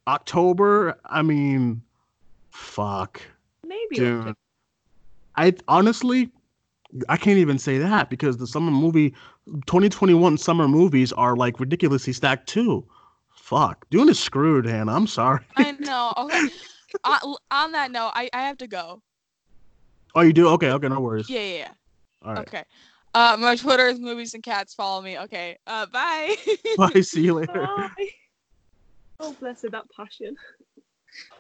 October, 0.07 0.97
I 1.05 1.21
mean, 1.21 1.81
fuck, 2.51 3.21
Maybe. 3.65 3.95
dude. 3.95 4.35
I 5.35 5.53
honestly, 5.67 6.29
I 7.09 7.17
can't 7.17 7.37
even 7.37 7.59
say 7.59 7.77
that 7.77 8.09
because 8.09 8.37
the 8.37 8.47
summer 8.47 8.71
movie, 8.71 9.11
2021 9.67 10.37
summer 10.37 10.67
movies 10.67 11.11
are 11.13 11.35
like 11.35 11.59
ridiculously 11.59 12.13
stacked 12.13 12.47
too. 12.47 12.85
Fuck, 13.29 13.85
Dune 13.89 14.09
is 14.09 14.19
screwed, 14.19 14.65
Hannah. 14.65 14.93
I'm 14.93 15.07
sorry. 15.07 15.45
I 15.55 15.71
know. 15.79 16.13
Okay. 16.17 16.49
on, 17.03 17.35
on 17.51 17.71
that 17.73 17.91
note, 17.91 18.11
I, 18.15 18.29
I 18.33 18.43
have 18.43 18.57
to 18.59 18.67
go. 18.67 19.01
Oh, 20.15 20.21
you 20.21 20.33
do? 20.33 20.47
Okay, 20.49 20.71
okay, 20.71 20.87
no 20.87 20.99
worries. 21.01 21.29
Yeah, 21.29 21.41
yeah, 21.41 21.57
yeah. 21.57 21.71
All 22.23 22.33
right, 22.33 22.47
Okay. 22.47 22.63
Uh, 23.13 23.37
my 23.39 23.55
Twitter 23.55 23.87
is 23.87 23.99
movies 23.99 24.33
and 24.33 24.43
cats. 24.43 24.73
Follow 24.73 25.01
me. 25.01 25.17
Okay. 25.17 25.57
Uh, 25.67 25.85
bye. 25.85 26.35
bye. 26.77 27.01
See 27.01 27.21
you 27.21 27.35
later. 27.35 27.53
Bye. 27.53 28.09
Oh, 29.19 29.33
bless 29.39 29.61
her, 29.61 29.69
that 29.69 29.85
passion. 29.95 30.35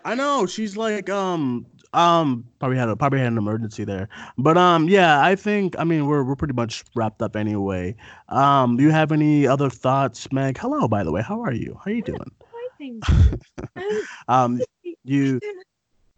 I 0.05 0.15
know 0.15 0.45
she's 0.45 0.77
like 0.77 1.09
um 1.09 1.65
um 1.95 2.45
probably 2.59 2.77
had 2.77 2.89
a 2.89 2.95
probably 2.95 3.19
had 3.19 3.31
an 3.31 3.37
emergency 3.37 3.83
there, 3.83 4.09
but 4.37 4.57
um 4.57 4.89
yeah 4.89 5.23
I 5.23 5.35
think 5.35 5.75
I 5.79 5.83
mean 5.83 6.05
we're 6.05 6.23
we're 6.23 6.35
pretty 6.35 6.53
much 6.53 6.83
wrapped 6.95 7.21
up 7.21 7.35
anyway. 7.35 7.95
Um, 8.29 8.77
do 8.77 8.83
you 8.83 8.91
have 8.91 9.11
any 9.11 9.47
other 9.47 9.69
thoughts, 9.69 10.31
Megg? 10.31 10.57
Hello, 10.57 10.87
by 10.87 11.03
the 11.03 11.11
way. 11.11 11.21
How 11.21 11.41
are 11.41 11.53
you? 11.53 11.79
How 11.83 11.91
are 11.91 11.93
you 11.93 12.01
doing? 12.01 12.31
I 12.41 12.67
think. 12.77 13.03
Um, 13.77 14.01
Um, 14.27 14.61
you. 15.03 15.39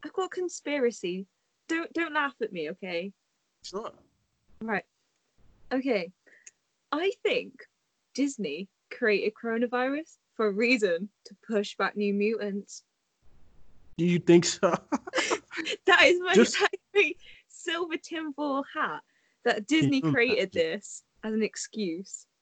I've 0.04 0.14
got 0.14 0.26
a 0.26 0.30
conspiracy. 0.30 1.26
Don't 1.68 1.92
don't 1.94 2.14
laugh 2.14 2.34
at 2.42 2.54
me, 2.54 2.70
okay? 2.72 3.12
Sure. 3.64 3.92
Right. 4.62 4.86
Okay, 5.72 6.12
I 6.92 7.12
think 7.24 7.54
Disney 8.16 8.70
created 8.90 9.34
coronavirus 9.42 10.18
for 10.36 10.48
a 10.48 10.52
reason 10.52 11.10
to 11.26 11.36
push 11.46 11.76
back 11.76 11.98
New 11.98 12.14
Mutants. 12.14 12.84
Do 13.98 14.06
you 14.06 14.20
think 14.20 14.46
so? 14.46 14.74
That 15.86 16.06
is 16.06 16.20
my 16.22 16.34
Just- 16.34 16.58
silver 17.48 17.98
tinfoil 17.98 18.64
hat 18.74 19.02
that 19.44 19.68
Disney 19.68 20.02
you 20.04 20.12
created 20.12 20.52
this 20.52 21.04
as 21.24 21.34
an 21.34 21.44
excuse. 21.44 22.26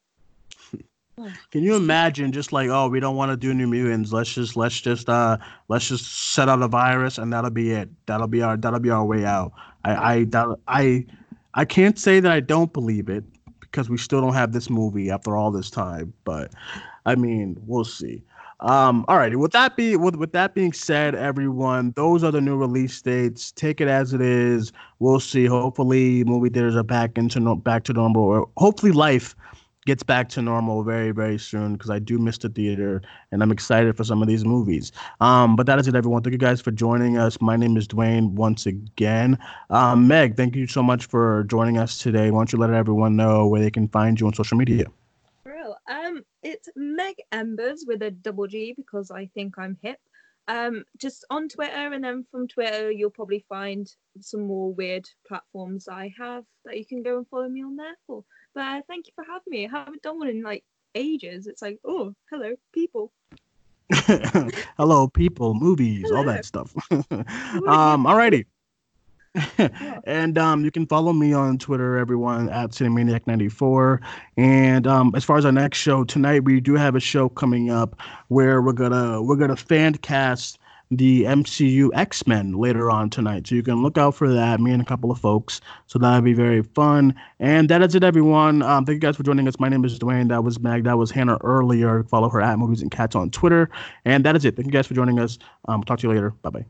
Can 1.51 1.63
you 1.63 1.75
imagine 1.75 2.33
just 2.33 2.51
like, 2.51 2.69
oh, 2.69 2.89
we 2.89 2.99
don't 2.99 3.15
want 3.15 3.31
to 3.31 3.37
do 3.37 3.53
New 3.53 3.67
Mutants. 3.67 4.11
Let's 4.11 4.33
just 4.33 4.57
let's 4.57 4.81
just 4.81 5.07
uh 5.07 5.37
let's 5.69 5.87
just 5.87 6.33
set 6.33 6.49
out 6.49 6.61
a 6.61 6.67
virus 6.67 7.17
and 7.17 7.31
that'll 7.31 7.51
be 7.51 7.71
it. 7.71 7.89
That'll 8.05 8.27
be 8.27 8.41
our 8.41 8.57
that'll 8.57 8.81
be 8.81 8.89
our 8.89 9.05
way 9.05 9.23
out. 9.23 9.53
I 9.85 9.95
I 9.95 10.23
that, 10.25 10.57
I 10.67 11.05
I 11.53 11.63
can't 11.63 11.97
say 11.97 12.19
that 12.19 12.31
I 12.31 12.41
don't 12.41 12.73
believe 12.73 13.07
it 13.07 13.23
because 13.61 13.89
we 13.89 13.97
still 13.97 14.19
don't 14.19 14.33
have 14.33 14.51
this 14.51 14.69
movie 14.69 15.09
after 15.09 15.37
all 15.37 15.51
this 15.51 15.69
time. 15.69 16.13
But 16.25 16.51
I 17.05 17.15
mean, 17.15 17.55
we'll 17.65 17.85
see. 17.85 18.21
Um, 18.65 19.05
all 19.07 19.17
righty. 19.17 19.35
With 19.35 19.51
that 19.51 19.77
be 19.77 19.95
with 19.95 20.15
with 20.15 20.31
that 20.31 20.55
being 20.55 20.73
said, 20.73 21.13
everyone, 21.13 21.93
those 21.95 22.23
are 22.23 22.31
the 22.31 22.41
new 22.41 22.57
release 22.57 22.99
dates. 22.99 23.51
Take 23.51 23.79
it 23.79 23.87
as 23.87 24.11
it 24.11 24.21
is. 24.21 24.71
We'll 24.97 25.19
see. 25.19 25.45
Hopefully, 25.45 26.23
movie 26.23 26.49
theaters 26.49 26.75
are 26.75 26.83
back 26.83 27.15
into 27.15 27.39
no, 27.39 27.55
back 27.55 27.83
to 27.83 27.93
normal, 27.93 28.23
or 28.23 28.49
hopefully, 28.57 28.91
life 28.91 29.35
gets 29.85 30.01
back 30.01 30.29
to 30.29 30.41
normal 30.41 30.81
very 30.83 31.11
very 31.11 31.37
soon 31.37 31.73
because 31.73 31.91
I 31.91 31.99
do 31.99 32.17
miss 32.17 32.39
the 32.39 32.49
theater 32.49 33.03
and 33.31 33.43
I'm 33.43 33.51
excited 33.51 33.95
for 33.95 34.03
some 34.03 34.23
of 34.23 34.27
these 34.27 34.43
movies. 34.43 34.91
Um, 35.21 35.55
but 35.55 35.67
that 35.67 35.77
is 35.77 35.87
it, 35.87 35.93
everyone. 35.93 36.23
Thank 36.23 36.31
you 36.31 36.39
guys 36.39 36.59
for 36.59 36.71
joining 36.71 37.19
us. 37.19 37.39
My 37.39 37.55
name 37.55 37.77
is 37.77 37.87
Duane 37.87 38.33
once 38.33 38.65
again. 38.65 39.37
Um, 39.69 40.07
Megg, 40.07 40.37
thank 40.37 40.55
you 40.55 40.65
so 40.65 40.81
much 40.81 41.05
for 41.05 41.43
joining 41.43 41.77
us 41.77 41.99
today. 41.99 42.31
Why 42.31 42.39
don't 42.39 42.51
you 42.51 42.57
let 42.57 42.71
everyone 42.71 43.15
know 43.15 43.45
where 43.45 43.61
they 43.61 43.69
can 43.69 43.87
find 43.87 44.19
you 44.19 44.25
on 44.25 44.33
social 44.33 44.57
media? 44.57 44.85
Um, 45.87 46.23
it's 46.41 46.69
Megg 46.75 47.15
Embers 47.31 47.85
with 47.87 48.01
a 48.01 48.11
double 48.11 48.47
G 48.47 48.73
because 48.75 49.11
I 49.11 49.27
think 49.33 49.57
I'm 49.57 49.77
hip. 49.81 49.99
Um, 50.47 50.83
just 50.97 51.25
on 51.31 51.49
Twitter, 51.49 51.93
and 51.93 52.03
then 52.03 52.25
from 52.29 52.47
Twitter, 52.47 52.91
you'll 52.91 53.09
probably 53.09 53.43
find 53.49 53.91
some 54.21 54.41
more 54.41 54.71
weird 54.73 55.07
platforms 55.27 55.87
I 55.87 56.13
have 56.17 56.43
that 56.65 56.77
you 56.77 56.85
can 56.85 57.01
go 57.01 57.17
and 57.17 57.27
follow 57.27 57.49
me 57.49 57.63
on 57.63 57.75
there 57.75 57.97
for. 58.05 58.23
But 58.53 58.61
uh, 58.61 58.81
thank 58.87 59.07
you 59.07 59.13
for 59.15 59.23
having 59.23 59.49
me. 59.49 59.65
I 59.65 59.79
haven't 59.79 60.03
done 60.03 60.19
one 60.19 60.27
in 60.29 60.43
like 60.43 60.63
ages. 60.93 61.47
It's 61.47 61.61
like, 61.61 61.79
oh, 61.83 62.13
hello, 62.29 62.53
people. 62.73 63.11
Hello, 64.77 65.07
people, 65.07 65.53
movies, 65.53 66.09
all 66.11 66.23
that 66.23 66.43
stuff. 66.43 66.73
um, 66.91 68.05
alrighty. 68.05 68.45
and 70.05 70.37
um, 70.37 70.63
you 70.63 70.71
can 70.71 70.85
follow 70.85 71.13
me 71.13 71.33
on 71.33 71.57
Twitter, 71.57 71.97
everyone, 71.97 72.49
at 72.49 72.71
Cinemaniac94. 72.71 73.99
And 74.37 74.87
um, 74.87 75.11
as 75.15 75.23
far 75.23 75.37
as 75.37 75.45
our 75.45 75.51
next 75.51 75.77
show 75.77 76.03
tonight, 76.03 76.43
we 76.43 76.59
do 76.59 76.75
have 76.75 76.95
a 76.95 76.99
show 76.99 77.29
coming 77.29 77.69
up 77.69 77.99
where 78.29 78.61
we're 78.61 78.73
gonna 78.73 79.21
we're 79.21 79.35
gonna 79.35 79.55
fan 79.55 79.95
cast 79.95 80.59
the 80.91 81.23
MCU 81.23 81.89
X 81.93 82.27
Men 82.27 82.53
later 82.53 82.91
on 82.91 83.09
tonight. 83.09 83.47
So 83.47 83.55
you 83.55 83.63
can 83.63 83.81
look 83.81 83.97
out 83.97 84.15
for 84.15 84.31
that. 84.31 84.59
Me 84.59 84.71
and 84.71 84.81
a 84.81 84.85
couple 84.85 85.11
of 85.11 85.19
folks. 85.19 85.59
So 85.87 85.99
that'll 85.99 86.21
be 86.21 86.33
very 86.33 86.61
fun. 86.61 87.15
And 87.39 87.69
that 87.69 87.81
is 87.81 87.95
it, 87.95 88.03
everyone. 88.03 88.61
Um, 88.61 88.85
thank 88.85 88.95
you 88.95 88.99
guys 88.99 89.15
for 89.15 89.23
joining 89.23 89.47
us. 89.47 89.59
My 89.59 89.69
name 89.69 89.83
is 89.83 89.97
Duane. 89.97 90.27
That 90.27 90.43
was 90.43 90.59
Megg. 90.59 90.83
That 90.83 90.97
was 90.97 91.11
Hannah 91.11 91.37
earlier. 91.43 92.03
Follow 92.03 92.29
her 92.29 92.41
at 92.41 92.59
Movies 92.59 92.81
and 92.81 92.91
Cats 92.91 93.15
on 93.15 93.31
Twitter. 93.31 93.69
And 94.05 94.23
that 94.25 94.35
is 94.35 94.45
it. 94.45 94.55
Thank 94.55 94.67
you 94.67 94.71
guys 94.71 94.87
for 94.87 94.93
joining 94.93 95.19
us. 95.19 95.39
Um, 95.67 95.83
talk 95.83 95.99
to 95.99 96.07
you 96.07 96.13
later. 96.13 96.31
Bye 96.41 96.49
bye. 96.51 96.65